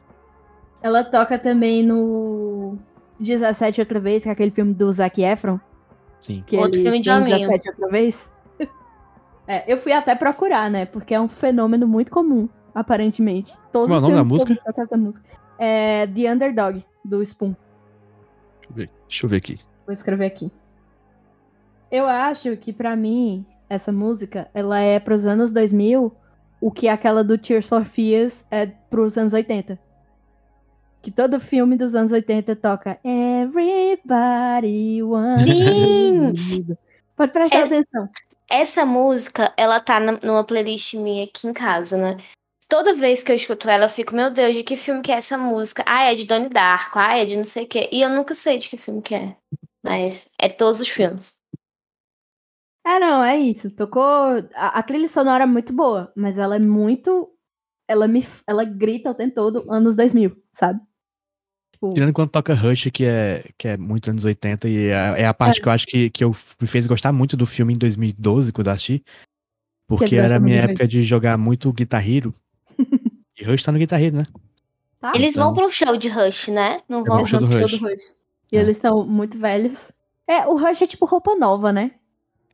Ela 0.83 1.03
toca 1.03 1.39
também 1.39 1.83
no 1.83 2.77
17 3.19 3.81
outra 3.81 3.99
vez, 3.99 4.23
que 4.23 4.29
é 4.29 4.33
aquele 4.33 4.51
filme 4.51 4.75
do 4.75 4.91
Zac 4.93 5.23
Efron. 5.23 5.59
Sim. 6.21 6.43
Que 6.47 6.57
Outro 6.57 6.81
filme 6.81 7.01
de 7.01 7.11
homem. 7.11 7.39
17 7.39 7.71
outra 7.71 7.89
vez. 7.89 8.33
é, 9.47 9.71
eu 9.71 9.79
fui 9.79 9.93
até 9.93 10.15
procurar, 10.15 10.71
né? 10.71 10.85
Porque 10.85 11.15
é 11.15 11.21
um 11.21 11.29
fenômeno 11.29 11.87
muito 11.87 12.11
comum, 12.11 12.49
aparentemente. 12.75 13.57
Todos 13.73 13.89
Qual 13.89 13.97
é 13.97 13.99
o 13.99 14.03
nome 14.03 14.17
da 14.17 14.25
música? 14.25 14.59
Essa 14.77 14.97
música. 14.97 15.25
É 15.59 16.07
The 16.07 16.33
Underdog, 16.33 16.85
do 17.05 17.23
Spoon. 17.23 17.55
Deixa 18.61 18.71
eu 18.71 18.75
ver, 18.75 18.91
deixa 19.09 19.27
eu 19.27 19.31
ver 19.31 19.37
aqui. 19.37 19.61
Vou 19.87 19.93
escrever 19.93 20.27
aqui. 20.27 20.53
Eu 21.91 22.07
acho 22.07 22.57
que 22.57 22.73
pra 22.73 22.97
mim, 22.97 23.47
essa 23.69 23.93
música, 23.93 24.49
ela 24.53 24.81
é 24.81 24.99
pros 24.99 25.25
anos 25.25 25.53
2000 25.53 26.13
o 26.66 26.70
que 26.70 26.88
aquela 26.88 27.22
do 27.22 27.37
Tears 27.37 27.68
for 27.68 27.85
Fears 27.85 28.42
é 28.50 28.64
pros 28.64 29.18
anos 29.18 29.35
80. 29.35 29.79
Que 31.03 31.11
todo 31.11 31.38
filme 31.38 31.77
dos 31.77 31.94
anos 31.94 32.11
80 32.11 32.57
toca 32.57 32.98
Everybody 33.05 35.03
wants 35.03 35.44
Sim! 35.44 36.77
Pode 37.14 37.33
prestar 37.33 37.59
É- 37.59 37.62
atenção. 37.64 38.09
Essa 38.50 38.87
música, 38.87 39.53
ela 39.57 39.79
tá 39.81 40.00
na- 40.00 40.18
numa 40.22 40.42
playlist 40.44 40.94
minha 40.94 41.24
aqui 41.24 41.46
em 41.46 41.53
casa, 41.53 41.96
né? 41.98 42.16
Toda 42.68 42.94
vez 42.94 43.22
que 43.22 43.31
eu 43.31 43.37
escuto 43.37 43.68
ela, 43.68 43.85
eu 43.85 43.88
fico, 43.90 44.14
meu 44.14 44.31
Deus, 44.31 44.57
de 44.57 44.62
que 44.62 44.77
filme 44.77 45.03
que 45.03 45.12
é 45.12 45.16
essa 45.16 45.37
música? 45.37 45.83
Ah, 45.87 46.05
é 46.05 46.14
de 46.14 46.24
Donnie 46.24 46.48
Darko, 46.48 46.98
ah, 46.98 47.18
é 47.18 47.24
de 47.27 47.37
não 47.37 47.44
sei 47.44 47.64
o 47.64 47.66
quê. 47.68 47.88
E 47.92 48.00
eu 48.00 48.09
nunca 48.09 48.35
sei 48.35 48.59
de 48.59 48.68
que 48.70 48.79
filme 48.79 49.03
que 49.03 49.14
é. 49.14 49.37
Mas 49.83 50.31
é 50.40 50.48
todos 50.48 50.81
os 50.81 50.88
filmes. 50.88 51.35
É, 52.87 52.99
não, 52.99 53.25
é 53.25 53.37
isso. 53.38 53.70
Tocou. 53.70 54.03
A, 54.55 54.79
a 54.79 54.83
trilha 54.83 55.09
sonora 55.09 55.44
é 55.44 55.47
muito 55.47 55.73
boa, 55.73 56.12
mas 56.16 56.37
ela 56.38 56.57
é 56.57 56.59
muito. 56.59 57.31
Ela 57.88 58.07
me. 58.07 58.27
Ela 58.47 58.64
grita 58.64 59.11
o 59.11 59.14
tempo 59.14 59.35
todo 59.35 59.64
anos 59.70 59.97
2000, 59.97 60.37
sabe? 60.53 60.81
Tipo, 61.73 61.92
Tirando 61.94 62.12
quando 62.12 62.29
toca 62.31 62.55
Rush, 62.55 62.90
que 62.92 63.05
é, 63.05 63.44
que 63.59 63.68
é 63.68 63.77
muito 63.77 64.09
anos 64.11 64.25
80, 64.25 64.68
e 64.68 64.87
é, 64.87 65.23
é 65.23 65.27
a 65.27 65.35
parte 65.35 65.61
que 65.61 65.68
eu 65.68 65.73
acho 65.73 65.87
que, 65.87 66.09
que 66.11 66.23
eu, 66.23 66.31
me 66.61 66.66
fez 66.66 66.87
gostar 66.87 67.12
muito 67.12 67.37
do 67.37 67.47
filme 67.47 67.75
em 67.75 67.79
2012, 67.79 68.53
quando 68.53 68.68
eu 68.68 68.73
assisti. 68.75 69.03
Porque 69.87 70.05
ele 70.05 70.16
gosta 70.16 70.27
era 70.35 70.37
a 70.37 70.40
minha 70.40 70.61
de 70.62 70.64
época 70.70 70.87
de 70.88 71.03
jogar 71.03 71.37
muito 71.37 71.73
Guitar 71.73 72.07
Hero. 72.09 72.35
e 73.38 73.44
Rush 73.44 73.62
tá 73.62 73.73
no 73.73 73.79
Guitar 73.79 74.03
Hero, 74.03 74.16
né? 74.18 74.27
tá? 75.01 75.12
Eles 75.14 75.35
vão 75.35 75.47
Então- 75.53 75.55
pra 75.57 75.66
um 75.66 75.70
show 75.70 75.97
de 75.97 76.09
Rush, 76.09 76.49
né? 76.49 76.81
Não 76.88 77.01
É 77.01 77.05
vão? 77.05 77.18
bom 77.18 77.27
show 77.27 77.40
do 77.40 77.49
vão 77.51 77.61
Rush. 77.62 77.79
pro 77.79 77.88
Rush. 77.88 78.14
E 78.53 78.57
É. 78.57 78.61
eles 78.61 78.77
estão 78.77 79.05
muito 79.07 79.38
velhos. 79.38 79.90
É, 80.27 80.47
o 80.47 80.57
Rush 80.57 80.83
é 80.83 80.87
tipo 80.87 81.05
roupa 81.07 81.35
nova, 81.35 81.73
né? 81.73 81.92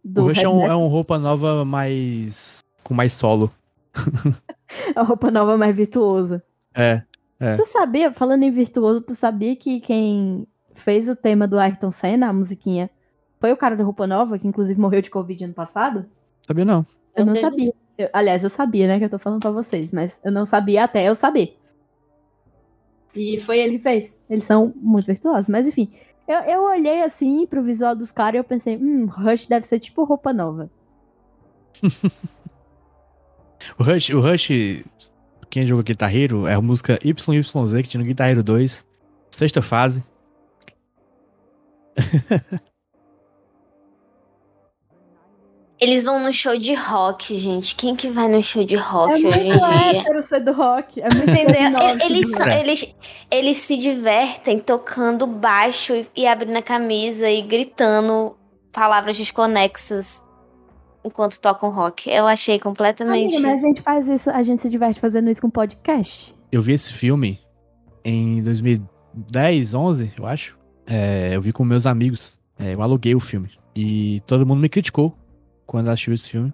Do 0.04 0.22
o 0.22 0.28
Rush 0.28 0.38
é 0.42 0.48
um, 0.48 0.66
é 0.66 0.74
um 0.76 0.86
roupa 0.86 1.18
nova 1.18 1.64
mais. 1.64 2.60
com 2.84 2.94
mais 2.94 3.12
solo. 3.12 3.50
É 4.94 5.00
a 5.00 5.02
roupa 5.02 5.32
nova 5.32 5.56
mais 5.58 5.74
virtuosa. 5.74 6.44
É. 6.72 7.02
É. 7.40 7.54
Tu 7.54 7.64
sabia, 7.64 8.12
falando 8.12 8.44
em 8.44 8.50
virtuoso, 8.50 9.00
tu 9.00 9.16
sabia 9.16 9.56
que 9.56 9.80
quem 9.80 10.46
fez 10.72 11.08
o 11.08 11.16
tema 11.16 11.48
do 11.48 11.58
Ayrton 11.58 11.90
Senna, 11.90 12.28
a 12.28 12.32
musiquinha, 12.32 12.88
foi 13.40 13.50
o 13.52 13.56
cara 13.56 13.76
do 13.76 13.82
Roupa 13.82 14.06
Nova, 14.06 14.38
que 14.38 14.46
inclusive 14.46 14.80
morreu 14.80 15.02
de 15.02 15.10
Covid 15.10 15.44
ano 15.44 15.54
passado? 15.54 16.06
Sabia 16.46 16.64
não. 16.64 16.86
Eu 17.16 17.26
não 17.26 17.32
Deus. 17.32 17.44
sabia. 17.44 17.72
Eu- 17.98 18.08
aliás, 18.12 18.44
eu 18.44 18.50
sabia, 18.50 18.86
né, 18.86 18.98
que 18.98 19.04
eu 19.06 19.10
tô 19.10 19.18
falando 19.18 19.40
pra 19.40 19.50
vocês, 19.50 19.90
mas 19.90 20.20
eu 20.22 20.30
não 20.30 20.46
sabia 20.46 20.84
até 20.84 21.08
eu 21.08 21.16
saber. 21.16 21.58
E 23.14 23.40
foi 23.40 23.58
ele 23.58 23.78
que 23.78 23.82
fez. 23.82 24.18
Eles 24.28 24.44
são 24.44 24.72
muito 24.76 25.06
virtuosos, 25.06 25.48
mas 25.48 25.66
enfim. 25.66 25.90
Eu, 26.30 26.38
eu 26.42 26.62
olhei 26.62 27.02
assim 27.02 27.44
pro 27.44 27.60
visual 27.60 27.96
dos 27.96 28.12
caras 28.12 28.34
e 28.34 28.36
eu 28.36 28.44
pensei, 28.44 28.76
hum, 28.76 29.06
Rush 29.06 29.48
deve 29.48 29.66
ser 29.66 29.80
tipo 29.80 30.04
roupa 30.04 30.32
nova. 30.32 30.70
O 33.78 33.82
Rush, 33.82 34.08
o 34.08 34.20
Rush, 34.20 34.48
quem 35.50 35.66
jogou 35.66 35.84
Guitar 35.84 36.14
Hero, 36.14 36.46
é 36.46 36.54
a 36.54 36.62
música 36.62 36.98
YYZ 37.04 37.26
que 37.82 37.88
tinha 37.88 38.00
no 38.00 38.06
Guitar 38.06 38.30
Hero 38.30 38.42
2, 38.42 38.82
sexta 39.30 39.60
fase. 39.60 40.02
Eles 45.80 46.04
vão 46.04 46.22
no 46.22 46.30
show 46.32 46.58
de 46.58 46.74
rock, 46.74 47.38
gente. 47.38 47.74
Quem 47.74 47.96
que 47.96 48.08
vai 48.08 48.28
no 48.28 48.42
show 48.42 48.62
de 48.62 48.76
rock 48.76 49.12
é 49.24 49.28
hoje 49.28 49.38
em 49.40 49.46
muito 49.48 49.60
dia? 49.66 50.00
hétero 50.00 50.20
ser 50.22 50.40
do 50.40 50.52
rock. 50.52 51.00
É 51.00 51.08
muito 51.08 51.30
Entendeu? 51.30 51.70
2009 51.98 52.04
Eles, 52.04 52.30
são- 52.30 52.48
eles, 52.48 52.96
eles 53.30 53.56
se 53.56 53.78
divertem 53.78 54.58
tocando 54.58 55.26
baixo 55.26 55.94
e, 55.94 56.06
e 56.14 56.26
abrindo 56.26 56.56
a 56.56 56.62
camisa 56.62 57.30
e 57.30 57.40
gritando 57.40 58.36
palavras 58.72 59.16
desconexas 59.16 60.22
enquanto 61.02 61.40
tocam 61.40 61.70
rock. 61.70 62.10
Eu 62.10 62.26
achei 62.26 62.58
completamente. 62.58 63.36
Amiga, 63.36 63.48
mas 63.48 63.64
a 63.64 63.66
gente 63.66 63.80
faz 63.80 64.06
isso, 64.06 64.28
a 64.28 64.42
gente 64.42 64.60
se 64.60 64.68
diverte 64.68 65.00
fazendo 65.00 65.30
isso 65.30 65.40
com 65.40 65.48
podcast. 65.48 66.34
Eu 66.52 66.60
vi 66.60 66.74
esse 66.74 66.92
filme 66.92 67.40
em 68.04 68.42
2010, 68.42 69.72
11, 69.72 70.12
eu 70.18 70.26
acho. 70.26 70.58
É, 70.86 71.30
eu 71.34 71.40
vi 71.40 71.52
com 71.52 71.64
meus 71.64 71.86
amigos. 71.86 72.38
É, 72.58 72.74
eu 72.74 72.82
aluguei 72.82 73.14
o 73.14 73.20
filme. 73.20 73.48
E 73.74 74.20
todo 74.26 74.44
mundo 74.44 74.60
me 74.60 74.68
criticou 74.68 75.14
quando 75.70 75.88
assistiu 75.88 76.12
esse 76.14 76.28
filme. 76.28 76.52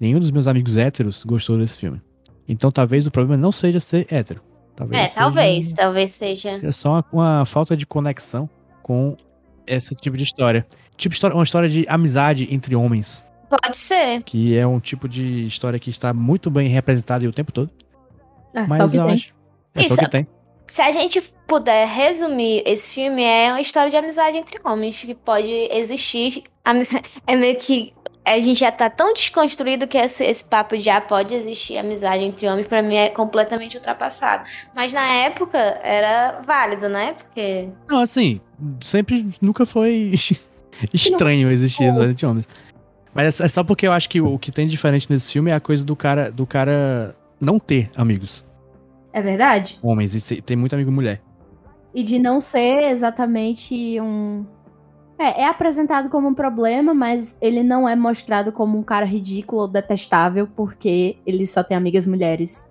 Nenhum 0.00 0.18
dos 0.18 0.32
meus 0.32 0.48
amigos 0.48 0.76
héteros 0.76 1.22
gostou 1.22 1.56
desse 1.56 1.76
filme. 1.76 2.02
Então 2.48 2.72
talvez 2.72 3.06
o 3.06 3.10
problema 3.10 3.40
não 3.40 3.52
seja 3.52 3.78
ser 3.78 4.04
hétero. 4.10 4.40
Talvez 4.74 5.00
É, 5.02 5.06
seja- 5.06 5.20
talvez. 5.20 5.72
Talvez 5.72 6.10
seja. 6.12 6.60
É 6.60 6.72
só 6.72 6.90
uma, 6.90 7.04
uma 7.12 7.44
falta 7.46 7.76
de 7.76 7.86
conexão 7.86 8.50
com 8.82 9.16
esse 9.64 9.94
tipo 9.94 10.16
de 10.16 10.24
história. 10.24 10.66
Tipo 10.96 11.14
história, 11.14 11.36
uma 11.36 11.44
história 11.44 11.68
de 11.68 11.86
amizade 11.88 12.48
entre 12.50 12.74
homens. 12.74 13.24
Pode 13.48 13.76
ser. 13.76 14.22
Que 14.24 14.56
é 14.58 14.66
um 14.66 14.80
tipo 14.80 15.08
de 15.08 15.46
história 15.46 15.78
que 15.78 15.88
está 15.88 16.12
muito 16.12 16.50
bem 16.50 16.66
representada 16.68 17.26
o 17.28 17.32
tempo 17.32 17.52
todo. 17.52 17.70
É, 18.52 18.62
só 18.62 18.66
Mas 18.68 18.80
o 18.82 18.90
que 18.90 18.96
eu 18.96 19.04
tem. 19.06 19.14
acho. 19.14 19.34
É 19.72 19.80
só 19.82 19.86
Isso. 19.86 19.94
o 19.94 19.98
que 20.04 20.10
tem. 20.10 20.26
Se 20.66 20.82
a 20.82 20.90
gente 20.90 21.22
puder 21.46 21.86
resumir 21.86 22.64
esse 22.66 22.90
filme, 22.90 23.22
é 23.22 23.50
uma 23.52 23.60
história 23.60 23.88
de 23.88 23.96
amizade 23.96 24.36
entre 24.36 24.58
homens 24.64 25.00
que 25.00 25.14
pode 25.14 25.48
existir. 25.70 26.42
É 27.26 27.36
meio 27.36 27.56
que 27.56 27.94
a 28.26 28.40
gente 28.40 28.58
já 28.58 28.72
tá 28.72 28.90
tão 28.90 29.12
desconstruído 29.14 29.86
que 29.86 29.96
esse, 29.96 30.24
esse 30.24 30.44
papo 30.44 30.76
de 30.76 30.90
ah, 30.90 31.00
pode 31.00 31.32
existir 31.32 31.78
amizade 31.78 32.24
entre 32.24 32.48
homens, 32.48 32.66
pra 32.66 32.82
mim 32.82 32.96
é 32.96 33.08
completamente 33.08 33.76
ultrapassado. 33.76 34.44
Mas 34.74 34.92
na 34.92 35.06
época 35.06 35.56
era 35.56 36.42
válido, 36.44 36.88
né? 36.88 37.14
Porque. 37.14 37.68
Não, 37.88 38.00
assim, 38.00 38.40
sempre 38.80 39.24
nunca 39.40 39.64
foi 39.64 40.12
estranho 40.92 41.50
existir 41.50 41.84
amizade 41.88 42.10
entre 42.10 42.26
homens. 42.26 42.48
Mas 43.14 43.40
é 43.40 43.48
só 43.48 43.62
porque 43.62 43.86
eu 43.86 43.92
acho 43.92 44.08
que 44.10 44.20
o 44.20 44.38
que 44.38 44.50
tem 44.50 44.66
de 44.66 44.72
diferente 44.72 45.10
nesse 45.10 45.32
filme 45.32 45.50
é 45.50 45.54
a 45.54 45.60
coisa 45.60 45.84
do 45.84 45.94
cara, 45.96 46.30
do 46.30 46.46
cara 46.46 47.16
não 47.40 47.58
ter 47.58 47.90
amigos 47.96 48.44
É 49.12 49.22
verdade? 49.22 49.78
homens 49.82 50.30
e 50.30 50.42
ter 50.42 50.56
muito 50.56 50.74
amigo 50.74 50.90
mulher. 50.90 51.22
E 51.94 52.02
de 52.02 52.18
não 52.18 52.40
ser 52.40 52.90
exatamente 52.90 53.98
um. 54.00 54.44
É, 55.18 55.42
é 55.42 55.46
apresentado 55.46 56.08
como 56.10 56.28
um 56.28 56.34
problema, 56.34 56.92
mas 56.92 57.36
ele 57.40 57.62
não 57.62 57.88
é 57.88 57.96
mostrado 57.96 58.52
como 58.52 58.78
um 58.78 58.82
cara 58.82 59.06
ridículo 59.06 59.62
ou 59.62 59.68
detestável 59.68 60.46
porque 60.46 61.16
ele 61.26 61.46
só 61.46 61.62
tem 61.62 61.76
amigas 61.76 62.06
mulheres. 62.06 62.66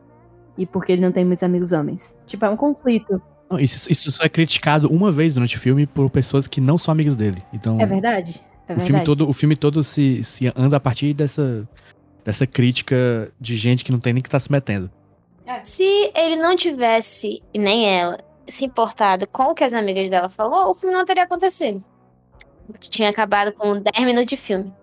E 0.58 0.66
porque 0.66 0.94
ele 0.94 1.02
não 1.02 1.12
tem 1.12 1.26
muitos 1.26 1.44
amigos 1.44 1.72
homens. 1.72 2.16
Tipo, 2.26 2.46
é 2.46 2.50
um 2.50 2.56
conflito. 2.56 3.22
Não, 3.50 3.60
isso, 3.60 3.92
isso 3.92 4.12
só 4.12 4.24
é 4.24 4.30
criticado 4.30 4.90
uma 4.90 5.12
vez 5.12 5.34
durante 5.34 5.58
o 5.58 5.60
filme 5.60 5.86
por 5.86 6.10
pessoas 6.10 6.48
que 6.48 6.62
não 6.62 6.78
são 6.78 6.92
amigas 6.92 7.16
dele. 7.16 7.38
Então, 7.52 7.80
É 7.80 7.86
verdade? 7.86 8.42
É 8.68 8.74
o 8.74 8.76
verdade. 8.78 8.88
filme 8.88 9.04
todo, 9.04 9.30
o 9.30 9.34
filme 9.34 9.56
todo 9.56 9.84
se, 9.84 10.24
se 10.24 10.52
anda 10.56 10.78
a 10.78 10.80
partir 10.80 11.14
dessa, 11.14 11.68
dessa 12.24 12.48
crítica 12.48 13.32
de 13.40 13.58
gente 13.58 13.84
que 13.84 13.92
não 13.92 14.00
tem 14.00 14.14
nem 14.14 14.22
que 14.22 14.28
estar 14.28 14.40
se 14.40 14.52
metendo. 14.52 14.90
Se 15.64 16.12
ele 16.16 16.36
não 16.36 16.56
tivesse, 16.56 17.44
e 17.54 17.60
nem 17.60 17.88
ela, 17.88 18.20
se 18.48 18.66
importado 18.66 19.28
com 19.28 19.44
o 19.44 19.54
que 19.54 19.64
as 19.64 19.74
amigas 19.74 20.10
dela 20.10 20.30
falou, 20.30 20.72
o 20.72 20.74
filme 20.74 20.96
não 20.96 21.06
teria 21.06 21.24
acontecido. 21.24 21.84
Tinha 22.80 23.10
acabado 23.10 23.52
com 23.54 23.80
10 23.80 24.06
minutos 24.06 24.28
de 24.28 24.38
filme. 24.38 24.74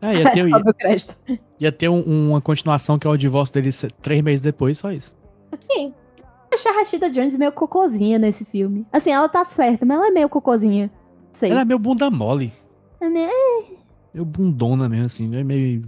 É, 0.00 0.14
ia 0.18 0.30
ter, 0.32 0.44
crédito. 0.78 1.16
ia 1.60 1.70
ter 1.72 1.88
um- 1.88 2.30
uma 2.30 2.40
continuação 2.40 2.98
que 2.98 3.06
é 3.06 3.10
o 3.10 3.16
divórcio 3.16 3.54
dele 3.54 3.70
três 4.00 4.20
meses 4.22 4.40
depois, 4.40 4.78
só 4.78 4.90
isso. 4.90 5.14
Sim. 5.60 5.94
Achei 6.52 6.70
a 6.70 6.74
Rashida 6.74 7.08
Jones 7.08 7.36
meio 7.36 7.52
cocôzinha 7.52 8.18
nesse 8.18 8.44
filme. 8.44 8.86
Assim, 8.92 9.10
ela 9.10 9.28
tá 9.28 9.44
certa, 9.44 9.86
mas 9.86 9.96
ela 9.96 10.08
é 10.08 10.10
meio 10.10 10.28
cocôzinha. 10.28 10.90
Sei. 11.32 11.50
Ela 11.50 11.62
é 11.62 11.64
meio 11.64 11.78
bunda 11.78 12.10
mole. 12.10 12.52
É 13.00 13.08
meio- 13.08 13.28
Meio 14.12 14.24
bundona 14.26 14.88
mesmo, 14.88 15.06
assim. 15.06 15.34
É 15.36 15.42
meio 15.42 15.84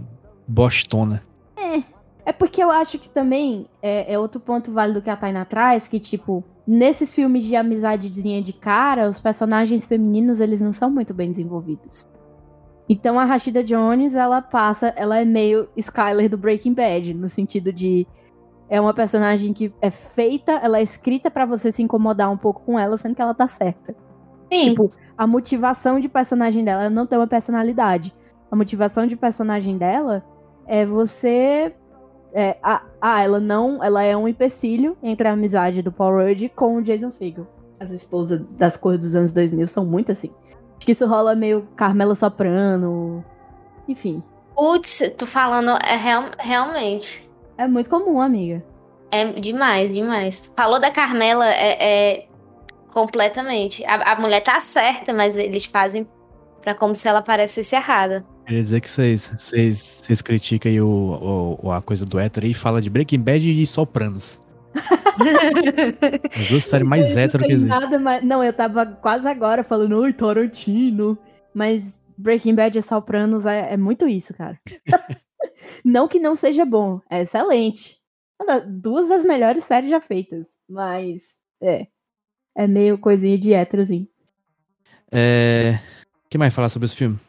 bostona. 0.47 1.21
É 1.57 1.83
porque 2.31 2.63
eu 2.63 2.71
acho 2.71 2.97
que 2.97 3.09
também 3.09 3.67
é, 3.81 4.13
é 4.13 4.19
outro 4.19 4.39
ponto 4.39 4.71
válido 4.71 5.01
que 5.01 5.09
a 5.09 5.15
Taina 5.15 5.45
traz, 5.45 5.87
que, 5.87 5.99
tipo, 5.99 6.43
nesses 6.67 7.13
filmes 7.13 7.43
de 7.43 7.55
amizadezinha 7.55 8.41
de 8.41 8.53
cara, 8.53 9.07
os 9.07 9.19
personagens 9.19 9.85
femininos, 9.85 10.39
eles 10.39 10.59
não 10.59 10.73
são 10.73 10.89
muito 10.89 11.13
bem 11.13 11.31
desenvolvidos. 11.31 12.07
Então 12.87 13.19
a 13.19 13.25
Rashida 13.25 13.63
Jones, 13.63 14.15
ela 14.15 14.41
passa, 14.41 14.93
ela 14.95 15.19
é 15.19 15.25
meio 15.25 15.67
Skyler 15.75 16.29
do 16.29 16.37
Breaking 16.37 16.73
Bad, 16.73 17.13
no 17.13 17.27
sentido 17.27 17.73
de 17.73 18.07
é 18.67 18.81
uma 18.81 18.93
personagem 18.93 19.53
que 19.53 19.73
é 19.81 19.91
feita, 19.91 20.53
ela 20.53 20.79
é 20.79 20.81
escrita 20.81 21.29
pra 21.29 21.45
você 21.45 21.71
se 21.71 21.83
incomodar 21.83 22.31
um 22.31 22.37
pouco 22.37 22.61
com 22.63 22.79
ela, 22.79 22.97
sendo 22.97 23.15
que 23.15 23.21
ela 23.21 23.33
tá 23.33 23.47
certa. 23.47 23.95
Sim. 24.51 24.69
Tipo, 24.69 24.89
a 25.17 25.27
motivação 25.27 25.99
de 25.99 26.09
personagem 26.09 26.63
dela 26.63 26.83
ela 26.83 26.89
não 26.89 27.05
tem 27.05 27.17
uma 27.17 27.27
personalidade. 27.27 28.15
A 28.51 28.55
motivação 28.55 29.05
de 29.05 29.15
personagem 29.15 29.77
dela 29.77 30.23
é 30.67 30.85
você. 30.85 31.75
É, 32.37 32.57
ah, 32.61 33.21
ela 33.23 33.39
não. 33.39 33.81
Ela 33.81 34.03
é 34.03 34.15
um 34.15 34.27
empecilho 34.27 34.97
entre 35.01 35.25
a 35.27 35.31
amizade 35.31 35.81
do 35.81 35.89
Paul 35.91 36.19
Rudd 36.21 36.49
com 36.49 36.75
o 36.75 36.81
Jason 36.83 37.09
Segel. 37.09 37.47
As 37.79 37.91
esposas 37.91 38.41
das 38.51 38.75
cores 38.75 38.99
dos 38.99 39.15
anos 39.15 39.31
2000 39.31 39.65
são 39.67 39.85
muito 39.85 40.11
assim. 40.11 40.29
Acho 40.75 40.85
que 40.85 40.91
isso 40.91 41.07
rola 41.07 41.33
meio 41.33 41.65
Carmela 41.77 42.13
Soprano. 42.13 43.23
Enfim. 43.87 44.21
Putz, 44.53 45.01
tô 45.17 45.25
falando, 45.25 45.71
é 45.81 45.95
real- 45.95 46.31
realmente. 46.37 47.29
É 47.57 47.65
muito 47.67 47.89
comum, 47.89 48.19
amiga. 48.19 48.61
É 49.11 49.25
demais, 49.31 49.93
demais. 49.93 50.51
Falou 50.57 50.77
da 50.79 50.91
Carmela, 50.91 51.47
é, 51.47 51.77
é 52.17 52.27
completamente. 52.93 53.83
A, 53.85 54.13
a 54.13 54.19
mulher 54.19 54.41
tá 54.41 54.59
certa, 54.59 55.13
mas 55.13 55.37
eles 55.37 55.63
fazem 55.65 56.07
Pra 56.65 56.73
como 56.75 56.95
se 56.95 57.07
ela 57.07 57.21
parecesse 57.21 57.75
errada. 57.75 58.25
Queria 58.47 58.63
dizer 58.63 58.81
que 58.81 58.89
vocês, 58.89 59.31
vocês, 59.35 60.01
vocês 60.03 60.19
criticam 60.21 60.71
aí 60.71 60.81
o, 60.81 61.59
o- 61.61 61.71
a 61.71 61.79
coisa 61.79 62.05
do 62.07 62.17
hétero 62.19 62.47
e 62.47 62.55
fala 62.55 62.81
de 62.81 62.89
Breaking 62.89 63.19
Bad 63.21 63.47
e 63.47 63.67
Sopranos. 63.67 64.41
As 66.35 66.47
duas 66.47 66.65
séries 66.65 66.87
mais 66.87 67.15
hétero 67.15 67.43
que 67.43 67.49
tem 67.49 67.55
existem. 67.55 67.79
nada 67.79 67.99
mais... 67.99 68.23
Não, 68.23 68.43
eu 68.43 68.51
tava 68.51 68.83
quase 68.85 69.27
agora 69.27 69.63
falando, 69.63 69.95
oi, 69.99 70.11
Tarantino. 70.11 71.15
Mas 71.53 72.01
Breaking 72.17 72.55
Bad 72.55 72.77
e 72.77 72.81
Sopranos 72.81 73.45
é, 73.45 73.73
é 73.73 73.77
muito 73.77 74.07
isso, 74.07 74.33
cara. 74.33 74.59
não 75.85 76.07
que 76.07 76.17
não 76.19 76.33
seja 76.33 76.65
bom, 76.65 76.99
é 77.11 77.21
excelente. 77.21 77.97
Duas 78.67 79.07
das 79.07 79.23
melhores 79.23 79.63
séries 79.63 79.91
já 79.91 80.01
feitas. 80.01 80.47
Mas, 80.67 81.21
é. 81.61 81.85
É 82.57 82.65
meio 82.67 82.97
coisinha 82.97 83.37
de 83.37 83.53
héterozinho. 83.53 84.07
É... 85.11 85.79
O 86.25 86.29
que 86.29 86.37
mais 86.37 86.53
falar 86.53 86.69
sobre 86.69 86.87
esse 86.87 86.95
filme? 86.95 87.19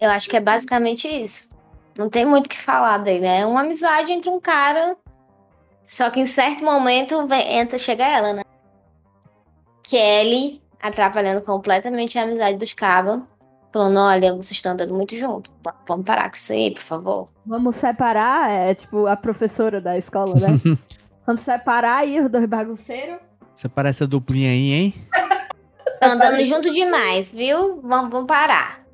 Eu 0.00 0.10
acho 0.10 0.28
que 0.28 0.36
é 0.36 0.40
basicamente 0.40 1.08
isso. 1.08 1.48
Não 1.96 2.10
tem 2.10 2.24
muito 2.24 2.46
o 2.46 2.48
que 2.48 2.60
falar 2.60 2.98
dele. 2.98 3.26
É 3.26 3.46
uma 3.46 3.62
amizade 3.62 4.12
entre 4.12 4.28
um 4.28 4.38
cara. 4.38 4.96
Só 5.84 6.10
que 6.10 6.20
em 6.20 6.26
certo 6.26 6.64
momento 6.64 7.26
vem, 7.26 7.58
entra, 7.58 7.78
chega 7.78 8.04
ela, 8.04 8.32
né? 8.32 8.42
Kelly 9.82 10.60
atrapalhando 10.80 11.42
completamente 11.42 12.18
a 12.18 12.22
amizade 12.22 12.58
dos 12.58 12.74
cabas. 12.74 13.20
Falando, 13.72 13.98
olha, 13.98 14.32
vocês 14.32 14.52
estão 14.52 14.72
andando 14.72 14.94
muito 14.94 15.16
junto. 15.16 15.50
Vamos 15.86 16.04
parar 16.04 16.30
com 16.30 16.36
isso 16.36 16.52
aí, 16.52 16.70
por 16.70 16.82
favor. 16.82 17.28
Vamos 17.44 17.76
separar, 17.76 18.50
é 18.50 18.74
tipo 18.74 19.06
a 19.06 19.16
professora 19.16 19.80
da 19.80 19.98
escola, 19.98 20.34
né? 20.34 20.48
Vamos 21.26 21.42
separar 21.42 21.98
aí 21.98 22.20
os 22.20 22.30
dois 22.30 22.46
bagunceiros. 22.46 23.18
Você 23.54 23.68
parece 23.68 24.04
a 24.04 24.06
duplinha 24.06 24.50
aí, 24.50 24.72
hein? 24.72 24.94
Estão 25.96 26.12
andando 26.12 26.44
junto 26.44 26.70
demais, 26.72 27.32
viu? 27.32 27.80
Vamos, 27.82 28.10
vamos 28.10 28.26
parar. 28.26 28.84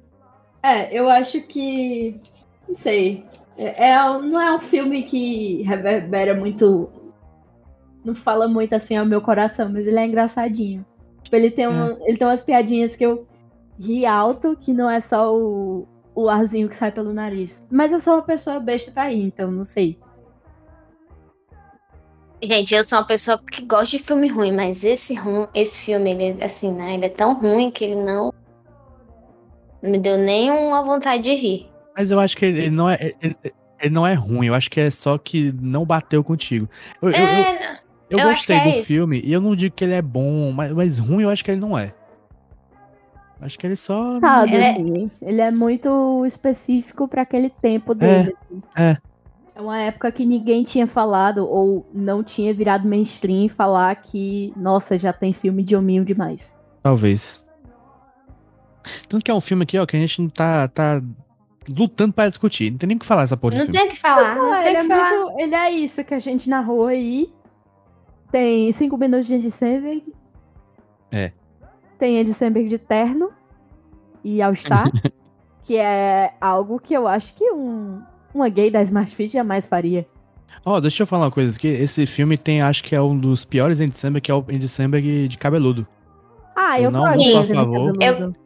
É, 0.63 0.97
eu 0.97 1.09
acho 1.09 1.41
que. 1.43 2.21
Não 2.69 2.75
sei. 2.75 3.25
É, 3.59 3.91
é- 3.91 4.19
não 4.21 4.41
é 4.41 4.55
um 4.55 4.61
filme 4.61 5.03
que 5.03 5.63
reverbera 5.63 6.35
muito. 6.35 6.91
Não 8.05 8.15
fala 8.15 8.49
muito 8.49 8.75
assim 8.75 8.97
ao 8.97 9.07
meu 9.07 9.21
coração, 9.21 9.69
mas 9.69 9.87
ele 9.87 9.99
é 9.99 10.07
engraçadinho. 10.07 10.85
Tipo, 11.23 11.37
ele 11.37 11.51
tem, 11.51 11.69
um, 11.69 12.07
ele 12.07 12.17
tem 12.17 12.27
umas 12.27 12.43
piadinhas 12.43 12.97
que 12.97 13.05
eu 13.05 13.27
ri 13.79 14.05
alto, 14.07 14.57
que 14.61 14.73
não 14.73 14.91
é 14.91 15.01
só 15.01 15.37
o, 15.37 15.87
o 16.15 16.29
arzinho 16.29 16.69
que 16.69 16.75
sai 16.77 16.91
pelo 16.91 17.13
nariz. 17.13 17.63
Mas 17.71 17.93
eu 17.93 18.01
sou 18.01 18.15
uma 18.15 18.23
pessoa 18.23 18.59
besta 18.61 18.91
pra 18.91 19.13
ir, 19.13 19.23
então 19.25 19.51
não 19.51 19.65
sei. 19.65 19.99
Gente, 22.43 22.75
eu 22.75 22.83
sou 22.85 22.99
uma 22.99 23.05
pessoa 23.07 23.39
que 23.39 23.65
gosta 23.65 23.97
de 23.97 24.03
filme 24.03 24.27
ruim, 24.27 24.51
mas 24.53 24.83
esse, 24.83 25.15
rum, 25.15 25.47
esse 25.55 25.79
filme, 25.79 26.11
ele, 26.13 26.43
assim, 26.43 26.73
né? 26.73 26.95
Ele 26.95 27.07
é 27.07 27.09
tão 27.09 27.35
ruim 27.35 27.71
que 27.71 27.85
ele 27.85 27.95
não 27.97 28.33
não 29.81 29.91
me 29.91 29.99
deu 29.99 30.17
nem 30.19 30.51
uma 30.51 30.83
vontade 30.83 31.23
de 31.23 31.35
rir. 31.35 31.71
Mas 31.97 32.11
eu 32.11 32.19
acho 32.19 32.37
que 32.37 32.45
ele, 32.45 32.59
ele 32.63 32.71
não 32.71 32.89
é. 32.91 33.13
Ele, 33.21 33.37
ele 33.81 33.95
não 33.95 34.07
é 34.07 34.15
ruim, 34.15 34.47
eu 34.47 34.55
acho 34.55 34.71
que 34.71 34.81
é 34.81 34.91
só 34.91 35.19
que 35.19 35.53
não 35.61 35.85
bateu 35.85 36.23
contigo. 36.25 36.69
Eu, 37.01 37.11
eu- 37.11 37.17
eu- 37.17 37.27
É, 37.27 37.81
eu 38.11 38.19
eu 38.19 38.29
acho 38.29 38.39
gostei 38.39 38.57
é 38.57 38.61
do 38.65 38.69
isso. 38.71 38.87
filme 38.87 39.21
e 39.25 39.33
eu 39.33 39.41
não 39.41 39.55
digo 39.57 39.75
que 39.75 39.85
ele 39.85 39.95
é 39.95 40.03
bom, 40.03 40.51
mas, 40.53 40.73
mas 40.73 40.99
ruim 40.99 41.23
eu 41.23 41.31
acho 41.31 41.45
que 41.45 41.51
ele 41.51 41.61
não 41.61 41.77
é. 41.79 41.93
Acho 43.41 43.59
que 43.59 43.67
ele 43.67 43.75
só. 43.77 44.21
Sabe, 44.21 44.55
Ele 44.55 44.63
é- 44.65 44.71
assim, 44.71 45.11
ele 45.21 45.41
é 45.41 45.51
muito 45.51 46.25
específico 46.27 47.07
pra 47.09 47.23
aquele 47.23 47.51
tempo 47.51 47.93
dele. 47.95 48.37
assim. 48.47 48.63
é. 48.77 48.97
É 49.55 49.61
uma 49.61 49.79
época 49.79 50.11
que 50.11 50.25
ninguém 50.25 50.63
tinha 50.63 50.87
falado 50.87 51.47
ou 51.47 51.87
não 51.93 52.25
tinha 52.25 52.55
virado 52.55 52.89
mainstream 52.89 53.49
falar 53.49 53.95
que, 53.97 54.53
nossa, 54.57 54.99
já 54.99 55.13
tem 55.13 55.33
filme 55.33 55.63
de 55.63 55.77
hominho 55.77 56.05
demais. 56.05 56.55
Talvez. 56.83 57.45
Tanto 59.09 59.23
que 59.23 59.31
é 59.31 59.35
um 59.35 59.41
filme 59.41 59.63
aqui, 59.65 59.79
ó, 59.79 59.85
que 59.85 59.97
a 59.97 60.01
gente 60.01 60.23
não 60.23 60.29
tá, 60.29 60.67
tá 60.69 61.03
lutando 61.69 62.15
pra 62.15 62.29
discutir. 62.29 62.71
Não 62.71 62.79
tem 62.79 62.87
nem 62.89 62.97
o 62.97 63.01
que 63.01 63.07
falar 63.07 63.23
essa 63.23 63.37
porra 63.37 63.53
de 63.53 63.59
não 63.59 63.67
filme. 63.67 63.79
tem 63.79 63.89
o 63.89 63.91
que 63.91 64.01
falar. 64.01 64.35
Não 64.35 64.51
tem 64.51 64.69
ele, 64.69 64.77
o 64.77 64.79
é 64.79 64.83
que 64.83 64.89
falar. 64.89 65.11
muito, 65.11 65.41
ele 65.41 65.55
é 65.55 65.71
isso 65.71 66.05
que 66.05 66.15
a 66.15 66.19
gente 66.19 66.49
narrou 66.49 66.87
aí. 66.87 67.33
Tem 68.31 68.73
cinco 68.73 68.97
minutos 68.97 69.27
de 69.27 69.35
Andy 69.35 69.51
Samberg. 69.51 70.15
É. 71.11 71.31
Tem 71.99 72.19
Andy 72.19 72.33
Samberg 72.33 72.69
de 72.69 72.79
terno 72.79 73.31
e 74.25 74.41
All-Star, 74.41 74.91
que 75.63 75.77
é 75.77 76.33
algo 76.41 76.81
que 76.81 76.95
eu 76.95 77.07
acho 77.07 77.35
que 77.35 77.53
um, 77.53 78.03
uma 78.35 78.49
gay 78.49 78.71
da 78.71 78.83
Smart 78.83 79.15
Fit 79.15 79.33
jamais 79.33 79.67
faria. 79.67 80.07
Ó, 80.65 80.79
deixa 80.81 81.03
eu 81.03 81.07
falar 81.07 81.25
uma 81.25 81.31
coisa 81.31 81.57
aqui. 81.57 81.67
Esse 81.69 82.07
filme 82.07 82.37
tem, 82.37 82.63
acho 82.63 82.85
que 82.85 82.95
é 82.95 83.01
um 83.03 83.17
dos 83.19 83.45
piores 83.45 83.81
Andy 83.81 83.97
Samberg, 83.99 84.21
que 84.21 84.31
é 84.31 84.35
o 84.35 84.41
Andy 84.49 84.69
Samberg 84.69 85.27
de 85.29 85.39
cabeludo. 85.39 85.87
Ah, 86.55 86.79
Eu 86.79 86.85
eu, 86.85 86.91
não 86.91 87.01
gosto 87.01 87.21
sou 87.23 87.37
a 87.37 87.41
desse 87.41 87.55
favor. 87.55 87.99
cabeludo. 87.99 88.39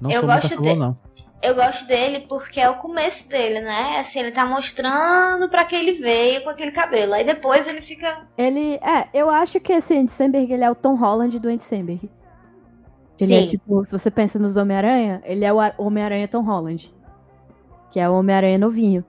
Não 0.00 0.10
Eu 0.10 0.20
sou 0.20 0.28
muito 0.28 0.30
a 0.30 0.40
gosto 0.40 0.48
favor, 0.56 0.72
de- 0.72 0.78
não. 0.78 0.98
Eu 1.42 1.54
gosto 1.56 1.88
dele 1.88 2.20
porque 2.28 2.60
é 2.60 2.70
o 2.70 2.74
começo 2.76 3.28
dele, 3.28 3.60
né? 3.60 3.98
Assim, 3.98 4.20
ele 4.20 4.30
tá 4.30 4.46
mostrando 4.46 5.48
pra 5.48 5.64
que 5.64 5.74
ele 5.74 5.92
veio 5.94 6.42
com 6.44 6.50
aquele 6.50 6.70
cabelo. 6.70 7.14
Aí 7.14 7.24
depois 7.24 7.66
ele 7.66 7.80
fica. 7.82 8.26
Ele, 8.38 8.74
é, 8.76 9.08
eu 9.12 9.28
acho 9.28 9.58
que 9.58 9.72
esse 9.72 9.96
Andy 9.98 10.10
Samberg, 10.10 10.52
ele 10.52 10.62
é 10.62 10.70
o 10.70 10.74
Tom 10.74 10.94
Holland 10.94 11.36
do 11.40 11.48
Andy 11.48 11.62
Samberg. 11.64 12.08
Ele 13.20 13.34
é 13.34 13.40
Sim. 13.40 13.46
tipo, 13.46 13.84
se 13.84 13.90
você 13.92 14.08
pensa 14.10 14.38
nos 14.38 14.56
Homem-Aranha, 14.56 15.20
ele 15.24 15.44
é 15.44 15.52
o 15.52 15.56
Homem-Aranha 15.78 16.28
Tom 16.28 16.42
Holland. 16.42 16.92
Que 17.90 17.98
é 17.98 18.08
o 18.08 18.14
Homem-Aranha 18.14 18.58
novinho. 18.58 19.04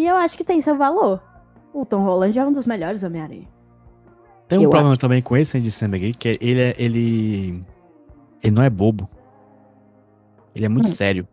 E 0.00 0.06
eu 0.06 0.16
acho 0.16 0.36
que 0.38 0.44
tem 0.44 0.62
seu 0.62 0.76
valor. 0.78 1.22
O 1.74 1.84
Tom 1.84 2.02
Holland 2.02 2.38
é 2.38 2.44
um 2.44 2.50
dos 2.52 2.66
melhores 2.66 3.02
Homem-Aranha. 3.02 3.46
Tem 4.48 4.58
um 4.58 4.62
Eu 4.62 4.70
problema 4.70 4.92
acho. 4.92 4.98
também 5.00 5.20
com 5.20 5.36
esse 5.36 5.58
Andy 5.58 5.70
Samberg 5.70 6.14
que 6.14 6.28
é- 6.30 6.36
ele 6.40 6.60
é, 6.60 6.74
ele 6.78 7.64
ele 8.42 8.54
não 8.54 8.62
é 8.62 8.70
bobo. 8.70 9.06
Ele 10.54 10.64
é 10.64 10.68
muito 10.68 10.86
Hum. 10.88 10.90
sério. 10.90 11.28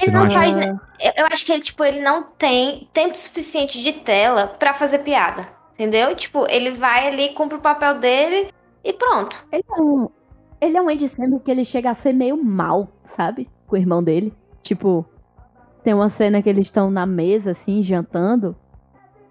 Ele 0.00 0.10
não 0.10 0.24
não 0.24 0.30
faz. 0.32 0.56
né? 0.56 0.76
Eu, 1.00 1.12
eu 1.18 1.26
acho 1.32 1.46
que 1.46 1.52
ele, 1.52 1.62
tipo, 1.62 1.84
ele 1.84 2.00
não 2.00 2.24
tem 2.24 2.88
tempo 2.92 3.16
suficiente 3.16 3.80
de 3.80 3.92
tela 3.92 4.48
pra 4.48 4.74
fazer 4.74 4.98
piada. 4.98 5.46
Entendeu? 5.74 6.14
Tipo, 6.16 6.46
ele 6.48 6.70
vai 6.72 7.06
ali, 7.06 7.28
cumpre 7.30 7.56
o 7.56 7.60
papel 7.60 7.98
dele 8.00 8.52
e 8.82 8.92
pronto. 8.92 9.44
Ele 9.52 9.64
é 9.68 9.80
um, 9.80 10.08
ele 10.60 10.76
é 10.76 10.82
um 10.82 10.88
Andy 10.88 11.06
Samberg 11.08 11.44
que 11.44 11.50
ele 11.50 11.64
chega 11.64 11.90
a 11.90 11.94
ser 11.94 12.12
meio 12.12 12.36
mal, 12.42 12.88
sabe? 13.04 13.48
Com 13.68 13.76
o 13.76 13.78
irmão 13.78 14.02
dele. 14.02 14.32
Tipo, 14.62 15.06
tem 15.84 15.92
uma 15.92 16.08
cena 16.08 16.42
que 16.42 16.48
eles 16.48 16.64
estão 16.64 16.90
na 16.90 17.04
mesa, 17.04 17.50
assim, 17.50 17.82
jantando. 17.82 18.56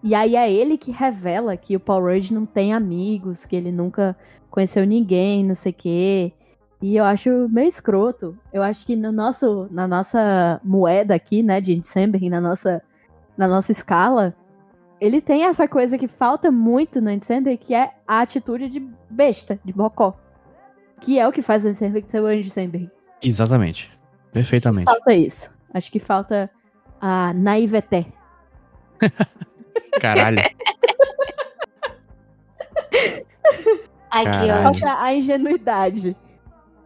E 0.03 0.13
aí 0.13 0.35
é 0.35 0.51
ele 0.51 0.77
que 0.77 0.91
revela 0.91 1.57
que 1.57 1.75
o 1.75 1.79
Paul 1.79 2.03
Rudd 2.03 2.31
não 2.31 2.45
tem 2.45 2.73
amigos, 2.73 3.45
que 3.45 3.55
ele 3.55 3.71
nunca 3.71 4.15
conheceu 4.51 4.85
ninguém, 4.85 5.43
não 5.43 5.55
sei 5.55 5.71
o 5.71 5.75
quê. 5.75 6.33
E 6.79 6.95
eu 6.95 7.05
acho 7.05 7.49
meio 7.49 7.67
escroto. 7.67 8.37
Eu 8.51 8.61
acho 8.61 8.85
que 8.85 8.95
no 8.95 9.11
nosso, 9.11 9.67
na 9.71 9.87
nossa 9.87 10.61
moeda 10.63 11.15
aqui, 11.15 11.41
né, 11.41 11.59
de 11.59 11.73
Andy 11.73 11.87
Samberg, 11.87 12.29
na 12.29 12.39
nossa, 12.39 12.83
na 13.35 13.47
nossa 13.47 13.71
escala, 13.71 14.35
ele 15.01 15.21
tem 15.21 15.45
essa 15.45 15.67
coisa 15.67 15.97
que 15.97 16.07
falta 16.07 16.51
muito 16.51 17.01
no 17.01 17.09
Andy 17.09 17.25
Samberg, 17.25 17.57
que 17.57 17.73
é 17.73 17.89
a 18.07 18.19
atitude 18.19 18.69
de 18.69 18.87
besta, 19.09 19.59
de 19.63 19.73
bocó. 19.73 20.19
Que 21.01 21.17
é 21.17 21.27
o 21.27 21.31
que 21.31 21.41
faz 21.41 21.65
o 21.65 21.69
Andy 21.69 21.77
Samberg 21.77 22.11
ser 22.11 22.21
o 22.21 22.27
Andy 22.27 22.49
Samberg. 22.49 22.91
Exatamente. 23.21 23.89
Perfeitamente. 24.31 24.85
Falta 24.85 25.13
isso. 25.13 25.52
Acho 25.73 25.91
que 25.91 25.99
falta 25.99 26.49
a 27.01 27.33
naiveté. 27.33 28.05
Caralho. 29.99 30.39
Aqui, 34.09 34.25
Caralho. 34.31 34.59
ó. 34.59 34.63
Falta 34.63 35.01
a 35.01 35.13
ingenuidade. 35.13 36.15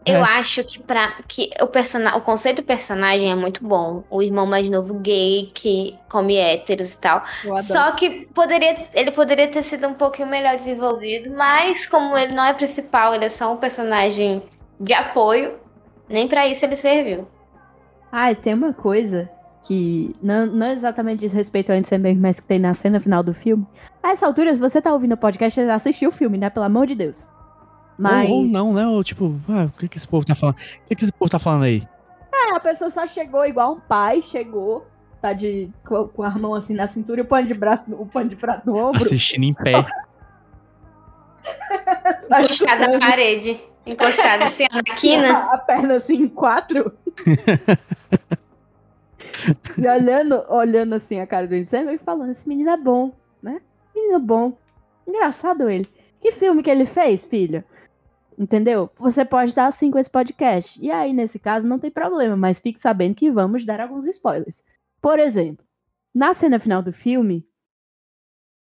Eu 0.05 0.23
É. 0.25 0.37
acho 0.39 0.63
que 0.63 0.79
para 0.81 1.11
que 1.27 1.49
o 1.61 1.67
persona... 1.67 2.15
o 2.15 2.21
conceito 2.21 2.61
do 2.61 2.65
personagem 2.65 3.29
é 3.29 3.35
muito 3.35 3.61
bom. 3.65 4.05
O 4.09 4.21
irmão 4.21 4.45
mais 4.45 4.69
novo 4.71 4.93
gay 4.93 5.51
que 5.53 5.99
come 6.09 6.37
héteros 6.37 6.93
e 6.93 7.01
tal. 7.01 7.21
Só 7.57 7.91
que 7.91 8.25
poderia, 8.33 8.87
ele 8.93 9.11
poderia 9.11 9.49
ter 9.49 9.61
sido 9.63 9.85
um 9.85 9.93
pouquinho 9.93 10.29
melhor 10.29 10.55
desenvolvido, 10.55 11.29
mas 11.35 11.85
como 11.85 12.17
ele 12.17 12.31
não 12.31 12.45
é 12.45 12.53
principal, 12.53 13.13
ele 13.13 13.25
é 13.25 13.29
só 13.29 13.51
um 13.51 13.57
personagem 13.57 14.41
de 14.79 14.93
apoio, 14.93 15.59
nem 16.07 16.25
pra 16.29 16.47
isso 16.47 16.63
ele 16.63 16.77
serviu. 16.77 17.27
Ah, 18.19 18.33
tem 18.33 18.55
uma 18.55 18.73
coisa 18.73 19.29
que 19.61 20.11
não, 20.23 20.47
não 20.47 20.71
exatamente 20.71 21.19
diz 21.19 21.31
respeito 21.31 21.71
ao 21.71 21.77
Andy 21.77 22.15
mas 22.19 22.39
que 22.39 22.47
tem 22.47 22.57
na 22.57 22.73
cena 22.73 22.99
final 22.99 23.21
do 23.21 23.31
filme. 23.31 23.63
A 24.01 24.09
essa 24.09 24.25
altura, 24.25 24.55
se 24.55 24.59
você 24.59 24.81
tá 24.81 24.91
ouvindo 24.91 25.11
o 25.11 25.17
podcast, 25.17 25.61
você 25.61 25.69
assistiu 25.69 26.09
o 26.09 26.11
filme, 26.11 26.35
né? 26.35 26.49
Pelo 26.49 26.65
amor 26.65 26.87
de 26.87 26.95
Deus. 26.95 27.31
Mas 27.95 28.27
Ou, 28.27 28.37
ou 28.37 28.45
não, 28.47 28.73
né? 28.73 28.87
Ou, 28.87 29.03
tipo, 29.03 29.39
ah, 29.47 29.65
o 29.65 29.69
que, 29.77 29.87
que 29.87 29.97
esse 29.97 30.07
povo 30.07 30.25
tá 30.25 30.33
falando? 30.33 30.55
O 30.55 30.87
que, 30.87 30.95
que 30.95 31.03
esse 31.03 31.13
povo 31.13 31.29
tá 31.29 31.37
falando 31.37 31.65
aí? 31.65 31.87
é, 32.33 32.55
a 32.55 32.59
pessoa 32.59 32.89
só 32.89 33.05
chegou 33.05 33.45
igual 33.45 33.73
um 33.73 33.79
pai, 33.79 34.19
chegou, 34.23 34.87
tá 35.21 35.31
de 35.31 35.69
com, 35.87 36.07
com 36.07 36.23
a 36.23 36.31
mão 36.31 36.55
assim 36.55 36.73
na 36.73 36.87
cintura 36.87 37.21
e 37.21 37.23
o 37.23 37.27
pano 37.27 37.47
de 37.47 37.53
braço, 37.53 37.93
o 37.93 38.07
pano 38.07 38.31
de 38.31 38.35
prato 38.35 38.65
no 38.65 38.77
ombro. 38.77 39.03
Assistindo 39.03 39.43
em 39.43 39.53
pé. 39.53 39.73
sabe? 42.27 42.45
Encostado 42.45 42.91
na 42.91 42.97
parede, 42.99 43.61
encostado 43.85 44.41
assim 44.41 44.65
na 44.73 44.81
quina. 44.95 45.37
A, 45.37 45.53
a 45.53 45.57
perna 45.59 45.97
assim 45.97 46.15
em 46.15 46.27
quatro. 46.27 46.97
E 49.77 49.87
olhando, 49.87 50.43
olhando 50.49 50.95
assim 50.95 51.19
a 51.19 51.27
cara 51.27 51.47
do 51.47 51.53
Andy 51.53 51.69
e 51.93 51.97
falando, 51.97 52.31
esse 52.31 52.47
menino 52.47 52.69
é 52.69 52.77
bom, 52.77 53.13
né? 53.41 53.61
Menino 53.95 54.19
bom. 54.19 54.57
Engraçado 55.07 55.69
ele. 55.69 55.89
Que 56.19 56.31
filme 56.31 56.63
que 56.63 56.69
ele 56.69 56.85
fez, 56.85 57.25
filho? 57.25 57.63
Entendeu? 58.37 58.89
Você 58.97 59.25
pode 59.25 59.55
dar 59.55 59.67
assim 59.67 59.89
com 59.89 59.97
esse 59.97 60.09
podcast. 60.09 60.79
E 60.81 60.91
aí, 60.91 61.11
nesse 61.13 61.39
caso, 61.39 61.65
não 61.67 61.79
tem 61.79 61.89
problema, 61.89 62.35
mas 62.35 62.61
fique 62.61 62.79
sabendo 62.79 63.15
que 63.15 63.31
vamos 63.31 63.65
dar 63.65 63.79
alguns 63.79 64.05
spoilers. 64.05 64.63
Por 65.01 65.17
exemplo, 65.17 65.65
na 66.13 66.33
cena 66.33 66.59
final 66.59 66.81
do 66.81 66.93
filme, 66.93 67.47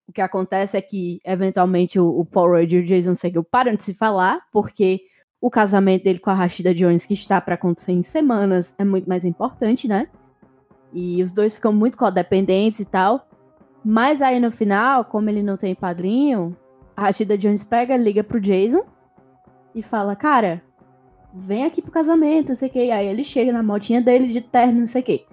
o 0.06 0.12
que 0.12 0.20
acontece 0.20 0.76
é 0.76 0.80
que, 0.80 1.20
eventualmente, 1.24 1.98
o, 1.98 2.06
o 2.06 2.24
Paul 2.24 2.50
Rudd 2.52 2.76
e 2.76 2.80
o 2.80 2.84
Jason 2.84 3.14
Segel 3.14 3.42
param 3.42 3.74
de 3.74 3.82
se 3.82 3.94
falar, 3.94 4.40
porque 4.52 5.00
o 5.46 5.50
casamento 5.50 6.02
dele 6.02 6.18
com 6.18 6.28
a 6.28 6.34
Rashida 6.34 6.74
Jones, 6.74 7.06
que 7.06 7.14
está 7.14 7.40
para 7.40 7.54
acontecer 7.54 7.92
em 7.92 8.02
semanas, 8.02 8.74
é 8.76 8.84
muito 8.84 9.08
mais 9.08 9.24
importante, 9.24 9.86
né? 9.86 10.08
E 10.92 11.22
os 11.22 11.30
dois 11.30 11.54
ficam 11.54 11.72
muito 11.72 11.96
codependentes 11.96 12.80
e 12.80 12.84
tal. 12.84 13.28
Mas 13.84 14.20
aí 14.20 14.40
no 14.40 14.50
final, 14.50 15.04
como 15.04 15.30
ele 15.30 15.44
não 15.44 15.56
tem 15.56 15.72
padrinho, 15.72 16.56
a 16.96 17.02
Rashida 17.02 17.38
Jones 17.38 17.62
pega, 17.62 17.96
liga 17.96 18.24
pro 18.24 18.40
Jason 18.40 18.84
e 19.72 19.84
fala: 19.84 20.16
Cara, 20.16 20.60
vem 21.32 21.64
aqui 21.64 21.80
pro 21.80 21.92
casamento, 21.92 22.48
não 22.48 22.56
sei 22.56 22.68
o 22.68 22.72
que. 22.72 22.90
Aí 22.90 23.06
ele 23.06 23.22
chega 23.22 23.52
na 23.52 23.62
motinha 23.62 24.02
dele 24.02 24.32
de 24.32 24.40
terno, 24.40 24.80
não 24.80 24.86
sei 24.86 25.00
o 25.00 25.04
que. 25.04 25.26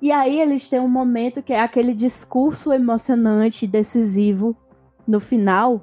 E 0.00 0.12
aí 0.12 0.40
eles 0.40 0.68
têm 0.68 0.78
um 0.78 0.86
momento 0.86 1.42
que 1.42 1.52
é 1.52 1.60
aquele 1.60 1.92
discurso 1.92 2.72
emocionante, 2.72 3.66
decisivo 3.66 4.56
no 5.04 5.18
final. 5.18 5.82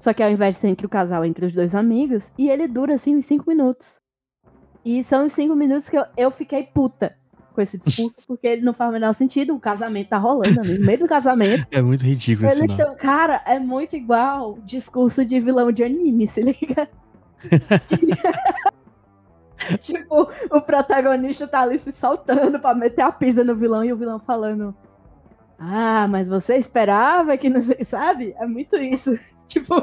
Só 0.00 0.14
que 0.14 0.22
ao 0.22 0.30
invés 0.30 0.54
de 0.54 0.62
ser 0.62 0.68
entre 0.68 0.86
o 0.86 0.88
casal, 0.88 1.26
entre 1.26 1.44
os 1.44 1.52
dois 1.52 1.74
amigos, 1.74 2.32
e 2.38 2.48
ele 2.48 2.66
dura 2.66 2.94
assim 2.94 3.14
uns 3.14 3.26
cinco 3.26 3.44
minutos. 3.46 4.00
E 4.82 5.04
são 5.04 5.26
os 5.26 5.32
cinco 5.34 5.54
minutos 5.54 5.90
que 5.90 5.98
eu, 5.98 6.06
eu 6.16 6.30
fiquei 6.30 6.62
puta 6.62 7.14
com 7.52 7.60
esse 7.60 7.76
discurso, 7.76 8.16
porque 8.26 8.46
ele 8.46 8.62
não 8.62 8.72
faz 8.72 8.88
o 8.88 8.94
menor 8.94 9.12
sentido. 9.12 9.54
O 9.54 9.60
casamento 9.60 10.08
tá 10.08 10.16
rolando 10.16 10.58
ali, 10.58 10.78
no 10.78 10.86
meio 10.86 11.00
do 11.00 11.06
casamento. 11.06 11.66
É 11.70 11.82
muito 11.82 12.02
ridículo 12.02 12.48
isso. 12.48 12.58
Eles 12.58 12.70
estão, 12.70 12.96
cara, 12.96 13.42
é 13.46 13.58
muito 13.58 13.94
igual 13.94 14.58
discurso 14.64 15.22
de 15.22 15.38
vilão 15.38 15.70
de 15.70 15.84
anime, 15.84 16.26
se 16.26 16.40
liga? 16.40 16.88
tipo, 19.82 20.30
o 20.50 20.62
protagonista 20.62 21.46
tá 21.46 21.60
ali 21.60 21.78
se 21.78 21.92
soltando 21.92 22.58
pra 22.58 22.74
meter 22.74 23.02
a 23.02 23.12
pisa 23.12 23.44
no 23.44 23.54
vilão 23.54 23.84
e 23.84 23.92
o 23.92 23.96
vilão 23.98 24.18
falando. 24.18 24.74
Ah, 25.60 26.08
mas 26.08 26.26
você 26.26 26.56
esperava 26.56 27.36
que 27.36 27.50
não 27.50 27.60
sei, 27.60 27.84
sabe? 27.84 28.34
É 28.38 28.46
muito 28.46 28.76
isso. 28.76 29.12
Tipo, 29.46 29.74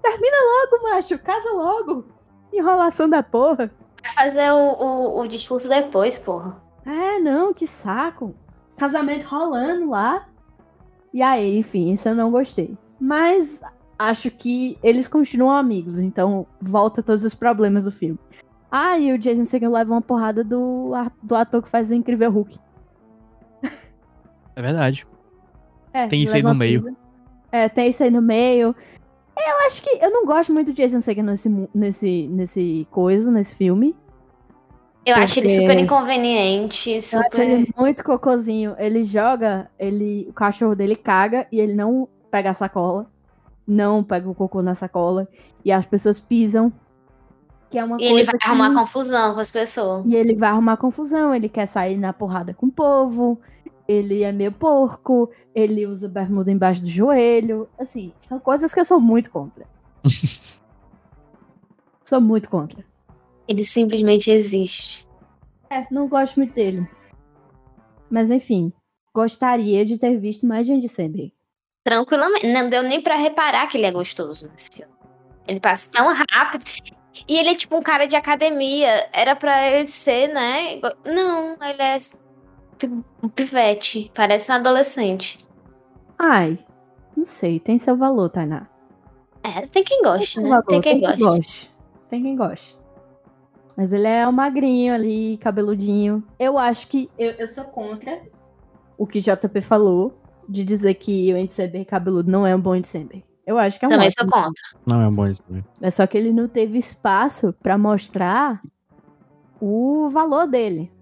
termina 0.00 0.36
logo, 0.36 0.84
macho, 0.84 1.18
casa 1.18 1.52
logo. 1.52 2.06
Enrolação 2.52 3.08
da 3.08 3.24
porra. 3.24 3.68
Vai 4.00 4.12
fazer 4.12 4.50
o, 4.52 4.56
o, 4.56 5.20
o 5.20 5.26
discurso 5.26 5.68
depois, 5.68 6.16
porra. 6.16 6.56
É, 6.86 7.18
não, 7.18 7.52
que 7.52 7.66
saco. 7.66 8.32
Casamento 8.76 9.24
rolando 9.24 9.90
lá. 9.90 10.28
E 11.12 11.20
aí, 11.20 11.58
enfim, 11.58 11.92
isso 11.92 12.08
eu 12.08 12.14
não 12.14 12.30
gostei. 12.30 12.78
Mas 13.00 13.60
acho 13.98 14.30
que 14.30 14.78
eles 14.82 15.08
continuam 15.08 15.56
amigos, 15.56 15.98
então 15.98 16.46
volta 16.60 17.02
todos 17.02 17.24
os 17.24 17.34
problemas 17.34 17.84
do 17.84 17.90
filme. 17.90 18.18
Ah, 18.70 18.96
e 18.96 19.12
o 19.12 19.18
Jason 19.18 19.44
Segel 19.44 19.72
leva 19.72 19.92
uma 19.92 20.00
porrada 20.00 20.44
do, 20.44 20.92
do 21.20 21.34
ator 21.34 21.62
que 21.62 21.68
faz 21.68 21.90
o 21.90 21.94
incrível 21.94 22.30
Hulk. 22.30 22.58
É 24.56 24.62
verdade. 24.62 25.06
É, 25.92 26.06
Tem 26.06 26.22
isso 26.22 26.34
aí 26.36 26.42
no 26.42 26.54
meio. 26.54 26.82
Pisa. 26.82 26.96
É, 27.52 27.68
tem 27.68 27.88
isso 27.88 28.02
aí 28.02 28.10
no 28.10 28.22
meio. 28.22 28.74
Eu 29.36 29.66
acho 29.66 29.82
que 29.82 29.90
eu 30.04 30.10
não 30.10 30.24
gosto 30.26 30.52
muito 30.52 30.68
do 30.68 30.72
Jason 30.74 31.00
Segel 31.00 31.24
nesse, 31.24 31.48
nesse, 31.74 32.28
nesse 32.28 32.86
coisa, 32.90 33.30
nesse 33.30 33.54
filme. 33.56 33.96
Eu 35.04 35.14
Porque- 35.14 35.20
acho 35.24 35.40
ele 35.40 35.48
super 35.48 35.78
inconveniente, 35.78 36.90
Eu 36.90 36.98
acho 36.98 37.30
super. 37.30 37.40
ele 37.48 37.68
muito 37.76 38.04
cocôzinho. 38.04 38.74
Ele 38.78 39.02
joga, 39.02 39.70
ele, 39.78 40.26
o 40.28 40.32
cachorro 40.32 40.74
dele 40.76 40.94
caga 40.94 41.46
e 41.50 41.58
ele 41.58 41.74
não 41.74 42.06
pega 42.30 42.50
a 42.50 42.54
sacola. 42.54 43.06
Não 43.66 44.04
pega 44.04 44.28
o 44.28 44.34
cocô 44.34 44.60
na 44.62 44.74
sacola. 44.74 45.26
E 45.64 45.72
as 45.72 45.86
pessoas 45.86 46.20
pisam. 46.20 46.72
Que 47.70 47.78
é 47.78 47.84
uma 47.84 47.96
E 47.96 48.00
coisa 48.00 48.14
ele 48.14 48.24
vai 48.24 48.38
que... 48.38 48.46
arrumar 48.46 48.74
confusão 48.74 49.34
com 49.34 49.40
as 49.40 49.50
pessoas. 49.50 50.04
E 50.06 50.14
ele 50.14 50.34
vai 50.34 50.50
arrumar 50.50 50.76
confusão, 50.76 51.34
ele 51.34 51.48
quer 51.48 51.66
sair 51.66 51.96
na 51.96 52.12
porrada 52.12 52.52
com 52.52 52.66
o 52.66 52.70
povo, 52.72 53.40
ele 53.90 54.22
é 54.22 54.30
meio 54.30 54.52
porco, 54.52 55.28
ele 55.52 55.84
usa 55.84 56.08
bermuda 56.08 56.50
embaixo 56.50 56.80
do 56.80 56.88
joelho. 56.88 57.68
Assim, 57.76 58.12
são 58.20 58.38
coisas 58.38 58.72
que 58.72 58.78
eu 58.78 58.84
sou 58.84 59.00
muito 59.00 59.30
contra. 59.32 59.66
sou 62.02 62.20
muito 62.20 62.48
contra. 62.48 62.84
Ele 63.48 63.64
simplesmente 63.64 64.30
existe. 64.30 65.08
É, 65.68 65.86
não 65.90 66.08
gosto 66.08 66.36
muito 66.36 66.54
dele. 66.54 66.88
Mas 68.08 68.30
enfim, 68.30 68.72
gostaria 69.12 69.84
de 69.84 69.98
ter 69.98 70.18
visto 70.18 70.46
mais 70.46 70.66
de 70.66 70.72
Andy 70.72 70.88
Samberg. 70.88 71.32
Tranquilamente. 71.84 72.46
Não 72.46 72.66
deu 72.68 72.82
nem 72.82 73.00
pra 73.00 73.16
reparar 73.16 73.66
que 73.66 73.76
ele 73.76 73.86
é 73.86 73.90
gostoso 73.92 74.48
nesse 74.50 74.70
filme. 74.70 74.92
Ele 75.48 75.58
passa 75.58 75.90
tão 75.90 76.14
rápido. 76.14 76.64
E 77.26 77.36
ele 77.36 77.48
é 77.50 77.54
tipo 77.56 77.76
um 77.76 77.82
cara 77.82 78.06
de 78.06 78.14
academia. 78.14 79.08
Era 79.12 79.34
pra 79.34 79.68
ele 79.68 79.88
ser, 79.88 80.28
né? 80.28 80.80
Não, 81.04 81.56
ele 81.60 81.82
é 81.82 81.98
pi- 81.98 82.19
um 83.22 83.28
pivete. 83.28 84.10
Parece 84.14 84.50
um 84.50 84.54
adolescente. 84.56 85.38
Ai, 86.18 86.58
não 87.16 87.24
sei, 87.24 87.58
tem 87.58 87.78
seu 87.78 87.96
valor, 87.96 88.28
Tainá. 88.28 88.68
É, 89.42 89.62
tem 89.62 89.82
quem 89.82 90.02
goste, 90.02 90.34
seu 90.34 90.42
né? 90.42 90.48
valor, 90.50 90.64
Tem 90.66 90.80
quem 90.80 91.00
goste. 91.00 91.18
goste. 91.24 91.70
Tem 92.10 92.22
quem 92.22 92.36
goste. 92.36 92.78
Mas 93.76 93.92
ele 93.92 94.06
é 94.06 94.26
um 94.28 94.32
magrinho 94.32 94.92
ali, 94.94 95.38
cabeludinho. 95.38 96.22
Eu 96.38 96.58
acho 96.58 96.88
que 96.88 97.10
eu, 97.18 97.30
eu 97.32 97.48
sou 97.48 97.64
contra 97.64 98.20
o 98.98 99.06
que 99.06 99.20
JP 99.20 99.60
falou 99.62 100.14
de 100.48 100.62
dizer 100.64 100.94
que 100.94 101.32
o 101.32 101.36
Andy 101.36 101.54
Samberg 101.54 101.84
cabeludo 101.86 102.30
não 102.30 102.46
é 102.46 102.54
um 102.54 102.60
bom 102.60 102.72
Andy 102.72 102.86
Samberg. 102.88 103.24
Eu 103.46 103.56
acho 103.56 103.78
que 103.78 103.84
é 103.84 103.88
um 103.88 103.90
Também 103.92 104.08
ótimo. 104.08 104.28
sou 104.30 104.42
contra. 104.42 104.62
Não 104.86 105.00
é 105.00 105.08
um 105.08 105.14
bom 105.14 105.32
também. 105.32 105.64
É 105.80 105.90
só 105.90 106.06
que 106.06 106.18
ele 106.18 106.32
não 106.32 106.46
teve 106.46 106.76
espaço 106.76 107.54
pra 107.62 107.78
mostrar 107.78 108.60
o 109.60 110.08
valor 110.10 110.46
dele. 110.46 110.92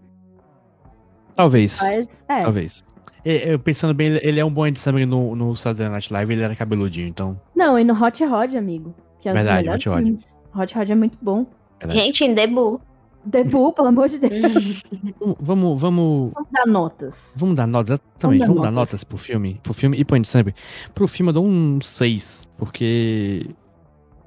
Talvez. 1.38 1.78
Mas, 1.80 2.24
é. 2.28 2.42
Talvez. 2.42 2.84
Eu 3.24 3.58
pensando 3.58 3.94
bem, 3.94 4.18
ele- 4.22 4.40
é 4.40 4.44
um 4.44 4.50
bom 4.50 4.64
Andy 4.64 4.78
Samberg 4.80 5.06
no, 5.06 5.36
no 5.36 5.54
Saturday 5.54 5.88
Night 5.88 6.12
Live, 6.12 6.32
ele 6.32 6.42
era 6.42 6.56
cabeludinho, 6.56 7.06
então. 7.06 7.40
Não, 7.54 7.78
e 7.78 7.84
no 7.84 7.94
Hot 7.94 8.24
Rod, 8.24 8.54
amigo. 8.56 8.94
Que 9.20 9.28
é 9.28 9.32
Verdade, 9.32 9.68
Hot 9.68 9.88
Rod. 9.88 9.98
filmes. 10.02 10.36
Hot 10.54 10.74
Rod 10.76 10.90
é 10.90 10.94
muito 10.94 11.16
bom. 11.22 11.46
Verdade. 11.78 12.00
Gente, 12.00 12.24
em 12.24 12.34
debut. 12.34 12.80
Debu, 13.24 13.72
pelo 13.72 13.88
amor 13.88 14.08
de 14.08 14.18
Deus. 14.18 14.82
Vamos, 15.40 15.78
vamos, 15.80 16.32
Vamos 16.32 16.48
dar 16.50 16.66
notas. 16.66 17.32
vamos 17.36 17.56
dar 17.56 17.66
notas, 17.66 18.00
exatamente. 18.00 18.40
dar 18.40 18.46
Vamos 18.46 18.62
dar 18.62 18.70
notas. 18.70 18.92
notas 18.92 19.04
pro 19.04 19.18
filme. 19.18 19.60
Pro 19.62 19.74
filme 19.74 19.96
e 19.98 20.04
pro 20.04 20.16
Andy 20.16 20.26
Samberg. 20.26 20.58
Pro 20.94 21.06
filme 21.06 21.28
eu 21.30 21.34
dou 21.34 21.44
um 21.44 21.78
6, 21.80 22.48
porque. 22.56 23.50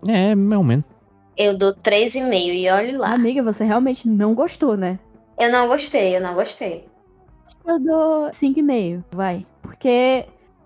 É, 0.07 0.35
mais 0.35 0.57
ou 0.59 0.63
menos. 0.63 0.85
Eu 1.35 1.57
dou 1.57 1.73
3,5 1.73 2.53
e 2.53 2.69
olhe 2.69 2.91
lá. 2.97 3.13
Amiga, 3.13 3.41
você 3.41 3.63
realmente 3.63 4.07
não 4.07 4.35
gostou, 4.35 4.77
né? 4.77 4.99
Eu 5.39 5.51
não 5.51 5.67
gostei, 5.67 6.15
eu 6.15 6.21
não 6.21 6.35
gostei. 6.35 6.85
Eu 7.65 7.79
dou 7.79 8.29
5,5, 8.29 9.03
vai. 9.11 9.45
Porque 9.61 10.25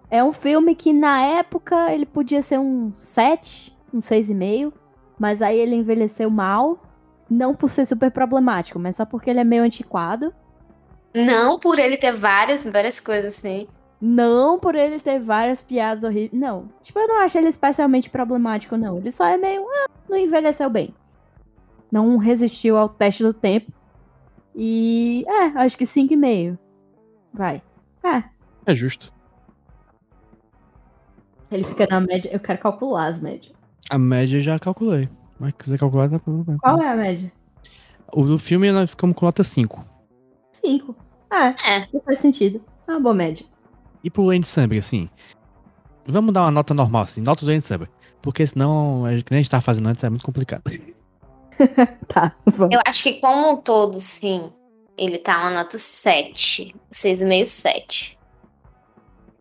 é 0.10 0.24
um 0.24 0.32
filme 0.32 0.76
que 0.76 0.94
na 0.94 1.22
época 1.22 1.94
ele 1.94 2.06
podia 2.06 2.42
ser 2.42 2.60
um 2.60 2.92
7, 2.92 3.76
um 3.94 4.00
6,5. 4.00 4.74
Mas 5.20 5.42
aí 5.42 5.58
ele 5.58 5.76
envelheceu 5.76 6.30
mal. 6.30 6.80
Não 7.30 7.56
por 7.56 7.70
ser 7.70 7.88
super 7.88 8.12
problemático, 8.12 8.78
mas 8.78 8.98
só 8.98 9.06
porque 9.06 9.30
ele 9.30 9.40
é 9.40 9.44
meio 9.44 9.64
antiquado. 9.64 10.34
Não 11.14 11.58
por 11.58 11.80
ele 11.80 11.98
ter 11.98 12.12
várias, 12.12 12.64
várias 12.66 13.00
coisas 13.00 13.38
assim. 13.38 13.68
Não 14.00 14.60
por 14.60 14.76
ele 14.76 15.00
ter 15.00 15.20
várias 15.20 15.62
piadas 15.62 16.04
horríveis. 16.04 16.40
Não. 16.40 16.70
Tipo, 16.82 17.00
eu 17.00 17.08
não 17.08 17.24
acho 17.24 17.38
ele 17.38 17.48
especialmente 17.48 18.10
problemático, 18.10 18.78
não. 18.78 18.98
Ele 18.98 19.10
só 19.10 19.26
é 19.26 19.38
meio. 19.38 19.66
Ah, 19.68 19.88
não 20.08 20.18
envelheceu 20.18 20.70
bem. 20.70 20.94
Não 21.92 22.18
resistiu 22.18 22.78
ao 22.78 22.90
teste 22.90 23.24
do 23.24 23.34
tempo. 23.34 23.72
E. 24.54 25.26
É, 25.28 25.60
acho 25.60 25.78
que 25.78 25.86
5,5. 25.86 26.58
Vai. 27.36 27.62
É. 28.04 28.24
É 28.66 28.76
justo. 28.76 29.14
Ele 31.52 31.64
fica 31.64 31.88
na 31.90 32.00
média. 32.02 32.30
Eu 32.32 32.40
quero 32.40 32.60
calcular 32.60 33.08
as 33.08 33.20
médias. 33.20 33.54
A 33.90 33.98
média 33.98 34.38
eu 34.38 34.42
já 34.42 34.58
calculei. 34.60 35.10
Mas 35.40 35.50
se 35.52 35.58
quiser 35.58 35.78
calcular, 35.80 36.08
dá 36.08 36.18
pra. 36.20 36.34
Qual 36.62 36.82
é 36.82 36.88
a 36.92 36.96
média? 36.96 37.32
O 38.12 38.24
do 38.24 38.40
filme 38.40 38.72
nós 38.72 38.90
ficamos 38.90 39.16
com 39.16 39.26
nota 39.26 39.44
5. 39.44 39.86
5. 40.64 40.96
É, 41.32 41.76
É. 41.80 41.88
não 41.94 42.02
faz 42.02 42.20
sentido. 42.20 42.64
É 42.88 42.92
uma 42.92 43.00
boa 43.00 43.14
média. 43.16 43.46
E 44.04 44.10
pro 44.10 44.30
Andy 44.30 44.48
Samberg, 44.48 44.80
assim. 44.80 45.10
Vamos 46.06 46.34
dar 46.34 46.44
uma 46.44 46.52
nota 46.52 46.74
normal, 46.74 47.02
assim, 47.04 47.22
nota 47.22 47.46
do 47.46 47.52
Andy 47.52 47.62
Samberg. 47.66 47.92
Porque 48.22 48.46
senão, 48.46 49.06
a 49.06 49.12
gente- 49.12 49.26
que 49.26 49.32
nem 49.32 49.40
a 49.40 49.42
gente 49.42 49.52
tava 49.52 49.62
fazendo 49.62 49.88
antes, 49.90 50.04
é 50.04 50.10
muito 50.10 50.26
complicado. 50.26 50.64
Tá, 52.08 52.36
vamos. 52.46 52.76
Eu 52.76 52.82
acho 52.86 53.02
que 53.04 53.14
como 53.22 53.52
um 53.54 53.58
todo, 53.58 53.98
sim, 53.98 54.52
ele 54.98 55.18
tá 55.18 55.40
uma 55.42 55.52
nota 55.52 55.78
7. 55.78 56.76
6,5, 56.92 57.46
7. 57.46 58.20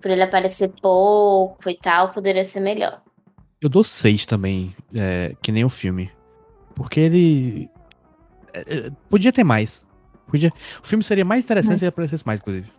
Por 0.00 0.10
ele 0.10 0.22
aparecer 0.22 0.68
pouco 0.80 1.68
e 1.68 1.76
tal, 1.76 2.12
poderia 2.12 2.44
ser 2.44 2.60
melhor. 2.60 3.00
Eu 3.60 3.68
dou 3.68 3.82
6 3.82 4.26
também, 4.26 4.74
é, 4.94 5.34
que 5.40 5.50
nem 5.50 5.64
o 5.64 5.70
filme. 5.70 6.10
Porque 6.74 7.00
ele. 7.00 7.70
é, 8.52 8.60
é, 8.60 8.90
podia 9.08 9.32
ter 9.32 9.44
mais. 9.44 9.86
Podia... 10.26 10.52
O 10.82 10.86
filme 10.86 11.02
seria 11.02 11.24
mais 11.24 11.44
interessante 11.44 11.72
Mas- 11.72 11.78
se 11.78 11.84
ele 11.84 11.88
aparecesse 11.90 12.26
mais, 12.26 12.40
inclusive. 12.40 12.70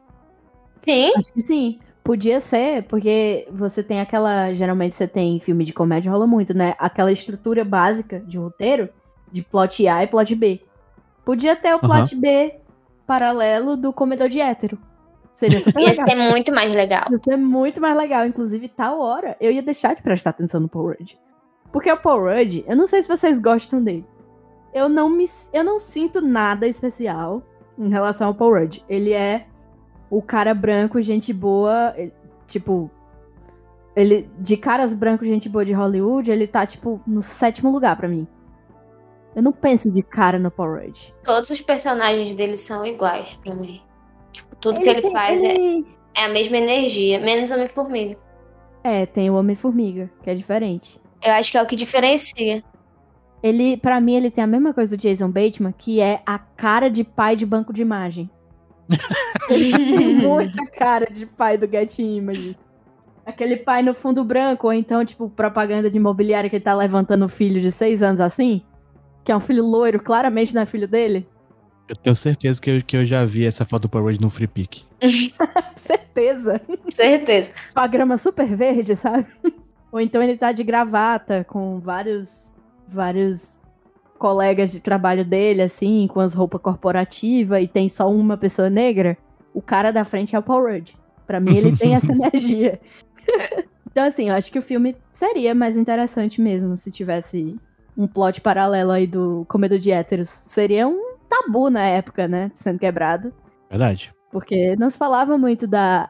Sim, 0.84 1.12
Acho 1.18 1.34
que 1.34 1.42
sim. 1.42 1.80
Podia 2.04 2.40
ser, 2.40 2.84
porque 2.84 3.48
você 3.52 3.82
tem 3.82 4.00
aquela. 4.00 4.54
Geralmente 4.54 4.96
você 4.96 5.08
tem 5.08 5.40
filme 5.40 5.66
de 5.66 5.74
comédia, 5.74 6.12
rola 6.12 6.28
muito, 6.28 6.54
né? 6.54 6.76
Aquela 6.78 7.12
estrutura 7.12 7.66
básica 7.66 8.20
de 8.20 8.38
roteiro, 8.38 8.90
de 9.32 9.42
plot 9.42 9.88
A 9.88 10.04
e 10.04 10.08
plot 10.08 10.36
B. 10.36 10.62
Podia 11.24 11.56
ter 11.56 11.74
o 11.74 11.80
plot 11.80 12.16
B 12.16 12.60
paralelo 13.08 13.76
do 13.78 13.92
comedor 13.94 14.30
de 14.30 14.40
hétero. 14.42 14.78
Seria 15.34 15.60
super 15.60 15.82
Ia 15.82 15.90
legal. 15.90 16.08
ser 16.08 16.16
muito 16.16 16.52
mais 16.54 16.74
legal. 16.74 17.06
Ia 17.12 17.18
ser 17.18 17.36
muito 17.38 17.82
mais 17.82 17.98
legal. 17.98 18.26
Inclusive, 18.26 18.68
tal 18.70 19.00
hora, 19.00 19.36
eu 19.40 19.52
ia 19.52 19.62
deixar 19.62 19.94
de 19.96 20.02
prestar 20.02 20.30
atenção 20.32 20.60
no 20.62 20.70
Paul 20.70 20.88
Rudd. 20.98 21.18
Porque 21.72 21.92
o 21.92 21.98
Paul 21.98 22.22
Rudd, 22.24 22.64
eu 22.66 22.76
não 22.76 22.88
sei 22.88 23.02
se 23.04 23.08
vocês 23.10 23.38
gostam 23.40 23.84
dele. 23.84 24.06
Eu 24.74 24.88
não 24.88 25.10
me, 25.10 25.26
eu 25.54 25.64
não 25.64 25.78
sinto 25.80 26.22
nada 26.22 26.68
especial 26.68 27.44
em 27.78 27.90
relação 27.90 28.28
ao 28.28 28.34
Paul 28.36 28.60
Rudd. 28.60 28.80
Ele 28.88 29.12
é 29.12 29.46
o 30.10 30.22
cara 30.22 30.54
branco, 30.54 31.02
gente 31.02 31.34
boa, 31.34 31.94
ele- 31.98 32.14
tipo, 32.48 32.90
ele 33.96 34.30
de 34.40 34.56
caras 34.58 34.94
brancos, 34.94 35.28
gente 35.28 35.50
boa 35.50 35.66
de 35.66 35.74
Hollywood, 35.74 36.32
ele 36.32 36.48
tá 36.48 36.66
tipo 36.66 37.02
no 37.08 37.22
sétimo 37.22 37.72
lugar 37.72 37.96
pra 37.96 38.08
mim. 38.08 38.28
Eu 39.36 39.44
não 39.44 39.52
penso 39.52 39.92
de 39.92 40.02
cara 40.02 40.40
no 40.40 40.50
Paul 40.50 40.76
Rudd. 40.76 41.14
Todos 41.24 41.50
os 41.50 41.60
personagens 41.62 42.34
dele 42.34 42.56
são 42.56 42.86
iguais 42.86 43.38
pra 43.44 43.54
mim. 43.54 43.82
Tipo, 44.32 44.56
tudo 44.56 44.80
que 44.82 44.88
ele 44.90 45.02
tem- 45.02 45.12
faz 45.12 45.44
é- 45.44 45.46
ele- 45.56 45.86
é 46.16 46.24
a 46.26 46.30
mesma 46.30 46.58
energia, 46.58 47.20
menos 47.20 47.52
Homem-Formiga. 47.52 48.18
é, 48.84 49.06
tem 49.06 49.30
o 49.30 49.36
Homem-Formiga, 49.36 50.10
que 50.24 50.30
é 50.30 50.36
diferente. 50.36 51.02
Eu 51.24 51.34
acho 51.34 51.52
que 51.52 51.58
é 51.58 51.62
o 51.62 51.66
que 51.66 51.76
diferencia. 51.76 52.64
Ele, 53.42 53.78
para 53.78 54.00
mim, 54.00 54.16
ele 54.16 54.30
tem 54.32 54.44
a 54.44 54.48
mesma 54.48 54.74
coisa 54.74 54.96
do 54.96 55.00
Jason 55.02 55.30
Bateman, 55.30 55.74
que 55.78 56.00
é 56.00 56.22
a 56.26 56.38
cara 56.38 56.90
de 56.90 57.04
pai 57.04 57.36
de 57.36 57.46
banco 57.46 57.74
de 57.74 57.82
imagem. 57.82 58.30
Ele 59.50 59.72
tem 60.06 60.14
muita 60.16 60.66
cara 60.68 61.08
de 61.12 61.26
pai 61.26 61.58
do 61.58 61.68
Get 61.68 61.98
Images. 62.00 62.70
Aquele 63.26 63.56
pai 63.58 63.82
no 63.82 63.94
fundo 63.96 64.24
branco, 64.24 64.68
ou 64.68 64.74
então, 64.74 65.04
tipo, 65.04 65.28
propaganda 65.30 65.90
de 65.90 65.98
imobiliária 65.98 66.50
que 66.50 66.56
ele 66.58 66.64
tá 66.64 66.76
levantando 66.76 67.26
o 67.26 67.30
filho 67.30 67.60
de 67.60 67.72
seis 67.72 68.04
anos 68.04 68.20
assim. 68.22 68.64
Que 69.26 69.32
é 69.32 69.36
um 69.36 69.42
filho 69.42 69.66
loiro, 69.66 70.00
claramente 70.00 70.54
não 70.54 70.62
é 70.62 70.66
filho 70.66 70.88
dele. 70.88 71.28
Eu 71.90 71.96
tenho 71.96 72.16
certeza 72.16 72.62
que 72.62 72.70
eu, 72.70 72.82
que 72.82 72.98
eu 72.98 73.06
já 73.06 73.26
vi 73.26 73.46
essa 73.46 73.66
foto 73.66 73.84
do 73.84 73.90
Power 73.90 74.06
Rangers 74.06 74.22
no 74.22 74.30
Free 74.30 74.48
Pick. 74.48 74.84
Certeza. 75.76 76.62
Certeza. 76.90 77.52
Com 77.74 77.80
a 77.82 77.88
grama 77.88 78.18
super 78.18 78.48
verde, 78.56 78.96
sabe? 78.96 79.28
Ou 79.92 80.00
então 80.00 80.22
ele 80.22 80.38
tá 80.38 80.52
de 80.52 80.64
gravata 80.64 81.44
com 81.44 81.80
vários 81.80 82.56
vários 82.88 83.60
colegas 84.18 84.72
de 84.72 84.80
trabalho 84.80 85.26
dele, 85.26 85.62
assim, 85.62 86.08
com 86.08 86.20
as 86.20 86.34
roupas 86.34 86.62
corporativas 86.62 87.62
e 87.62 87.68
tem 87.68 87.90
só 87.90 88.10
uma 88.10 88.38
pessoa 88.38 88.70
negra. 88.70 89.18
O 89.54 89.62
cara 89.62 89.92
da 89.92 90.06
frente 90.06 90.36
é 90.36 90.40
o 90.40 90.44
Paul 90.44 90.64
Rudd. 90.64 90.94
Pra 91.28 91.40
mim, 91.40 91.56
ele 91.56 91.76
tem 91.76 91.96
essa 91.96 92.12
energia. 92.14 92.80
então, 93.90 94.06
assim, 94.06 94.30
eu 94.30 94.36
acho 94.36 94.52
que 94.52 94.60
o 94.60 94.62
filme 94.62 94.96
seria 95.12 95.54
mais 95.54 95.78
interessante 95.78 96.42
mesmo 96.42 96.78
se 96.78 96.90
tivesse 96.90 97.58
um 97.98 98.08
plot 98.08 98.42
paralelo 98.42 98.92
aí 98.92 99.08
do 99.08 99.46
Comedor 99.48 99.80
de 99.80 99.92
Héteros. 99.92 100.30
Seria 100.30 100.88
um 100.88 101.16
tabu 101.30 101.70
na 101.70 101.84
época, 101.84 102.28
né? 102.28 102.52
Sendo 102.54 102.80
quebrado. 102.80 103.34
Verdade. 103.70 104.14
Porque 104.32 104.76
não 104.76 104.90
se 104.90 104.98
falava 104.98 105.38
muito 105.38 105.66
da. 105.66 106.10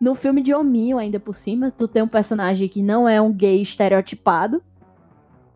No 0.00 0.14
filme 0.14 0.42
de 0.42 0.54
Hominho, 0.54 0.96
ainda 0.96 1.20
por 1.20 1.34
cima, 1.34 1.70
tu 1.70 1.86
tem 1.86 2.02
um 2.02 2.08
personagem 2.08 2.68
que 2.68 2.82
não 2.82 3.06
é 3.06 3.20
um 3.20 3.30
gay 3.30 3.60
estereotipado 3.60 4.62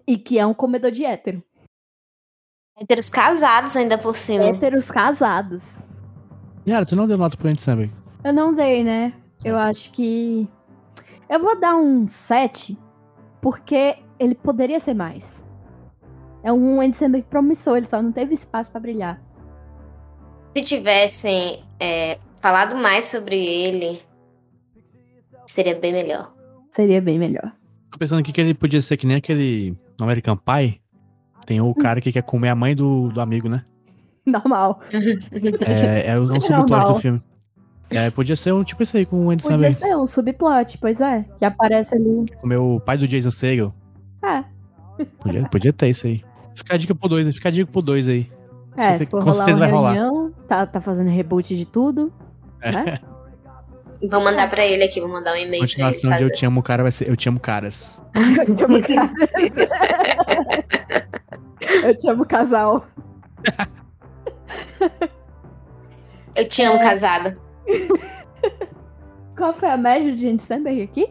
e 0.06 0.18
que 0.18 0.38
é 0.38 0.44
um 0.44 0.52
comedor 0.52 0.90
de 0.90 1.04
hétero. 1.04 1.42
Héteros 2.78 3.08
casados 3.08 3.74
ainda 3.74 3.96
por 3.96 4.14
cima. 4.16 4.44
Héteros 4.44 4.90
casados. 4.90 5.78
Yara, 6.66 6.84
tu 6.84 6.94
não 6.94 7.06
deu 7.06 7.16
nota 7.16 7.36
pro 7.36 7.48
Andy 7.48 7.62
Samberg? 7.62 7.92
Eu 8.22 8.32
não 8.32 8.52
dei, 8.52 8.84
né? 8.84 9.14
Eu 9.42 9.56
acho 9.56 9.90
que. 9.92 10.48
Eu 11.28 11.40
vou 11.40 11.58
dar 11.58 11.76
um 11.76 12.06
7, 12.06 12.78
porque 13.40 13.96
ele 14.18 14.34
poderia 14.34 14.78
ser 14.78 14.94
mais. 14.94 15.43
É 16.44 16.52
um 16.52 16.78
Andy 16.78 16.94
Samberg 16.94 17.26
promissor, 17.28 17.78
ele 17.78 17.86
só 17.86 18.02
não 18.02 18.12
teve 18.12 18.34
espaço 18.34 18.70
pra 18.70 18.78
brilhar. 18.78 19.18
Se 20.54 20.62
tivessem 20.62 21.64
é, 21.80 22.18
falado 22.38 22.76
mais 22.76 23.06
sobre 23.06 23.34
ele, 23.34 23.98
seria 25.46 25.74
bem 25.74 25.90
melhor. 25.90 26.34
Seria 26.68 27.00
bem 27.00 27.18
melhor. 27.18 27.50
Tô 27.90 27.98
pensando 27.98 28.18
aqui 28.20 28.30
que 28.30 28.42
ele 28.42 28.52
podia 28.52 28.82
ser 28.82 28.98
que 28.98 29.06
nem 29.06 29.16
aquele 29.16 29.74
no 29.98 30.04
American 30.04 30.36
Pie. 30.36 30.82
Tem 31.46 31.62
o 31.62 31.74
cara 31.74 31.98
que 32.00 32.12
quer 32.12 32.22
comer 32.22 32.50
a 32.50 32.54
mãe 32.54 32.76
do, 32.76 33.08
do 33.08 33.22
amigo, 33.22 33.48
né? 33.48 33.64
Normal. 34.26 34.80
É, 35.66 36.10
é 36.10 36.20
um 36.20 36.26
subplot 36.40 36.70
Normal. 36.70 36.92
do 36.92 37.00
filme. 37.00 37.22
É, 37.88 38.10
podia 38.10 38.36
ser 38.36 38.52
um 38.52 38.64
tipo 38.64 38.82
esse 38.82 38.98
aí 38.98 39.06
com 39.06 39.26
o 39.26 39.30
Andy 39.30 39.42
Podia 39.42 39.58
Samberg. 39.72 39.76
ser 39.76 39.96
um 39.96 40.06
subplot, 40.06 40.76
pois 40.78 41.00
é. 41.00 41.24
Que 41.38 41.44
aparece 41.46 41.94
ali. 41.94 42.26
Comer 42.40 42.56
o 42.56 42.80
pai 42.80 42.98
do 42.98 43.08
Jason 43.08 43.30
Segel. 43.30 43.72
É. 44.22 44.44
Podia, 45.20 45.48
podia 45.48 45.72
ter 45.72 45.88
isso 45.88 46.06
aí. 46.06 46.22
Fica 46.54 46.74
a 46.74 46.76
dica 46.78 46.94
pro 46.94 47.08
dois, 47.08 47.26
fica 47.34 47.48
a 47.48 47.52
dica 47.52 47.70
pro 47.70 47.82
dois 47.82 48.06
aí. 48.08 48.30
É, 48.76 48.92
Com 48.98 49.04
se 49.04 49.10
for 49.10 49.22
certeza 49.24 49.42
rolar 49.42 49.46
uma 49.50 49.58
vai 49.58 49.70
rolar. 49.70 49.92
reunião, 49.92 50.32
tá, 50.48 50.66
tá 50.66 50.80
fazendo 50.80 51.08
reboot 51.10 51.56
de 51.56 51.64
tudo. 51.66 52.12
Né? 52.62 52.98
Vou 54.10 54.22
mandar 54.22 54.50
pra 54.50 54.66
ele 54.66 54.84
aqui, 54.84 55.00
vou 55.00 55.08
mandar 55.08 55.32
um 55.32 55.36
e-mail 55.36 55.62
Continuação 55.62 56.14
de 56.14 56.22
Eu. 56.24 56.30
Te 56.30 56.44
Amo 56.44 56.62
Cara 56.62 56.82
vai 56.82 56.92
ser 56.92 57.08
Eu 57.08 57.16
Te 57.16 57.26
Amo 57.26 57.40
Caras. 57.40 57.98
Eu 58.14 58.54
te 58.54 58.64
amo, 58.64 58.82
cara. 58.82 59.10
Eu 61.88 61.96
te 61.96 62.08
amo, 62.10 62.26
casal. 62.26 62.84
Eu 66.34 66.46
te 66.48 66.62
É. 66.62 66.66
amo, 66.66 66.78
casada. 66.80 67.38
Qual 69.36 69.52
foi 69.52 69.70
a 69.70 69.76
média 69.76 70.14
de 70.14 70.28
Andy 70.28 70.42
Samberg 70.42 70.82
aqui? 70.82 71.08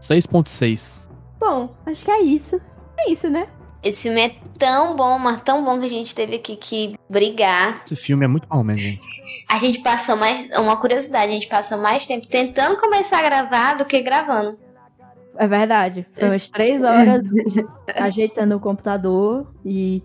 6.6. 0.00 1.06
Bom, 1.38 1.74
acho 1.86 2.04
que 2.04 2.10
é 2.10 2.22
isso. 2.22 2.60
É 2.98 3.10
isso, 3.10 3.30
né? 3.30 3.46
Esse 3.86 4.02
filme 4.02 4.20
é 4.20 4.34
tão 4.58 4.96
bom, 4.96 5.16
mas 5.16 5.40
tão 5.42 5.64
bom 5.64 5.78
que 5.78 5.86
a 5.86 5.90
gente 5.90 6.12
teve 6.12 6.34
aqui 6.34 6.56
que 6.56 6.98
brigar. 7.08 7.82
Esse 7.84 7.94
filme 7.94 8.24
é 8.24 8.28
muito 8.28 8.48
bom 8.48 8.62
mesmo, 8.64 8.80
gente. 8.80 9.06
A 9.48 9.60
gente 9.60 9.78
passou 9.78 10.16
mais. 10.16 10.48
Uma 10.58 10.76
curiosidade, 10.76 11.30
a 11.30 11.34
gente 11.34 11.46
passou 11.46 11.78
mais 11.78 12.04
tempo 12.04 12.26
tentando 12.26 12.76
começar 12.78 13.20
a 13.20 13.22
gravar 13.22 13.74
do 13.74 13.84
que 13.84 14.02
gravando. 14.02 14.58
É 15.36 15.46
verdade. 15.46 16.04
Foi 16.12 16.28
umas 16.28 16.48
três 16.48 16.82
horas 16.82 17.22
ajeitando 17.94 18.56
o 18.56 18.60
computador 18.60 19.46
e 19.64 20.02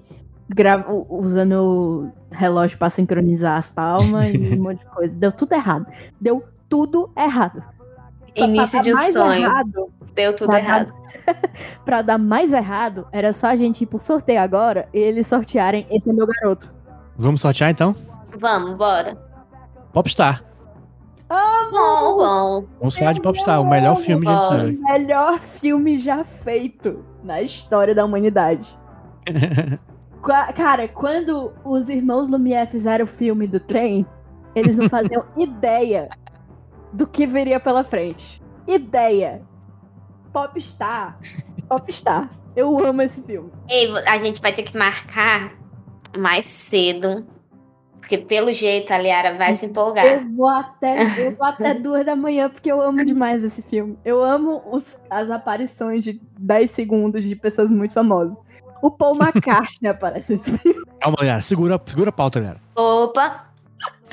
grava, 0.47 0.85
usando 1.09 1.53
o 1.53 2.35
relógio 2.35 2.77
pra 2.77 2.89
sincronizar 2.91 3.57
as 3.57 3.67
palmas 3.67 4.31
e 4.31 4.37
um 4.37 4.61
monte 4.61 4.79
de 4.79 4.85
coisa. 4.85 5.15
Deu 5.15 5.31
tudo 5.31 5.53
errado. 5.53 5.87
Deu 6.19 6.43
tudo 6.69 7.11
errado. 7.17 7.63
Só 8.31 8.45
pra 8.45 8.47
Início 8.55 8.77
dar 8.79 8.83
de 8.83 8.91
um 8.91 8.95
mais 8.95 9.13
sonho. 9.13 9.43
errado, 9.43 9.89
Deu 10.13 10.35
tudo 10.35 10.49
Pra 10.49 10.59
errado. 10.59 10.93
pra 11.85 12.01
dar 12.01 12.17
mais 12.17 12.51
errado, 12.51 13.07
era 13.11 13.31
só 13.33 13.47
a 13.47 13.55
gente 13.55 13.81
ir 13.81 13.87
pro 13.87 13.97
sorteio 13.99 14.41
agora 14.41 14.87
e 14.93 14.99
eles 14.99 15.25
sortearem 15.27 15.85
Esse 15.89 16.09
é 16.09 16.13
meu 16.13 16.25
garoto. 16.27 16.69
Vamos 17.17 17.41
sortear 17.41 17.69
então? 17.69 17.95
Vamos, 18.37 18.75
bora. 18.77 19.17
Popstar. 19.93 20.43
Bom, 21.71 22.17
bom. 22.17 22.65
Vamos 22.79 22.97
falar 22.97 23.13
de 23.13 23.21
Popstar, 23.21 23.61
o 23.61 23.69
melhor 23.69 23.95
filme 23.95 24.25
de 24.25 24.31
Andy 24.31 24.41
bom. 24.41 24.49
Samberg. 24.51 24.77
Melhor 24.79 25.39
filme 25.39 25.97
já 25.97 26.23
feito 26.25 27.05
na 27.23 27.41
história 27.41 27.95
da 27.95 28.03
humanidade. 28.03 28.77
Qua- 30.21 30.51
Cara, 30.53 30.87
quando 30.87 31.51
os 31.63 31.87
irmãos 31.89 32.27
Lumière 32.27 32.67
fizeram 32.69 33.05
o 33.05 33.07
filme 33.07 33.47
do 33.47 33.59
trem, 33.59 34.05
eles 34.53 34.75
não 34.77 34.87
faziam 34.89 35.23
ideia 35.37 36.09
do 36.93 37.07
que 37.07 37.25
viria 37.25 37.59
pela 37.59 37.83
frente. 37.83 38.41
Ideia. 38.67 39.41
Popstar. 40.33 41.17
Popstar. 41.67 42.29
Eu 42.55 42.83
amo 42.85 43.01
esse 43.01 43.21
filme. 43.23 43.51
Ei, 43.69 43.89
a 44.07 44.17
gente 44.17 44.41
vai 44.41 44.53
ter 44.53 44.63
que 44.63 44.77
marcar 44.77 45.53
mais 46.17 46.45
cedo. 46.45 47.25
Porque 47.99 48.17
pelo 48.17 48.51
jeito 48.51 48.91
a 48.91 48.97
Liara 48.97 49.37
vai 49.37 49.53
se 49.53 49.67
empolgar. 49.67 50.05
Eu 50.05 50.21
vou 50.31 50.49
até, 50.49 51.27
eu 51.27 51.35
vou 51.35 51.45
até 51.45 51.73
duas 51.75 52.05
da 52.05 52.15
manhã, 52.15 52.49
porque 52.49 52.69
eu 52.71 52.81
amo 52.81 53.05
demais 53.05 53.43
esse 53.43 53.61
filme. 53.61 53.97
Eu 54.03 54.23
amo 54.23 54.61
os- 54.71 54.97
as 55.09 55.29
aparições 55.29 56.03
de 56.03 56.19
10 56.37 56.71
segundos 56.71 57.23
de 57.23 57.35
pessoas 57.35 57.69
muito 57.71 57.93
famosas. 57.93 58.35
O 58.81 58.89
Paul 58.91 59.15
McCartney 59.21 59.89
aparece 59.91 60.33
nesse 60.33 60.57
filme. 60.57 60.81
Calma, 60.99 61.17
galera. 61.19 61.41
Segura, 61.41 61.79
segura 61.85 62.09
a 62.09 62.13
pauta, 62.13 62.39
galera. 62.39 62.59
Opa! 62.75 63.50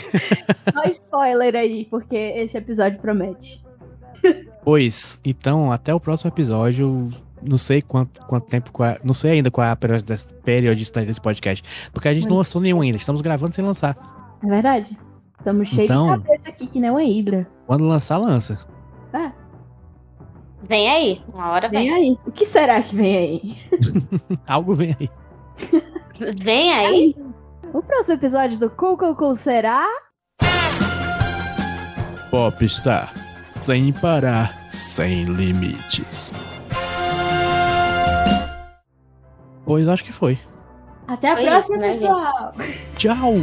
Só 0.72 0.82
spoiler 0.90 1.54
aí, 1.56 1.84
porque 1.86 2.16
esse 2.16 2.56
episódio 2.56 2.98
promete. 2.98 3.64
Pois, 4.64 5.20
então, 5.24 5.70
até 5.72 5.94
o 5.94 6.00
próximo 6.00 6.28
episódio. 6.28 7.08
Não 7.40 7.56
sei 7.56 7.80
quanto, 7.80 8.20
quanto 8.26 8.46
tempo, 8.48 8.72
qual 8.72 8.88
é- 8.90 8.98
não 9.04 9.14
sei 9.14 9.30
ainda 9.32 9.48
qual 9.48 9.64
é 9.64 9.70
a 9.70 9.76
periodi- 9.76 10.24
periodicidade 10.42 11.06
desse 11.06 11.20
podcast. 11.20 11.62
Porque 11.92 12.08
a 12.08 12.14
gente 12.14 12.28
não 12.28 12.36
lançou 12.36 12.60
nenhum 12.60 12.80
ainda, 12.80 12.96
estamos 12.96 13.20
gravando 13.20 13.54
sem 13.54 13.64
lançar. 13.64 13.96
É 14.42 14.46
verdade? 14.48 14.98
Estamos 15.38 15.68
cheios 15.68 15.84
Então- 15.84 16.18
de 16.18 16.24
cabeça 16.24 16.48
aqui, 16.50 16.66
que 16.66 16.80
nem 16.80 16.90
uma 16.90 17.04
hidra. 17.04 17.46
Quando 17.64 17.84
lançar, 17.84 18.16
lança. 18.18 18.58
É, 19.12 19.30
Vem 20.64 20.90
aí. 20.90 21.22
Uma 21.32 21.50
hora 21.52 21.68
vem 21.68 21.84
vem. 21.88 21.94
aí. 21.94 22.18
O 22.26 22.32
que 22.32 22.44
será 22.44 22.82
que 22.82 22.96
vem 22.96 23.16
aí? 23.16 23.56
Algo 24.44 24.74
vem 24.74 24.96
aí. 24.98 25.08
Vem 26.42 26.72
aí. 26.72 27.16
O 27.72 27.82
próximo 27.82 28.14
episódio 28.14 28.58
do 28.58 28.70
Cool 28.70 29.36
será... 29.36 29.86
Popstar. 32.30 33.12
sem 33.60 33.92
parar, 33.92 34.54
sem 34.70 35.24
limites. 35.24 36.30
Pois 39.64 39.86
acho 39.88 40.04
que 40.04 40.12
foi. 40.12 40.38
Até 41.06 41.30
a 41.30 41.36
Foi 41.36 41.44
próxima, 41.46 41.76
isso, 41.76 41.86
né, 41.86 41.92
gente? 41.92 42.00
pessoal! 42.08 42.54
Tchau! 42.96 43.34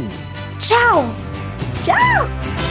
Tchau! 0.58 1.04
Tchau! 1.84 2.65